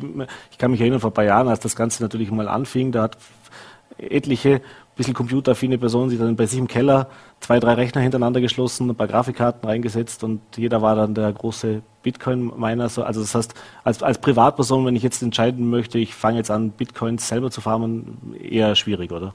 ich 0.51 0.59
kann 0.59 0.71
mich 0.71 0.81
erinnern, 0.81 1.01
vor 1.01 1.11
ein 1.11 1.15
paar 1.15 1.25
Jahren, 1.25 1.49
als 1.49 1.61
das 1.61 1.77
Ganze 1.77 2.03
natürlich 2.03 2.31
mal 2.31 2.49
anfing, 2.49 2.93
da 2.93 3.03
hat 3.03 3.19
etliche 3.99 4.61
bisschen 4.97 5.15
computeraffine 5.15 5.79
Person 5.79 6.09
sich 6.09 6.19
dann 6.19 6.37
bei 6.37 6.47
sich 6.47 6.59
im 6.59 6.69
Keller 6.69 7.09
zwei, 7.41 7.61
drei 7.61 7.75
Rechner 7.75 8.01
hintereinander 8.01 8.41
geschlossen, 8.41 8.89
ein 8.89 8.97
paar 8.97 9.07
Grafikkarten 9.07 9.69
reingesetzt 9.69 10.25
und 10.25 10.41
jeder 10.57 10.81
war 10.81 10.97
dann 10.97 11.15
der 11.15 11.33
große 11.33 11.83
Bitcoin-Miner. 12.03 12.85
Also 12.85 13.03
das 13.03 13.35
heißt, 13.35 13.55
als, 13.85 14.03
als 14.03 14.19
Privatperson, 14.19 14.87
wenn 14.87 14.97
ich 14.97 15.03
jetzt 15.03 15.23
entscheiden 15.23 15.69
möchte, 15.69 15.99
ich 15.99 16.15
fange 16.15 16.39
jetzt 16.39 16.51
an, 16.51 16.71
Bitcoins 16.71 17.29
selber 17.29 17.51
zu 17.51 17.61
farmen, 17.61 18.35
eher 18.41 18.75
schwierig, 18.75 19.13
oder? 19.13 19.35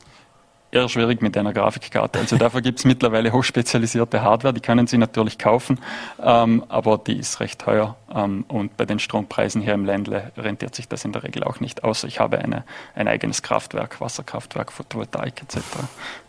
Eher 0.71 0.87
schwierig 0.89 1.21
mit 1.21 1.37
einer 1.37 1.53
Grafikkarte. 1.53 2.19
Also 2.19 2.37
dafür 2.37 2.61
gibt 2.61 2.79
es 2.79 2.85
mittlerweile 2.85 3.31
hochspezialisierte 3.31 4.21
Hardware, 4.21 4.53
die 4.53 4.61
können 4.61 4.87
Sie 4.87 4.97
natürlich 4.97 5.37
kaufen, 5.37 5.79
ähm, 6.21 6.63
aber 6.69 6.97
die 6.97 7.17
ist 7.17 7.39
recht 7.39 7.59
teuer 7.59 7.95
ähm, 8.13 8.45
und 8.47 8.77
bei 8.77 8.85
den 8.85 8.99
Strompreisen 8.99 9.61
hier 9.61 9.73
im 9.73 9.85
Ländle 9.85 10.31
rentiert 10.37 10.75
sich 10.75 10.87
das 10.87 11.05
in 11.05 11.11
der 11.11 11.23
Regel 11.23 11.43
auch 11.43 11.59
nicht, 11.59 11.83
außer 11.83 12.07
ich 12.07 12.19
habe 12.19 12.39
eine, 12.39 12.63
ein 12.95 13.07
eigenes 13.07 13.41
Kraftwerk, 13.43 13.99
Wasserkraftwerk, 14.01 14.71
Photovoltaik 14.71 15.41
etc. 15.41 15.59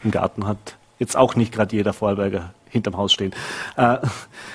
Im 0.02 0.10
Garten 0.10 0.46
hat 0.46 0.76
jetzt 1.02 1.16
auch 1.16 1.34
nicht 1.34 1.52
gerade 1.52 1.74
jeder 1.76 1.92
Vorarlberger 1.92 2.54
hinterm 2.70 2.96
Haus 2.96 3.12
stehen. 3.12 3.32
Äh, 3.76 3.98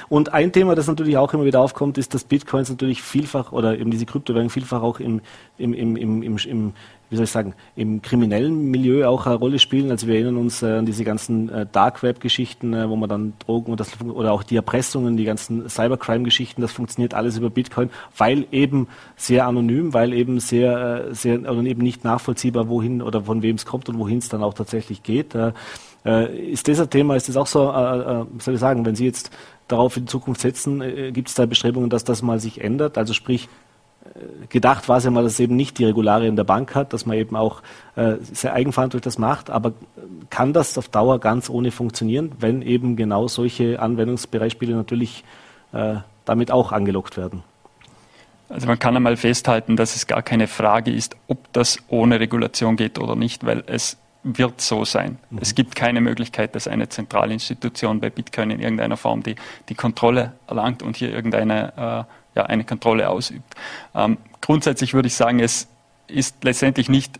und 0.09 0.33
ein 0.33 0.51
Thema, 0.51 0.75
das 0.75 0.87
natürlich 0.87 1.17
auch 1.17 1.33
immer 1.33 1.45
wieder 1.45 1.61
aufkommt, 1.61 1.97
ist, 1.97 2.13
dass 2.13 2.23
Bitcoins 2.23 2.69
natürlich 2.69 3.03
vielfach 3.03 3.51
oder 3.51 3.77
eben 3.77 3.91
diese 3.91 4.05
Kryptowährungen 4.05 4.49
vielfach 4.49 4.81
auch 4.81 4.99
im, 4.99 5.21
im, 5.57 5.73
im, 5.73 5.95
im, 5.95 6.23
im, 6.23 6.73
wie 7.09 7.15
soll 7.15 7.25
ich 7.25 7.31
sagen, 7.31 7.53
im 7.75 8.01
kriminellen 8.01 8.71
Milieu 8.71 9.07
auch 9.07 9.27
eine 9.27 9.35
Rolle 9.35 9.59
spielen. 9.59 9.91
Also 9.91 10.07
wir 10.07 10.15
erinnern 10.15 10.37
uns 10.37 10.63
äh, 10.63 10.77
an 10.77 10.85
diese 10.85 11.03
ganzen 11.03 11.49
äh, 11.49 11.65
Dark 11.71 12.01
Web-Geschichten, 12.01 12.73
äh, 12.73 12.89
wo 12.89 12.95
man 12.95 13.07
dann 13.07 13.33
Drogen 13.45 13.71
und 13.71 13.79
das, 13.79 13.91
oder 14.01 14.33
auch 14.33 14.41
die 14.41 14.55
Erpressungen, 14.55 15.15
die 15.15 15.25
ganzen 15.25 15.69
Cybercrime-Geschichten, 15.69 16.61
das 16.61 16.71
funktioniert 16.71 17.13
alles 17.13 17.37
über 17.37 17.51
Bitcoin, 17.51 17.91
weil 18.17 18.47
eben 18.51 18.87
sehr 19.15 19.45
anonym, 19.45 19.93
weil 19.93 20.13
eben 20.13 20.39
sehr, 20.39 21.07
äh, 21.09 21.13
sehr 21.13 21.39
oder 21.41 21.61
eben 21.63 21.83
nicht 21.83 22.03
nachvollziehbar, 22.03 22.67
wohin 22.67 23.03
oder 23.03 23.21
von 23.21 23.43
wem 23.43 23.57
es 23.57 23.65
kommt 23.65 23.89
und 23.89 23.99
wohin 23.99 24.17
es 24.17 24.29
dann 24.29 24.41
auch 24.41 24.55
tatsächlich 24.55 25.03
geht. 25.03 25.35
Äh, 26.07 26.25
äh, 26.25 26.51
ist 26.51 26.67
das 26.67 26.79
ein 26.79 26.89
Thema, 26.89 27.15
ist 27.15 27.29
das 27.29 27.37
auch 27.37 27.47
so, 27.47 27.69
äh, 27.69 28.25
soll 28.39 28.53
ich 28.55 28.59
sagen, 28.59 28.85
wenn 28.85 28.95
Sie 28.95 29.05
jetzt 29.05 29.31
darauf 29.67 29.97
in 29.97 30.07
Zukunft 30.07 30.41
setzen, 30.41 31.11
gibt 31.11 31.27
es 31.27 31.35
da 31.35 31.45
Bestrebungen, 31.45 31.89
dass 31.89 32.05
das 32.05 32.21
mal 32.21 32.39
sich 32.39 32.61
ändert? 32.61 32.97
Also 32.97 33.13
sprich, 33.13 33.49
gedacht 34.47 34.87
war 34.87 34.97
es 34.97 35.03
ja 35.03 35.11
mal, 35.11 35.23
dass 35.23 35.33
es 35.33 35.39
eben 35.41 35.57
nicht 35.57 35.77
die 35.77 35.83
Regularien 35.83 36.37
der 36.37 36.45
Bank 36.45 36.73
hat, 36.73 36.93
dass 36.93 37.05
man 37.05 37.17
eben 37.17 37.35
auch 37.35 37.61
äh, 37.97 38.13
sehr 38.21 38.53
eigenverantwortlich 38.53 39.03
das 39.03 39.17
macht. 39.17 39.49
Aber 39.49 39.73
kann 40.29 40.53
das 40.53 40.77
auf 40.77 40.87
Dauer 40.87 41.19
ganz 41.19 41.49
ohne 41.49 41.71
funktionieren, 41.71 42.31
wenn 42.39 42.61
eben 42.61 42.95
genau 42.95 43.27
solche 43.27 43.81
Anwendungsbeispiele 43.81 44.73
natürlich 44.73 45.25
äh, 45.73 45.95
damit 46.23 46.49
auch 46.49 46.71
angelockt 46.71 47.17
werden? 47.17 47.43
Also 48.47 48.67
man 48.67 48.79
kann 48.79 48.95
einmal 48.95 49.17
festhalten, 49.17 49.75
dass 49.75 49.97
es 49.97 50.07
gar 50.07 50.21
keine 50.21 50.47
Frage 50.47 50.91
ist, 50.91 51.17
ob 51.27 51.51
das 51.51 51.79
ohne 51.89 52.21
Regulation 52.21 52.77
geht 52.77 52.97
oder 52.99 53.17
nicht, 53.17 53.45
weil 53.45 53.65
es 53.67 53.97
wird 54.23 54.61
so 54.61 54.85
sein. 54.85 55.19
Mhm. 55.29 55.39
Es 55.41 55.55
gibt 55.55 55.75
keine 55.75 56.01
Möglichkeit, 56.01 56.55
dass 56.55 56.67
eine 56.67 56.89
Zentralinstitution 56.89 57.99
bei 57.99 58.09
Bitcoin 58.09 58.51
in 58.51 58.59
irgendeiner 58.59 58.97
Form 58.97 59.23
die, 59.23 59.35
die 59.69 59.75
Kontrolle 59.75 60.33
erlangt 60.47 60.83
und 60.83 60.97
hier 60.97 61.13
irgendeine 61.13 61.73
äh, 61.77 62.37
ja, 62.37 62.45
eine 62.45 62.63
Kontrolle 62.63 63.09
ausübt. 63.09 63.55
Ähm, 63.95 64.17
grundsätzlich 64.41 64.93
würde 64.93 65.07
ich 65.07 65.15
sagen, 65.15 65.39
es 65.39 65.67
ist 66.07 66.43
letztendlich 66.43 66.89
nicht 66.89 67.19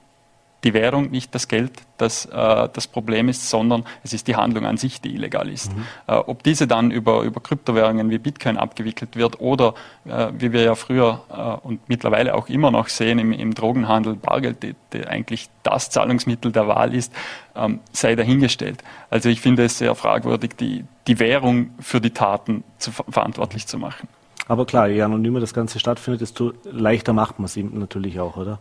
die 0.63 0.74
Währung, 0.74 1.12
nicht 1.12 1.36
das 1.36 1.48
Geld, 1.48 1.72
das 1.98 2.26
äh, 2.26 2.70
das 2.74 2.88
Problem 2.88 3.30
ist, 3.30 3.50
sondern 3.50 3.84
es 4.04 4.13
ist 4.13 4.28
die 4.28 4.36
Handlung 4.36 4.65
an 4.65 4.78
sich, 4.78 5.02
die 5.02 5.13
illegal 5.13 5.50
ist. 5.50 5.76
Mhm. 5.76 5.84
Äh, 6.08 6.15
ob 6.15 6.43
diese 6.43 6.67
dann 6.67 6.91
über, 6.91 7.22
über 7.22 7.41
Kryptowährungen 7.41 8.10
wie 8.10 8.17
Bitcoin 8.17 8.58
abgewickelt 8.58 9.15
wird 9.15 9.39
oder, 9.39 9.76
äh, 10.06 10.28
wie 10.38 10.52
wir 10.52 10.63
ja 10.63 10.76
früher 10.76 11.22
äh, 11.30 11.65
und 11.67 11.88
mittlerweile 11.88 12.34
auch 12.36 12.50
immer 12.50 12.72
noch 12.72 12.88
sehen, 12.88 13.20
im, 13.20 13.32
im 13.32 13.54
Drogenhandel 13.54 14.15
Bargeld, 14.15 14.63
die, 14.63 14.76
die 14.93 15.06
eigentlich 15.06 15.50
das 15.63 15.89
Zahlungsmittel 15.89 16.52
der 16.52 16.67
Wahl 16.67 16.93
ist, 16.93 17.13
ähm, 17.56 17.80
sei 17.91 18.15
dahingestellt. 18.15 18.84
Also 19.10 19.30
ich 19.30 19.41
finde 19.41 19.65
es 19.65 19.78
sehr 19.78 19.93
fragwürdig, 19.93 20.56
die, 20.60 20.86
die 21.06 21.20
Währung 21.20 21.72
für 21.80 22.02
die 22.02 22.12
Taten 22.12 22.63
zu, 22.80 22.91
verantwortlich 22.91 23.67
zu 23.67 23.78
machen. 23.78 24.08
Aber 24.48 24.65
klar, 24.65 24.88
je 24.88 25.02
anonymer 25.02 25.39
das 25.39 25.54
Ganze 25.54 25.80
stattfindet, 25.80 26.22
desto 26.22 26.54
leichter 26.63 27.13
macht 27.13 27.38
man 27.38 27.46
es 27.46 27.58
ihm 27.58 27.78
natürlich 27.78 28.20
auch, 28.20 28.38
oder? 28.38 28.60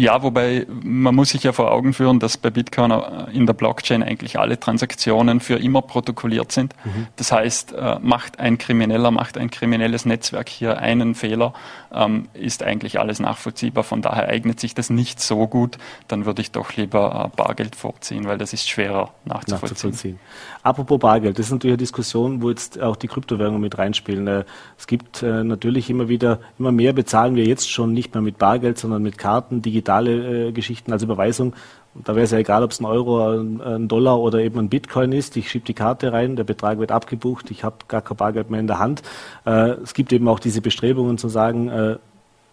Ja, 0.00 0.22
wobei 0.22 0.66
man 0.82 1.14
muss 1.14 1.28
sich 1.28 1.42
ja 1.42 1.52
vor 1.52 1.70
Augen 1.70 1.92
führen, 1.92 2.20
dass 2.20 2.38
bei 2.38 2.48
Bitcoin 2.48 2.90
äh, 2.90 3.30
in 3.34 3.44
der 3.44 3.52
Blockchain 3.52 4.02
eigentlich 4.02 4.38
alle 4.38 4.58
Transaktionen 4.58 5.40
für 5.40 5.56
immer 5.56 5.82
protokolliert 5.82 6.52
sind. 6.52 6.74
Mhm. 6.84 7.08
Das 7.16 7.32
heißt, 7.32 7.74
äh, 7.74 7.98
macht 8.00 8.40
ein 8.40 8.56
Krimineller, 8.56 9.10
macht 9.10 9.36
ein 9.36 9.50
kriminelles 9.50 10.06
Netzwerk 10.06 10.48
hier 10.48 10.78
einen 10.78 11.14
Fehler, 11.14 11.52
ähm, 11.92 12.30
ist 12.32 12.62
eigentlich 12.62 12.98
alles 12.98 13.20
nachvollziehbar. 13.20 13.84
Von 13.84 14.00
daher 14.00 14.28
eignet 14.28 14.58
sich 14.58 14.72
das 14.72 14.88
nicht 14.88 15.20
so 15.20 15.46
gut. 15.46 15.76
Dann 16.08 16.24
würde 16.24 16.40
ich 16.40 16.50
doch 16.50 16.72
lieber 16.76 17.30
äh, 17.30 17.36
Bargeld 17.36 17.76
vorziehen, 17.76 18.26
weil 18.26 18.38
das 18.38 18.54
ist 18.54 18.70
schwerer 18.70 19.12
nachzuvollziehen. 19.26 19.90
nachzuvollziehen. 19.90 20.18
Apropos 20.62 20.98
Bargeld, 20.98 21.38
das 21.38 21.46
ist 21.46 21.52
natürlich 21.52 21.72
eine 21.72 21.78
Diskussion, 21.78 22.40
wo 22.40 22.48
jetzt 22.48 22.80
auch 22.80 22.96
die 22.96 23.08
Kryptowährungen 23.08 23.60
mit 23.60 23.76
reinspielen. 23.76 24.44
Es 24.78 24.86
gibt 24.86 25.22
natürlich 25.22 25.88
immer 25.88 26.08
wieder, 26.08 26.40
immer 26.58 26.70
mehr 26.70 26.92
bezahlen 26.92 27.34
wir 27.34 27.44
jetzt 27.44 27.70
schon 27.70 27.92
nicht 27.92 28.14
mehr 28.14 28.22
mit 28.22 28.38
Bargeld, 28.38 28.78
sondern 28.78 29.02
mit 29.02 29.16
Karten, 29.18 29.62
digital 29.62 29.89
digitale 29.90 30.48
äh, 30.48 30.52
Geschichten 30.52 30.92
als 30.92 31.02
Überweisung. 31.02 31.54
Da 31.94 32.14
wäre 32.14 32.24
es 32.24 32.30
ja 32.30 32.38
egal, 32.38 32.62
ob 32.62 32.70
es 32.70 32.80
ein 32.80 32.84
Euro, 32.84 33.34
ein, 33.34 33.60
ein, 33.60 33.88
Dollar 33.88 34.20
oder 34.20 34.38
eben 34.38 34.58
ein 34.58 34.68
Bitcoin 34.68 35.12
ist. 35.12 35.36
Ich 35.36 35.50
schiebe 35.50 35.66
die 35.66 35.74
Karte 35.74 36.12
rein, 36.12 36.36
der 36.36 36.44
Betrag 36.44 36.78
wird 36.78 36.92
abgebucht, 36.92 37.50
ich 37.50 37.64
habe 37.64 37.76
gar 37.88 38.00
kein 38.00 38.16
Bargeld 38.16 38.50
mehr 38.50 38.60
in 38.60 38.68
der 38.68 38.78
Hand. 38.78 39.02
Äh, 39.44 39.70
es 39.82 39.94
gibt 39.94 40.12
eben 40.12 40.28
auch 40.28 40.38
diese 40.38 40.60
Bestrebungen 40.60 41.18
zu 41.18 41.28
sagen, 41.28 41.68
äh, 41.68 41.96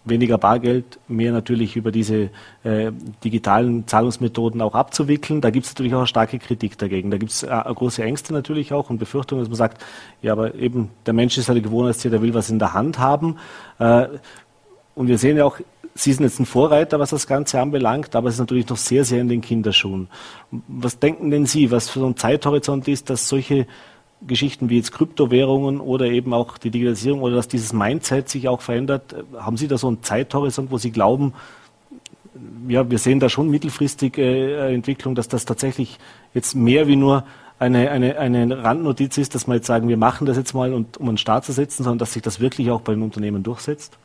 weniger 0.04 0.38
Bargeld, 0.38 0.98
mehr 1.06 1.32
natürlich 1.32 1.76
über 1.76 1.92
diese 1.92 2.30
äh, 2.64 2.90
digitalen 3.22 3.86
Zahlungsmethoden 3.86 4.62
auch 4.62 4.74
abzuwickeln. 4.74 5.40
Da 5.40 5.50
gibt 5.50 5.66
es 5.66 5.72
natürlich 5.72 5.94
auch 5.94 5.98
eine 5.98 6.06
starke 6.06 6.38
Kritik 6.38 6.78
dagegen. 6.78 7.10
Da 7.10 7.18
gibt 7.18 7.30
es 7.30 7.42
äh, 7.42 7.48
große 7.48 8.02
Ängste 8.02 8.32
natürlich 8.32 8.72
auch 8.72 8.90
und 8.90 8.98
Befürchtungen, 8.98 9.42
dass 9.42 9.48
man 9.48 9.56
sagt, 9.56 9.84
ja, 10.22 10.32
aber 10.32 10.54
eben 10.54 10.90
der 11.06 11.14
Mensch 11.14 11.36
ist 11.36 11.50
eine 11.50 11.60
Gewohnheitstier, 11.60 12.10
der 12.10 12.22
will 12.22 12.32
was 12.32 12.48
in 12.50 12.58
der 12.58 12.72
Hand 12.72 12.98
haben. 12.98 13.36
Äh, 13.78 14.06
und 14.94 15.06
wir 15.06 15.18
sehen 15.18 15.36
ja 15.36 15.44
auch 15.44 15.58
Sie 15.98 16.12
sind 16.12 16.22
jetzt 16.22 16.38
ein 16.38 16.46
Vorreiter, 16.46 17.00
was 17.00 17.10
das 17.10 17.26
Ganze 17.26 17.60
anbelangt, 17.60 18.14
aber 18.14 18.28
es 18.28 18.34
ist 18.36 18.40
natürlich 18.40 18.68
noch 18.68 18.76
sehr, 18.76 19.04
sehr 19.04 19.20
in 19.20 19.28
den 19.28 19.40
Kinderschuhen. 19.40 20.06
Was 20.68 21.00
denken 21.00 21.32
denn 21.32 21.44
Sie, 21.44 21.72
was 21.72 21.90
für 21.90 22.06
ein 22.06 22.16
Zeithorizont 22.16 22.86
ist, 22.86 23.10
dass 23.10 23.28
solche 23.28 23.66
Geschichten 24.24 24.68
wie 24.68 24.76
jetzt 24.76 24.92
Kryptowährungen 24.92 25.80
oder 25.80 26.06
eben 26.06 26.32
auch 26.34 26.56
die 26.56 26.70
Digitalisierung 26.70 27.20
oder 27.20 27.34
dass 27.34 27.48
dieses 27.48 27.72
Mindset 27.72 28.28
sich 28.28 28.46
auch 28.46 28.60
verändert? 28.60 29.12
Haben 29.36 29.56
Sie 29.56 29.66
da 29.66 29.76
so 29.76 29.88
einen 29.88 30.00
Zeithorizont, 30.04 30.70
wo 30.70 30.78
Sie 30.78 30.92
glauben, 30.92 31.34
ja, 32.68 32.88
wir 32.88 32.98
sehen 32.98 33.18
da 33.18 33.28
schon 33.28 33.50
mittelfristig 33.50 34.18
äh, 34.18 34.72
Entwicklung, 34.72 35.16
dass 35.16 35.26
das 35.26 35.46
tatsächlich 35.46 35.98
jetzt 36.32 36.54
mehr 36.54 36.86
wie 36.86 36.94
nur 36.94 37.24
eine, 37.58 37.90
eine, 37.90 38.18
eine 38.18 38.62
Randnotiz 38.62 39.18
ist, 39.18 39.34
dass 39.34 39.48
wir 39.48 39.56
jetzt 39.56 39.66
sagen, 39.66 39.88
wir 39.88 39.96
machen 39.96 40.28
das 40.28 40.36
jetzt 40.36 40.54
mal, 40.54 40.72
und, 40.72 40.96
um 40.98 41.08
einen 41.08 41.18
Start 41.18 41.44
zu 41.44 41.50
setzen, 41.50 41.82
sondern 41.82 41.98
dass 41.98 42.12
sich 42.12 42.22
das 42.22 42.38
wirklich 42.38 42.70
auch 42.70 42.82
bei 42.82 42.94
den 42.94 43.02
Unternehmen 43.02 43.42
durchsetzt? 43.42 43.98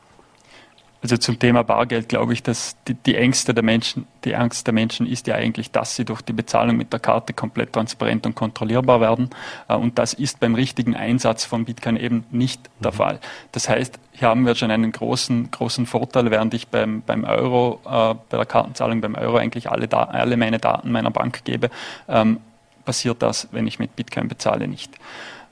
Also 1.04 1.18
zum 1.18 1.38
Thema 1.38 1.64
Bargeld 1.64 2.08
glaube 2.08 2.32
ich, 2.32 2.44
dass 2.44 2.78
die, 2.88 2.94
die, 2.94 3.16
Ängste 3.16 3.54
der 3.54 3.64
Menschen, 3.64 4.08
die 4.24 4.38
Angst 4.38 4.66
der 4.68 4.74
Menschen 4.74 5.06
ist 5.06 5.28
ja 5.28 5.36
eigentlich, 5.36 5.70
dass 5.70 5.98
sie 5.98 6.06
durch 6.06 6.22
die 6.22 6.32
Bezahlung 6.32 6.78
mit 6.78 6.94
der 6.94 7.02
Karte 7.02 7.34
komplett 7.34 7.74
transparent 7.74 8.26
und 8.26 8.36
kontrollierbar 8.36 9.02
werden. 9.02 9.30
Äh, 9.68 9.76
und 9.76 10.00
das 10.00 10.14
ist 10.14 10.40
beim 10.40 10.56
richtigen 10.56 10.96
Einsatz 10.96 11.44
von 11.44 11.66
Bitcoin 11.66 11.98
eben 11.98 12.24
nicht 12.32 12.70
der 12.80 12.94
mhm. 12.94 12.96
Fall. 12.96 13.20
Das 13.52 13.68
heißt, 13.68 14.00
hier 14.14 14.30
haben 14.30 14.46
wir 14.46 14.56
schon 14.56 14.72
einen 14.72 14.94
großen, 14.94 15.52
großen 15.52 15.86
Vorteil, 15.88 16.32
während 16.32 16.54
ich 16.54 16.70
beim, 16.70 17.02
beim 17.02 17.26
Euro, 17.26 17.82
äh, 17.84 18.16
bei 18.30 18.38
der 18.38 18.46
Kartenzahlung 18.46 19.02
beim 19.02 19.16
Euro 19.16 19.36
eigentlich 19.36 19.70
alle, 19.70 19.92
alle 19.92 20.38
meine 20.38 20.60
Daten 20.60 20.90
meiner 20.90 21.12
Bank 21.12 21.44
gebe, 21.44 21.70
ähm, 22.08 22.40
passiert 22.86 23.22
das, 23.22 23.50
wenn 23.52 23.68
ich 23.68 23.78
mit 23.78 23.98
Bitcoin 23.98 24.30
bezahle, 24.30 24.70
nicht. 24.70 24.94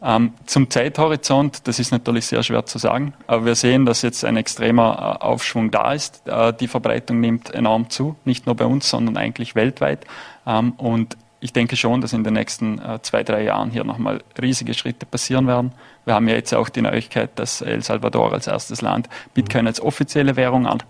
Ähm, 0.04 0.34
zum 0.48 0.70
Zeithorizont, 0.70 1.68
das 1.68 1.78
ist 1.78 1.92
natürlich 1.92 2.26
sehr 2.26 2.42
schwer 2.42 2.66
zu 2.66 2.80
sagen, 2.80 3.14
aber 3.28 3.46
wir 3.46 3.56
sehen, 3.56 3.86
dass 3.86 4.02
jetzt 4.02 4.26
ein 4.26 4.36
extremer 4.36 5.18
äh, 5.22 5.24
Aufschwung 5.24 5.70
da 5.70 5.94
ist. 5.94 6.28
Äh, 6.28 6.54
die 6.54 6.68
Verbreitung 6.68 7.20
nimmt 7.20 7.54
enorm 7.54 7.90
zu, 7.90 8.16
nicht 8.26 8.48
nur 8.48 8.56
bei 8.56 8.66
uns, 8.66 8.90
sondern 8.90 9.16
eigentlich 9.18 9.54
weltweit. 9.54 10.06
Ähm, 10.48 10.72
und 10.78 11.18
ich 11.40 11.54
denke 11.54 11.76
schon, 11.76 12.02
dass 12.02 12.14
in 12.14 12.24
den 12.24 12.34
nächsten 12.34 12.80
äh, 12.80 13.00
zwei, 13.04 13.24
drei 13.24 13.44
Jahren 13.44 13.70
hier 13.70 13.84
nochmal 13.84 14.24
riesige 14.42 14.74
Schritte 14.74 15.06
passieren 15.06 15.46
werden. 15.46 15.72
Wir 16.06 16.16
haben 16.16 16.28
ja 16.28 16.36
jetzt 16.36 16.54
auch 16.54 16.70
die 16.70 16.82
Neuigkeit, 16.82 17.32
dass 17.36 17.62
El 17.62 17.84
Salvador 17.84 18.34
als 18.34 18.48
erstes 18.48 18.82
Land 18.82 19.08
Bitcoin 19.36 19.68
als 19.68 19.82
offizielle 19.82 20.36
Währung 20.36 20.66
an 20.66 20.82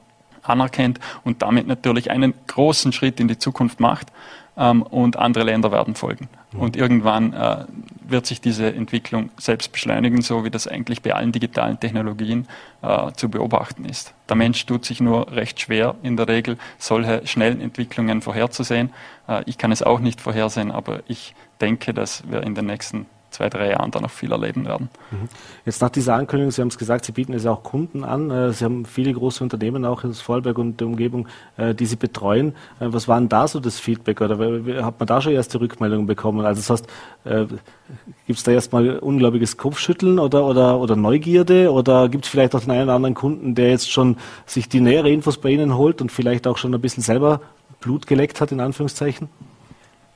anerkennt 0.43 1.00
und 1.24 1.41
damit 1.41 1.67
natürlich 1.67 2.12
einen 2.12 2.34
großen 2.47 2.91
Schritt 2.93 3.19
in 3.19 3.28
die 3.28 3.38
Zukunft 3.38 3.80
macht 3.80 4.08
ähm, 4.58 4.82
und 4.82 5.17
andere 5.17 5.43
Länder 5.43 5.71
werden 5.71 5.95
folgen. 5.95 6.30
Und 6.53 6.75
irgendwann 6.75 7.33
äh, 7.33 7.65
wird 8.07 8.25
sich 8.25 8.41
diese 8.41 8.73
Entwicklung 8.73 9.29
selbst 9.37 9.71
beschleunigen, 9.71 10.21
so 10.21 10.43
wie 10.43 10.49
das 10.49 10.67
eigentlich 10.67 11.01
bei 11.01 11.13
allen 11.13 11.31
digitalen 11.31 11.79
Technologien 11.79 12.47
äh, 12.81 13.11
zu 13.13 13.29
beobachten 13.29 13.85
ist. 13.85 14.13
Der 14.27 14.35
Mensch 14.35 14.65
tut 14.65 14.83
sich 14.83 14.99
nur 14.99 15.31
recht 15.31 15.61
schwer, 15.61 15.95
in 16.03 16.17
der 16.17 16.27
Regel 16.27 16.57
solche 16.77 17.25
schnellen 17.25 17.61
Entwicklungen 17.61 18.21
vorherzusehen. 18.21 18.91
Äh, 19.29 19.43
ich 19.45 19.57
kann 19.57 19.71
es 19.71 19.81
auch 19.81 19.99
nicht 19.99 20.19
vorhersehen, 20.19 20.71
aber 20.71 21.03
ich 21.07 21.33
denke, 21.61 21.93
dass 21.93 22.29
wir 22.29 22.43
in 22.43 22.53
den 22.53 22.65
nächsten 22.65 23.05
zwei, 23.32 23.50
drei 23.50 23.72
Jahren 23.72 23.91
dann 23.91 24.04
noch 24.04 24.12
viel 24.12 24.32
erleben 24.32 24.65
werden. 24.65 24.89
Mhm. 25.10 25.30
Jetzt 25.65 25.82
nach 25.82 25.89
dieser 25.89 26.15
Ankündigung, 26.15 26.52
Sie 26.52 26.62
haben 26.62 26.67
es 26.67 26.78
gesagt, 26.78 27.06
Sie 27.06 27.12
bieten 27.12 27.34
es 27.34 27.46
auch 27.46 27.63
Kunden 27.63 28.04
an. 28.04 28.30
Äh, 28.30 28.54
Sie 28.54 28.63
haben 28.63 28.86
viele 28.86 29.13
große 29.13 29.44
Unternehmen 29.44 29.86
auch 29.86 30.04
in 30.04 30.13
Vorarlberg 30.13 30.58
und 30.58 30.80
der 30.80 30.88
Umgebung, 30.88 31.28
äh, 31.58 31.74
die 31.74 31.86
Sie 31.86 31.96
betreuen. 31.96 32.50
Äh, 32.80 32.88
was 32.89 33.08
war 33.08 33.20
denn 33.20 33.30
da 33.30 33.48
so 33.48 33.60
das 33.60 33.80
Feedback 33.80 34.22
oder 34.22 34.38
hat 34.86 35.00
man 35.00 35.08
da 35.08 35.22
schon 35.22 35.34
erste 35.34 35.60
Rückmeldungen 35.60 36.06
bekommen? 36.06 36.46
Also 36.46 36.60
das 36.60 36.70
heißt, 36.70 36.88
gibt 38.26 38.39
es 38.39 38.44
da 38.44 38.52
erstmal 38.52 38.98
unglaubliches 39.00 39.58
Kopfschütteln 39.58 40.20
oder, 40.20 40.46
oder, 40.46 40.80
oder 40.80 40.96
Neugierde 40.96 41.72
oder 41.72 42.10
gibt 42.10 42.25
es 42.25 42.32
vielleicht 42.32 42.56
auch 42.56 42.62
den 42.62 42.71
einen 42.71 42.84
oder 42.84 42.94
anderen 42.94 43.15
Kunden, 43.15 43.56
der 43.56 43.69
jetzt 43.69 43.92
schon 43.92 44.17
sich 44.46 44.69
die 44.69 44.82
nähere 44.82 45.10
Infos 45.10 45.38
bei 45.38 45.50
Ihnen 45.50 45.77
holt 45.77 46.02
und 46.02 46.12
vielleicht 46.12 46.48
auch 46.48 46.58
schon 46.58 46.73
ein 46.73 46.82
bisschen 46.82 47.04
selber 47.04 47.42
Blut 47.79 48.08
geleckt 48.08 48.42
hat, 48.42 48.52
in 48.52 48.60
Anführungszeichen? 48.60 49.29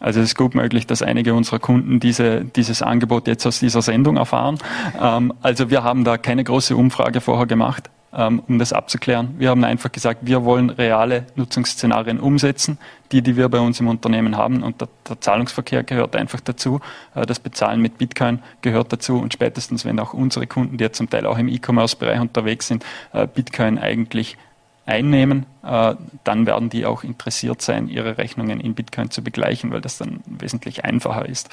Also 0.06 0.20
es 0.20 0.28
ist 0.28 0.38
gut 0.38 0.54
möglich, 0.54 0.86
dass 0.86 1.02
einige 1.02 1.34
unserer 1.34 1.58
Kunden 1.58 2.00
diese, 2.00 2.46
dieses 2.46 2.84
Angebot 2.84 3.26
jetzt 3.26 3.44
aus 3.48 3.60
dieser 3.60 3.82
Sendung 3.82 4.18
erfahren. 4.18 4.60
Ähm, 5.02 5.34
also 5.42 5.72
wir 5.72 5.84
haben 5.84 6.04
da 6.04 6.20
keine 6.20 6.44
große 6.44 6.76
Umfrage 6.76 7.22
vorher 7.22 7.48
gemacht, 7.48 7.90
ähm, 8.14 8.44
um 8.48 8.60
das 8.60 8.72
abzuklären. 8.72 9.34
Wir 9.40 9.50
haben 9.50 9.64
einfach 9.64 9.92
gesagt, 9.92 10.20
wir 10.22 10.46
wollen 10.46 10.70
reale 10.70 11.26
Nutzungsszenarien 11.34 12.20
umsetzen, 12.20 12.78
die, 13.12 13.24
die 13.24 13.36
wir 13.36 13.50
bei 13.50 13.60
uns 13.60 13.80
im 13.80 13.88
Unternehmen 13.88 14.38
haben. 14.38 14.62
Und 14.62 14.80
der, 14.80 14.90
der 15.10 15.22
Zahlungsverkehr 15.22 15.82
gehört 15.82 16.16
einfach 16.16 16.40
dazu. 16.40 16.82
Äh, 17.16 17.26
das 17.26 17.40
Bezahlen 17.40 17.82
mit 17.82 17.98
Bitcoin 17.98 18.44
gehört 18.62 18.94
dazu. 18.94 19.18
Und 19.18 19.34
spätestens, 19.34 19.86
wenn 19.86 20.00
auch 20.00 20.14
unsere 20.14 20.46
Kunden, 20.46 20.78
die 20.78 20.84
ja 20.84 20.92
zum 20.92 21.10
Teil 21.10 21.26
auch 21.26 21.40
im 21.40 21.48
E-Commerce-Bereich 21.48 22.20
unterwegs 22.20 22.68
sind, 22.68 22.86
äh, 23.12 23.26
Bitcoin 23.26 23.80
eigentlich 23.80 24.38
einnehmen, 24.86 25.46
äh, 25.64 25.96
dann 26.24 26.46
werden 26.46 26.70
die 26.70 26.86
auch 26.86 27.04
interessiert 27.04 27.62
sein, 27.62 27.88
ihre 27.88 28.18
Rechnungen 28.18 28.60
in 28.60 28.76
Bitcoin 28.76 29.10
zu 29.10 29.24
begleichen, 29.24 29.72
weil 29.72 29.82
das 29.82 29.98
dann 29.98 30.22
wesentlich 30.28 30.86
einfacher 30.86 31.28
ist. 31.28 31.50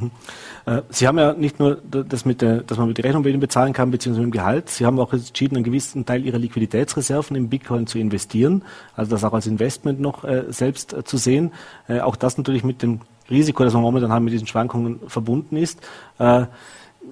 Mhm. 0.00 0.10
Äh, 0.66 0.82
Sie 0.90 1.06
haben 1.08 1.18
ja 1.18 1.32
nicht 1.32 1.58
nur 1.58 1.76
das 1.76 2.26
mit 2.26 2.42
der, 2.42 2.58
dass 2.58 2.76
man 2.76 2.88
mit 2.88 2.98
der 2.98 3.06
Rechnung 3.06 3.24
Ihnen 3.24 3.40
bezahlen 3.40 3.72
kann, 3.72 3.90
beziehungsweise 3.90 4.26
mit 4.26 4.34
dem 4.34 4.38
Gehalt. 4.38 4.68
Sie 4.68 4.84
haben 4.84 5.00
auch 5.00 5.12
entschieden, 5.14 5.56
einen 5.56 5.64
gewissen 5.64 6.04
Teil 6.04 6.26
Ihrer 6.26 6.38
Liquiditätsreserven 6.38 7.36
in 7.36 7.48
Bitcoin 7.48 7.86
zu 7.86 7.98
investieren, 7.98 8.62
also 8.94 9.10
das 9.10 9.24
auch 9.24 9.32
als 9.32 9.46
Investment 9.46 9.98
noch 9.98 10.24
äh, 10.24 10.44
selbst 10.48 10.94
zu 11.04 11.16
sehen. 11.16 11.52
Auch 12.02 12.16
das 12.16 12.36
natürlich 12.36 12.64
mit 12.64 12.82
dem 12.82 13.00
Risiko, 13.30 13.64
das 13.64 13.72
man 13.72 13.82
momentan 13.82 14.12
haben, 14.12 14.24
mit 14.24 14.34
diesen 14.34 14.46
Schwankungen 14.46 15.00
verbunden 15.08 15.56
ist. 15.56 15.80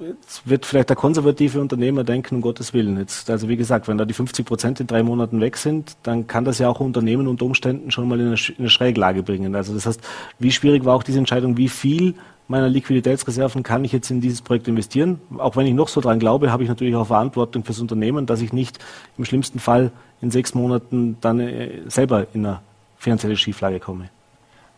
Jetzt 0.00 0.48
wird 0.48 0.66
vielleicht 0.66 0.88
der 0.88 0.96
konservative 0.96 1.60
Unternehmer 1.60 2.04
denken, 2.04 2.36
um 2.36 2.40
Gottes 2.40 2.74
Willen. 2.74 2.98
Jetzt, 2.98 3.30
also 3.30 3.48
wie 3.48 3.56
gesagt, 3.56 3.88
wenn 3.88 3.98
da 3.98 4.04
die 4.04 4.14
50 4.14 4.46
Prozent 4.46 4.80
in 4.80 4.86
drei 4.86 5.02
Monaten 5.02 5.40
weg 5.40 5.56
sind, 5.56 5.96
dann 6.02 6.26
kann 6.26 6.44
das 6.44 6.58
ja 6.58 6.68
auch 6.68 6.80
Unternehmen 6.80 7.26
unter 7.26 7.44
Umständen 7.44 7.90
schon 7.90 8.08
mal 8.08 8.20
in 8.20 8.26
eine, 8.26 8.36
in 8.36 8.54
eine 8.58 8.70
Schräglage 8.70 9.22
bringen. 9.22 9.54
Also 9.54 9.74
das 9.74 9.86
heißt, 9.86 10.00
wie 10.38 10.52
schwierig 10.52 10.84
war 10.84 10.94
auch 10.94 11.02
diese 11.02 11.18
Entscheidung, 11.18 11.56
wie 11.56 11.68
viel 11.68 12.14
meiner 12.48 12.68
Liquiditätsreserven 12.68 13.62
kann 13.62 13.84
ich 13.84 13.92
jetzt 13.92 14.10
in 14.10 14.20
dieses 14.20 14.42
Projekt 14.42 14.68
investieren? 14.68 15.20
Auch 15.38 15.56
wenn 15.56 15.66
ich 15.66 15.74
noch 15.74 15.88
so 15.88 16.00
dran 16.00 16.18
glaube, 16.18 16.52
habe 16.52 16.62
ich 16.62 16.68
natürlich 16.68 16.94
auch 16.94 17.06
Verantwortung 17.06 17.64
fürs 17.64 17.80
Unternehmen, 17.80 18.26
dass 18.26 18.40
ich 18.40 18.52
nicht 18.52 18.78
im 19.18 19.24
schlimmsten 19.24 19.58
Fall 19.58 19.90
in 20.20 20.30
sechs 20.30 20.54
Monaten 20.54 21.16
dann 21.20 21.40
äh, 21.40 21.82
selber 21.88 22.26
in 22.34 22.46
eine 22.46 22.60
finanzielle 22.98 23.36
Schieflage 23.36 23.80
komme. 23.80 24.10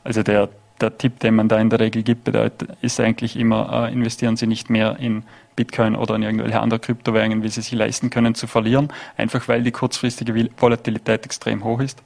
Also 0.04 0.22
der 0.22 0.48
der 0.80 0.96
Tipp, 0.98 1.20
den 1.20 1.34
man 1.34 1.48
da 1.48 1.58
in 1.58 1.70
der 1.70 1.80
Regel 1.80 2.02
gibt, 2.02 2.24
bedeutet, 2.24 2.70
ist 2.82 3.00
eigentlich 3.00 3.36
immer, 3.36 3.88
äh, 3.88 3.92
investieren 3.92 4.36
Sie 4.36 4.46
nicht 4.46 4.70
mehr 4.70 4.96
in 4.98 5.24
Bitcoin 5.56 5.96
oder 5.96 6.14
in 6.14 6.22
irgendwelche 6.22 6.60
andere 6.60 6.80
Kryptowährungen, 6.80 7.42
wie 7.42 7.48
Sie 7.48 7.60
sich 7.60 7.72
leisten 7.72 8.10
können 8.10 8.34
zu 8.34 8.46
verlieren, 8.46 8.88
einfach 9.16 9.48
weil 9.48 9.62
die 9.62 9.72
kurzfristige 9.72 10.48
Volatilität 10.56 11.24
extrem 11.24 11.64
hoch 11.64 11.80
ist. 11.80 12.02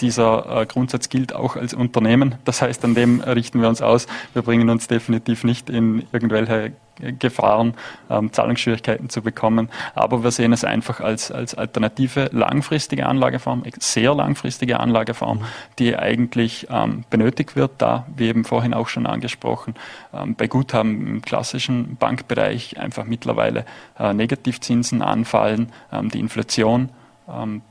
Dieser 0.00 0.62
äh, 0.62 0.66
Grundsatz 0.66 1.08
gilt 1.08 1.34
auch 1.34 1.56
als 1.56 1.74
Unternehmen. 1.74 2.36
Das 2.44 2.62
heißt, 2.62 2.84
an 2.84 2.94
dem 2.94 3.20
richten 3.20 3.60
wir 3.60 3.68
uns 3.68 3.82
aus. 3.82 4.06
Wir 4.34 4.42
bringen 4.42 4.68
uns 4.68 4.88
definitiv 4.88 5.44
nicht 5.44 5.70
in 5.70 6.04
irgendwelche 6.12 6.72
Gefahren, 7.18 7.74
ähm, 8.08 8.32
Zahlungsschwierigkeiten 8.32 9.10
zu 9.10 9.22
bekommen. 9.22 9.68
Aber 9.94 10.24
wir 10.24 10.30
sehen 10.30 10.52
es 10.52 10.64
einfach 10.64 11.00
als, 11.00 11.30
als 11.30 11.54
alternative 11.54 12.30
langfristige 12.32 13.06
Anlageform, 13.06 13.64
sehr 13.78 14.14
langfristige 14.14 14.80
Anlageform, 14.80 15.42
die 15.78 15.96
eigentlich 15.96 16.66
ähm, 16.70 17.04
benötigt 17.10 17.56
wird, 17.56 17.72
da, 17.78 18.06
wie 18.16 18.28
eben 18.28 18.44
vorhin 18.44 18.74
auch 18.74 18.88
schon 18.88 19.06
angesprochen, 19.06 19.74
ähm, 20.14 20.34
bei 20.34 20.46
Guthaben 20.46 21.06
im 21.06 21.22
klassischen 21.22 21.96
Bankbereich 21.96 22.78
einfach 22.78 23.04
mittlerweile 23.04 23.66
äh, 23.98 24.14
Negativzinsen 24.14 25.02
anfallen, 25.02 25.72
ähm, 25.92 26.10
die 26.10 26.20
Inflation 26.20 26.88
ähm, 27.28 27.62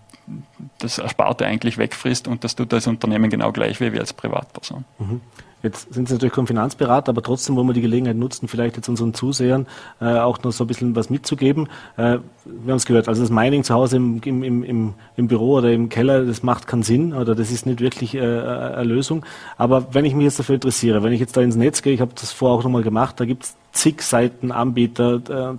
das 0.79 0.97
Ersparte 0.97 1.45
eigentlich 1.45 1.77
wegfrisst 1.77 2.27
und 2.27 2.43
das 2.43 2.55
tut 2.55 2.73
als 2.73 2.87
Unternehmen 2.87 3.29
genau 3.29 3.51
gleich 3.51 3.79
wie 3.79 3.99
als 3.99 4.13
Privatperson. 4.13 4.85
Mhm. 4.99 5.21
Jetzt 5.65 5.91
sind 5.91 6.07
Sie 6.07 6.13
natürlich 6.13 6.33
kein 6.33 6.45
Finanzberater, 6.45 7.09
aber 7.09 7.23
trotzdem 7.23 7.55
wollen 7.55 7.65
wir 7.65 7.73
die 7.73 7.81
Gelegenheit 7.81 8.15
nutzen, 8.15 8.47
vielleicht 8.47 8.75
jetzt 8.75 8.87
unseren 8.87 9.15
Zusehern 9.15 9.65
äh, 9.99 10.19
auch 10.19 10.43
noch 10.43 10.51
so 10.51 10.63
ein 10.63 10.67
bisschen 10.67 10.95
was 10.95 11.09
mitzugeben. 11.09 11.69
Äh, 11.97 12.19
wir 12.45 12.71
haben 12.71 12.77
es 12.77 12.85
gehört, 12.85 13.07
also 13.07 13.23
das 13.23 13.31
Mining 13.31 13.63
zu 13.63 13.73
Hause 13.73 13.97
im, 13.97 14.21
im, 14.23 14.43
im, 14.63 14.93
im 15.17 15.27
Büro 15.27 15.53
oder 15.55 15.71
im 15.71 15.89
Keller, 15.89 16.23
das 16.23 16.43
macht 16.43 16.67
keinen 16.67 16.83
Sinn 16.83 17.13
oder 17.13 17.33
das 17.33 17.49
ist 17.49 17.65
nicht 17.65 17.79
wirklich 17.79 18.13
äh, 18.13 18.19
eine 18.19 18.83
Lösung. 18.83 19.25
Aber 19.57 19.87
wenn 19.91 20.05
ich 20.05 20.13
mich 20.13 20.25
jetzt 20.25 20.37
dafür 20.37 20.53
interessiere, 20.55 21.01
wenn 21.01 21.13
ich 21.13 21.19
jetzt 21.19 21.35
da 21.35 21.41
ins 21.41 21.55
Netz 21.55 21.81
gehe, 21.81 21.93
ich 21.93 22.01
habe 22.01 22.11
das 22.13 22.31
vorher 22.31 22.59
auch 22.59 22.63
nochmal 22.63 22.83
gemacht, 22.83 23.19
da 23.19 23.25
gibt 23.25 23.45
es 23.45 23.55
zig 23.75 24.01
Seiten 24.01 24.51
Anbieter. 24.51 25.19
Da, 25.19 25.57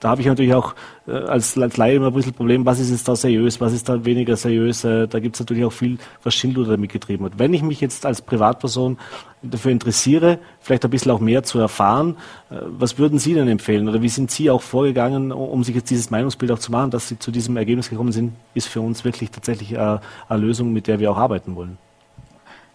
da, 0.00 0.08
habe 0.08 0.20
ich 0.20 0.26
natürlich 0.26 0.54
auch 0.54 0.74
äh, 1.06 1.12
als, 1.12 1.56
Laie 1.56 1.96
immer 1.96 2.08
ein 2.08 2.12
bisschen 2.12 2.34
Problem, 2.34 2.66
was 2.66 2.78
ist 2.78 2.90
jetzt 2.90 3.08
da 3.08 3.16
seriös, 3.16 3.60
was 3.60 3.72
ist 3.72 3.88
da 3.88 4.04
weniger 4.04 4.36
seriös. 4.36 4.84
Äh, 4.84 5.08
da 5.08 5.18
gibt 5.18 5.36
es 5.36 5.40
natürlich 5.40 5.64
auch 5.64 5.72
viel, 5.72 5.98
was 6.22 6.34
Schindluder 6.34 6.72
damit 6.72 6.92
getrieben 6.92 7.24
hat. 7.24 7.38
Wenn 7.38 7.54
ich 7.54 7.62
mich 7.62 7.80
jetzt 7.80 8.06
als 8.06 8.22
Privatperson 8.22 8.98
dafür 9.42 9.72
interessiere, 9.72 10.38
vielleicht 10.60 10.84
ein 10.84 10.90
bisschen 10.90 11.12
auch 11.12 11.20
mehr 11.20 11.42
zu 11.42 11.58
erfahren, 11.58 12.16
äh, 12.50 12.56
was 12.66 12.98
würden 12.98 13.18
Sie 13.18 13.34
denn 13.34 13.48
empfehlen 13.48 13.88
oder 13.88 14.02
wie 14.02 14.08
sind 14.08 14.30
Sie 14.30 14.50
auch 14.50 14.62
vorgegangen, 14.62 15.32
um 15.32 15.64
sich 15.64 15.74
jetzt 15.74 15.90
dieses 15.90 16.10
Meinungsbild 16.10 16.52
auch 16.52 16.58
zu 16.58 16.70
machen, 16.70 16.90
dass 16.90 17.08
Sie 17.08 17.18
zu 17.18 17.30
diesem 17.30 17.56
Ergebnis 17.56 17.88
gekommen 17.90 18.12
sind, 18.12 18.34
ist 18.54 18.68
für 18.68 18.80
uns 18.80 19.04
wirklich 19.04 19.30
tatsächlich 19.30 19.78
eine 19.78 20.00
Lösung, 20.30 20.72
mit 20.72 20.86
der 20.86 21.00
wir 21.00 21.10
auch 21.10 21.16
arbeiten 21.16 21.56
wollen? 21.56 21.78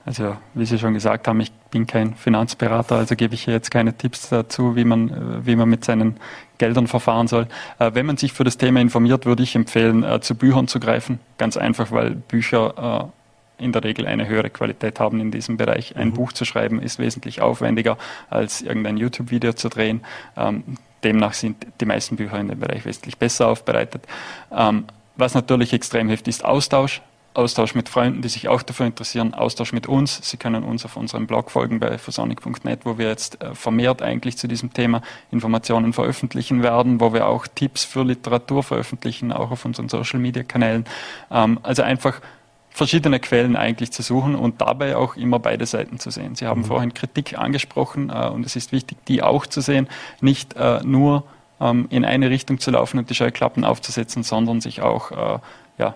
Also, 0.06 0.36
wie 0.54 0.66
Sie 0.66 0.78
schon 0.78 0.94
gesagt 0.94 1.28
haben, 1.28 1.40
ich 1.40 1.52
bin 1.72 1.88
kein 1.88 2.14
Finanzberater, 2.16 2.98
also 2.98 3.16
gebe 3.16 3.36
ich 3.36 3.46
hier 3.46 3.54
jetzt 3.54 3.72
keine 3.72 3.98
Tipps 3.98 4.30
dazu, 4.30 4.76
wie 4.76 4.84
man, 4.84 5.10
äh, 5.10 5.46
wie 5.46 5.56
man 5.56 5.70
mit 5.70 5.86
seinen 5.86 6.18
Geldern 6.58 6.88
verfahren 6.88 7.28
soll. 7.28 7.48
Äh, 7.80 7.92
wenn 7.94 8.06
man 8.06 8.18
sich 8.18 8.34
für 8.34 8.44
das 8.44 8.58
Thema 8.58 8.82
informiert, 8.82 9.26
würde 9.26 9.44
ich 9.44 9.56
empfehlen, 9.56 10.04
äh, 10.04 10.20
zu 10.20 10.36
Büchern 10.36 10.68
zu 10.68 10.80
greifen. 10.80 11.20
Ganz 11.38 11.56
einfach, 11.56 11.92
weil 11.92 12.12
Bücher 12.12 13.12
in 13.58 13.72
der 13.72 13.84
Regel 13.84 14.06
eine 14.08 14.28
höhere 14.28 14.50
Qualität 14.50 15.00
haben 15.00 15.20
in 15.20 15.32
diesem 15.32 15.58
Bereich. 15.58 15.96
Ein 15.96 16.10
mhm. 16.10 16.14
Buch 16.14 16.34
zu 16.34 16.46
schreiben 16.46 16.82
ist 16.82 17.00
wesentlich 17.00 17.42
aufwendiger, 17.42 17.98
als 18.30 18.62
irgendein 18.62 18.98
YouTube-Video 18.98 19.54
zu 19.54 19.70
drehen. 19.70 20.02
Ähm, 20.36 20.64
demnach 21.04 21.34
sind 21.34 21.66
die 21.80 21.86
meisten 21.86 22.16
Bücher 22.16 22.40
in 22.40 22.48
dem 22.48 22.60
Bereich 22.60 22.86
wesentlich 22.86 23.18
besser 23.18 23.48
aufbereitet. 23.48 24.04
Ähm, 24.52 24.86
was 25.16 25.34
natürlich 25.34 25.74
extrem 25.74 26.08
hilft, 26.10 26.28
ist 26.28 26.44
Austausch. 26.44 27.02
Austausch 27.36 27.74
mit 27.74 27.90
Freunden, 27.90 28.22
die 28.22 28.30
sich 28.30 28.48
auch 28.48 28.62
dafür 28.62 28.86
interessieren, 28.86 29.34
Austausch 29.34 29.74
mit 29.74 29.88
uns. 29.88 30.20
Sie 30.30 30.38
können 30.38 30.64
uns 30.64 30.86
auf 30.86 30.96
unserem 30.96 31.26
Blog 31.26 31.50
folgen 31.50 31.80
bei 31.80 31.98
phosonic.net, 31.98 32.82
wo 32.86 32.98
wir 32.98 33.08
jetzt 33.08 33.42
äh, 33.42 33.56
vermehrt 33.56 34.02
eigentlich 34.04 34.38
zu 34.38 34.48
diesem 34.48 34.74
Thema 34.74 35.02
Informationen 35.32 35.94
veröffentlichen 35.94 36.62
werden, 36.62 37.00
wo 37.02 37.12
wir 37.14 37.28
auch 37.28 37.48
Tipps 37.48 37.84
für 37.86 38.04
Literatur 38.04 38.62
veröffentlichen, 38.62 39.32
auch 39.32 39.50
auf 39.50 39.66
unseren 39.66 39.90
Social 39.90 40.20
Media 40.20 40.44
Kanälen. 40.44 40.86
Ähm, 41.32 41.60
also 41.64 41.82
einfach 41.82 42.22
verschiedene 42.70 43.20
Quellen 43.20 43.56
eigentlich 43.56 43.92
zu 43.92 44.04
suchen 44.04 44.36
und 44.36 44.62
dabei 44.62 44.96
auch 44.96 45.16
immer 45.16 45.40
beide 45.40 45.66
Seiten 45.66 46.00
zu 46.00 46.12
sehen. 46.12 46.36
Sie 46.36 46.46
haben 46.46 46.62
mhm. 46.62 46.66
vorhin 46.66 46.94
Kritik 46.94 47.38
angesprochen 47.38 48.12
äh, 48.12 48.28
und 48.28 48.46
es 48.46 48.56
ist 48.56 48.72
wichtig, 48.72 48.98
die 49.08 49.24
auch 49.24 49.48
zu 49.48 49.62
sehen, 49.62 49.88
nicht 50.22 50.56
äh, 50.56 50.82
nur 50.84 51.24
ähm, 51.60 51.88
in 51.90 52.06
eine 52.06 52.30
Richtung 52.30 52.60
zu 52.60 52.70
laufen 52.70 53.00
und 53.00 53.10
die 53.10 53.16
Scheuklappen 53.16 53.64
aufzusetzen, 53.64 54.22
sondern 54.22 54.62
sich 54.62 54.82
auch 54.82 55.40
ja, 55.80 55.96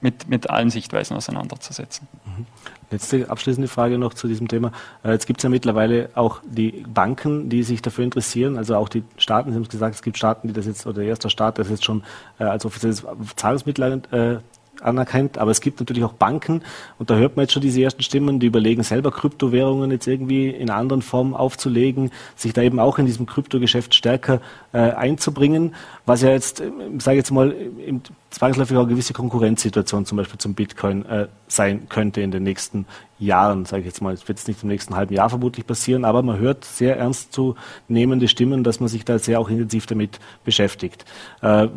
mit, 0.00 0.28
mit 0.28 0.50
allen 0.50 0.70
Sichtweisen 0.70 1.16
auseinanderzusetzen. 1.16 2.08
Mhm. 2.24 2.46
Letzte 2.90 3.28
abschließende 3.28 3.68
Frage 3.68 3.98
noch 3.98 4.14
zu 4.14 4.28
diesem 4.28 4.48
Thema. 4.48 4.72
Äh, 5.04 5.12
jetzt 5.12 5.26
gibt 5.26 5.40
es 5.40 5.42
ja 5.42 5.50
mittlerweile 5.50 6.10
auch 6.14 6.40
die 6.44 6.84
Banken, 6.88 7.50
die 7.50 7.62
sich 7.62 7.82
dafür 7.82 8.04
interessieren, 8.04 8.56
also 8.56 8.76
auch 8.76 8.88
die 8.88 9.04
Staaten, 9.18 9.50
Sie 9.50 9.56
haben 9.56 9.62
es 9.62 9.68
gesagt, 9.68 9.94
es 9.94 10.02
gibt 10.02 10.16
Staaten, 10.16 10.48
die 10.48 10.54
das 10.54 10.66
jetzt, 10.66 10.86
oder 10.86 11.00
der 11.00 11.08
erste 11.08 11.28
Staat, 11.28 11.58
das 11.58 11.68
jetzt 11.68 11.84
schon 11.84 12.02
äh, 12.38 12.44
als 12.44 12.64
offizielles 12.64 13.04
Zahlungsmittel 13.36 14.02
äh, 14.10 14.38
anerkennt, 14.82 15.38
aber 15.38 15.50
es 15.50 15.60
gibt 15.60 15.80
natürlich 15.80 16.04
auch 16.04 16.12
Banken 16.12 16.62
und 16.98 17.10
da 17.10 17.16
hört 17.16 17.36
man 17.36 17.44
jetzt 17.44 17.52
schon 17.52 17.62
diese 17.62 17.82
ersten 17.82 18.02
Stimmen, 18.02 18.40
die 18.40 18.46
überlegen 18.46 18.82
selber 18.82 19.10
Kryptowährungen 19.10 19.90
jetzt 19.90 20.06
irgendwie 20.06 20.48
in 20.48 20.70
einer 20.70 20.78
anderen 20.78 21.02
Form 21.02 21.34
aufzulegen, 21.34 22.10
sich 22.36 22.52
da 22.52 22.62
eben 22.62 22.80
auch 22.80 22.98
in 22.98 23.06
diesem 23.06 23.26
Kryptogeschäft 23.26 23.94
stärker 23.94 24.40
äh, 24.72 24.78
einzubringen, 24.78 25.74
was 26.06 26.22
ja 26.22 26.30
jetzt, 26.30 26.60
äh, 26.60 26.70
sage 26.98 27.16
ich 27.16 27.22
jetzt 27.22 27.30
mal, 27.30 27.54
im 27.86 28.02
zwangsläufig 28.30 28.76
auch 28.76 28.82
eine 28.82 28.90
gewisse 28.90 29.14
Konkurrenzsituation 29.14 30.04
zum 30.04 30.18
Beispiel 30.18 30.38
zum 30.38 30.54
Bitcoin 30.54 31.04
äh, 31.06 31.28
sein 31.46 31.88
könnte 31.88 32.20
in 32.20 32.30
den 32.30 32.42
nächsten 32.42 32.86
Jahren, 33.18 33.64
sage 33.64 33.80
ich 33.80 33.86
jetzt 33.86 34.02
mal. 34.02 34.12
Es 34.12 34.28
wird 34.28 34.38
jetzt 34.38 34.48
nicht 34.48 34.62
im 34.62 34.68
nächsten 34.68 34.96
halben 34.96 35.14
Jahr 35.14 35.30
vermutlich 35.30 35.66
passieren, 35.66 36.04
aber 36.04 36.22
man 36.22 36.38
hört 36.38 36.64
sehr 36.64 36.96
ernst 36.96 37.32
zu 37.32 37.56
nehmende 37.88 38.28
Stimmen, 38.28 38.64
dass 38.64 38.80
man 38.80 38.88
sich 38.88 39.04
da 39.04 39.18
sehr 39.18 39.40
auch 39.40 39.48
intensiv 39.48 39.86
damit 39.86 40.20
beschäftigt. 40.44 41.04
Äh, 41.40 41.68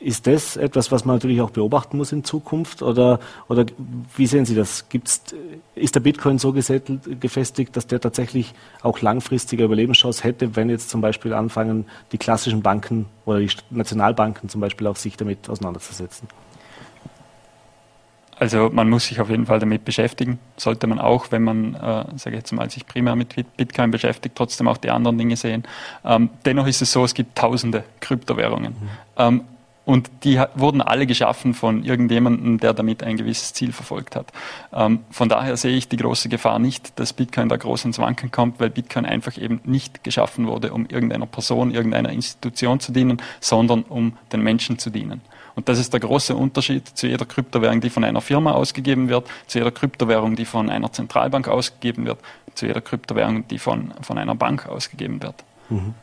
ist 0.00 0.26
das 0.26 0.56
etwas, 0.56 0.90
was 0.90 1.04
man 1.04 1.16
natürlich 1.16 1.40
auch 1.42 1.50
beobachten 1.50 1.98
muss 1.98 2.10
in 2.12 2.24
Zukunft? 2.24 2.82
Oder, 2.82 3.20
oder 3.48 3.66
wie 4.16 4.26
sehen 4.26 4.46
Sie 4.46 4.54
das? 4.54 4.88
Gibt's, 4.88 5.22
ist 5.74 5.94
der 5.94 6.00
Bitcoin 6.00 6.38
so 6.38 6.52
gesettelt, 6.52 7.20
gefestigt, 7.20 7.76
dass 7.76 7.86
der 7.86 8.00
tatsächlich 8.00 8.54
auch 8.82 9.00
langfristige 9.02 9.64
Überlebenschance 9.64 10.24
hätte, 10.24 10.56
wenn 10.56 10.70
jetzt 10.70 10.88
zum 10.88 11.02
Beispiel 11.02 11.34
anfangen, 11.34 11.86
die 12.12 12.18
klassischen 12.18 12.62
Banken 12.62 13.06
oder 13.26 13.40
die 13.40 13.50
Nationalbanken 13.70 14.48
zum 14.48 14.60
Beispiel 14.60 14.86
auch 14.86 14.96
sich 14.96 15.16
damit 15.16 15.48
auseinanderzusetzen? 15.50 16.28
Also 18.38 18.70
man 18.72 18.88
muss 18.88 19.04
sich 19.04 19.20
auf 19.20 19.28
jeden 19.28 19.44
Fall 19.44 19.58
damit 19.58 19.84
beschäftigen. 19.84 20.38
Sollte 20.56 20.86
man 20.86 20.98
auch, 20.98 21.30
wenn 21.30 21.42
man, 21.42 21.74
äh, 21.74 21.78
sage 22.16 22.30
ich 22.30 22.36
jetzt 22.36 22.52
mal, 22.52 22.70
sich 22.70 22.86
primär 22.86 23.14
mit 23.14 23.34
Bitcoin 23.58 23.90
beschäftigt, 23.90 24.34
trotzdem 24.34 24.66
auch 24.66 24.78
die 24.78 24.88
anderen 24.88 25.18
Dinge 25.18 25.36
sehen. 25.36 25.64
Ähm, 26.06 26.30
dennoch 26.46 26.66
ist 26.66 26.80
es 26.80 26.90
so, 26.90 27.04
es 27.04 27.12
gibt 27.12 27.36
tausende 27.36 27.84
Kryptowährungen. 28.00 28.72
Mhm. 28.72 28.88
Ähm, 29.18 29.44
und 29.90 30.08
die 30.22 30.40
wurden 30.54 30.82
alle 30.82 31.04
geschaffen 31.04 31.52
von 31.52 31.82
irgendjemandem, 31.82 32.60
der 32.60 32.74
damit 32.74 33.02
ein 33.02 33.16
gewisses 33.16 33.52
Ziel 33.54 33.72
verfolgt 33.72 34.14
hat. 34.14 34.28
Ähm, 34.72 35.00
von 35.10 35.28
daher 35.28 35.56
sehe 35.56 35.76
ich 35.76 35.88
die 35.88 35.96
große 35.96 36.28
Gefahr 36.28 36.60
nicht, 36.60 36.98
dass 37.00 37.12
Bitcoin 37.12 37.48
da 37.48 37.56
groß 37.56 37.86
ins 37.86 37.98
Wanken 37.98 38.30
kommt, 38.30 38.60
weil 38.60 38.70
Bitcoin 38.70 39.04
einfach 39.04 39.36
eben 39.36 39.60
nicht 39.64 40.04
geschaffen 40.04 40.46
wurde, 40.46 40.72
um 40.72 40.86
irgendeiner 40.86 41.26
Person, 41.26 41.72
irgendeiner 41.72 42.10
Institution 42.10 42.78
zu 42.78 42.92
dienen, 42.92 43.20
sondern 43.40 43.82
um 43.82 44.16
den 44.32 44.42
Menschen 44.42 44.78
zu 44.78 44.90
dienen. 44.90 45.22
Und 45.56 45.68
das 45.68 45.80
ist 45.80 45.92
der 45.92 45.98
große 45.98 46.36
Unterschied 46.36 46.86
zu 46.86 47.08
jeder 47.08 47.26
Kryptowährung, 47.26 47.80
die 47.80 47.90
von 47.90 48.04
einer 48.04 48.20
Firma 48.20 48.52
ausgegeben 48.52 49.08
wird, 49.08 49.26
zu 49.48 49.58
jeder 49.58 49.72
Kryptowährung, 49.72 50.36
die 50.36 50.44
von 50.44 50.70
einer 50.70 50.92
Zentralbank 50.92 51.48
ausgegeben 51.48 52.06
wird, 52.06 52.20
zu 52.54 52.66
jeder 52.66 52.80
Kryptowährung, 52.80 53.48
die 53.48 53.58
von, 53.58 53.92
von 54.02 54.18
einer 54.18 54.36
Bank 54.36 54.68
ausgegeben 54.68 55.20
wird. 55.20 55.34
Mhm. 55.68 55.94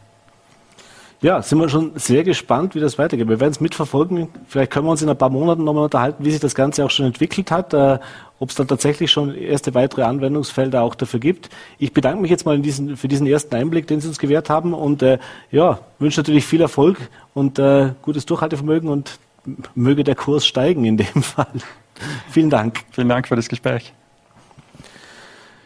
Ja, 1.20 1.42
sind 1.42 1.58
wir 1.58 1.68
schon 1.68 1.94
sehr 1.96 2.24
gespannt, 2.24 2.76
wie 2.76 2.80
das 2.80 3.00
weitergeht. 3.00 3.28
Wir 3.28 3.40
werden 3.40 3.52
es 3.52 3.60
mitverfolgen. 3.60 4.28
Vielleicht 4.48 4.72
können 4.72 4.86
wir 4.86 4.92
uns 4.92 5.02
in 5.02 5.10
ein 5.10 5.18
paar 5.18 5.32
Monaten 5.32 5.64
nochmal 5.64 5.86
unterhalten, 5.86 6.24
wie 6.24 6.30
sich 6.30 6.40
das 6.40 6.54
Ganze 6.54 6.86
auch 6.86 6.92
schon 6.92 7.08
entwickelt 7.08 7.50
hat, 7.50 7.74
äh, 7.74 7.98
ob 8.40 8.50
es 8.50 8.56
dann 8.56 8.68
tatsächlich 8.68 9.12
schon 9.12 9.34
erste 9.34 9.74
weitere 9.74 10.04
Anwendungsfelder 10.04 10.84
auch 10.84 10.94
dafür 10.94 11.20
gibt. 11.20 11.50
Ich 11.80 11.92
bedanke 11.92 12.22
mich 12.22 12.30
jetzt 12.30 12.46
mal 12.46 12.60
diesen, 12.60 12.98
für 12.98 13.08
diesen 13.08 13.26
ersten 13.26 13.56
Einblick, 13.56 13.88
den 13.88 14.00
Sie 14.00 14.08
uns 14.08 14.20
gewährt 14.20 14.52
haben 14.52 14.76
und 14.76 15.02
äh, 15.02 15.18
ja, 15.50 15.80
wünsche 15.98 16.20
natürlich 16.20 16.46
viel 16.46 16.62
Erfolg 16.62 16.98
und 17.34 17.58
äh, 17.58 17.94
gutes 18.04 18.28
Durchhaltevermögen 18.28 18.88
und 18.88 19.18
möge 19.74 20.04
der 20.04 20.16
Kurs 20.16 20.46
steigen 20.46 20.86
in 20.86 20.98
dem 20.98 21.08
Fall. 21.24 21.48
Vielen 22.30 22.52
Dank. 22.52 22.84
Vielen 22.92 23.10
Dank 23.10 23.28
für 23.28 23.36
das 23.36 23.50
Gespräch. 23.50 23.92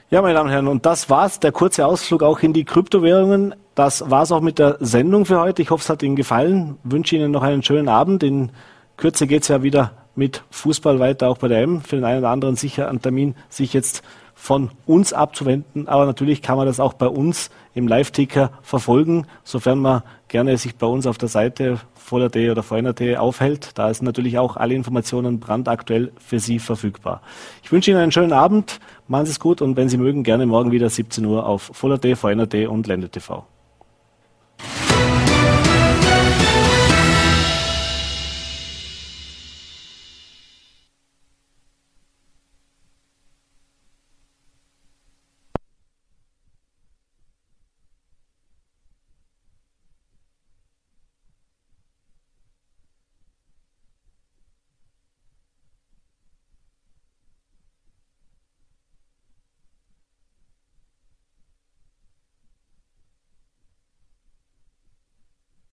Ja, 0.09 0.21
meine 0.21 0.33
Damen 0.33 0.47
und 0.47 0.53
Herren, 0.53 0.67
und 0.69 0.85
das 0.85 1.09
war's, 1.09 1.41
der 1.41 1.51
kurze 1.51 1.85
Ausflug 1.85 2.23
auch 2.23 2.39
in 2.39 2.53
die 2.53 2.63
Kryptowährungen. 2.63 3.53
Das 3.75 4.09
war's 4.09 4.31
auch 4.31 4.41
mit 4.41 4.59
der 4.59 4.77
Sendung 4.79 5.25
für 5.25 5.39
heute. 5.39 5.61
Ich 5.61 5.69
hoffe, 5.69 5.81
es 5.81 5.89
hat 5.89 6.03
Ihnen 6.03 6.15
gefallen. 6.15 6.77
Wünsche 6.83 7.15
Ihnen 7.15 7.31
noch 7.31 7.43
einen 7.43 7.63
schönen 7.63 7.87
Abend. 7.87 8.21
In 8.21 8.51
Kürze 8.97 9.27
geht's 9.27 9.47
ja 9.47 9.63
wieder 9.63 9.91
mit 10.13 10.43
Fußball 10.51 10.99
weiter, 10.99 11.29
auch 11.29 11.37
bei 11.37 11.47
der 11.47 11.61
M. 11.61 11.81
Für 11.81 11.95
den 11.95 12.03
einen 12.03 12.19
oder 12.19 12.29
anderen 12.29 12.57
sicher 12.57 12.89
ein 12.89 13.01
Termin, 13.01 13.35
sich 13.49 13.73
jetzt 13.73 14.03
von 14.35 14.71
uns 14.85 15.13
abzuwenden. 15.13 15.87
Aber 15.87 16.05
natürlich 16.05 16.41
kann 16.41 16.57
man 16.57 16.65
das 16.65 16.79
auch 16.79 16.93
bei 16.93 17.07
uns 17.07 17.49
im 17.73 17.87
Live-Ticker 17.87 18.51
verfolgen, 18.61 19.25
sofern 19.43 19.79
man 19.79 20.03
gerne 20.27 20.57
sich 20.57 20.75
bei 20.75 20.87
uns 20.87 21.07
auf 21.07 21.17
der 21.17 21.29
Seite 21.29 21.79
voller.at 21.93 22.35
oder 22.35 22.63
VNRT 22.63 23.17
aufhält. 23.17 23.77
Da 23.77 23.89
ist 23.89 24.01
natürlich 24.01 24.37
auch 24.37 24.57
alle 24.57 24.73
Informationen 24.73 25.39
brandaktuell 25.39 26.11
für 26.17 26.39
Sie 26.39 26.59
verfügbar. 26.59 27.21
Ich 27.63 27.71
wünsche 27.71 27.91
Ihnen 27.91 28.01
einen 28.01 28.11
schönen 28.11 28.33
Abend, 28.33 28.79
machen 29.07 29.27
Sie 29.27 29.31
es 29.31 29.39
gut 29.39 29.61
und 29.61 29.77
wenn 29.77 29.87
Sie 29.87 29.97
mögen, 29.97 30.23
gerne 30.23 30.45
morgen 30.45 30.71
wieder 30.71 30.89
17 30.89 31.23
Uhr 31.23 31.45
auf 31.45 31.71
voller.at, 31.73 32.17
VNRT 32.17 32.67
und 32.67 32.87
Ländetv. 32.87 33.43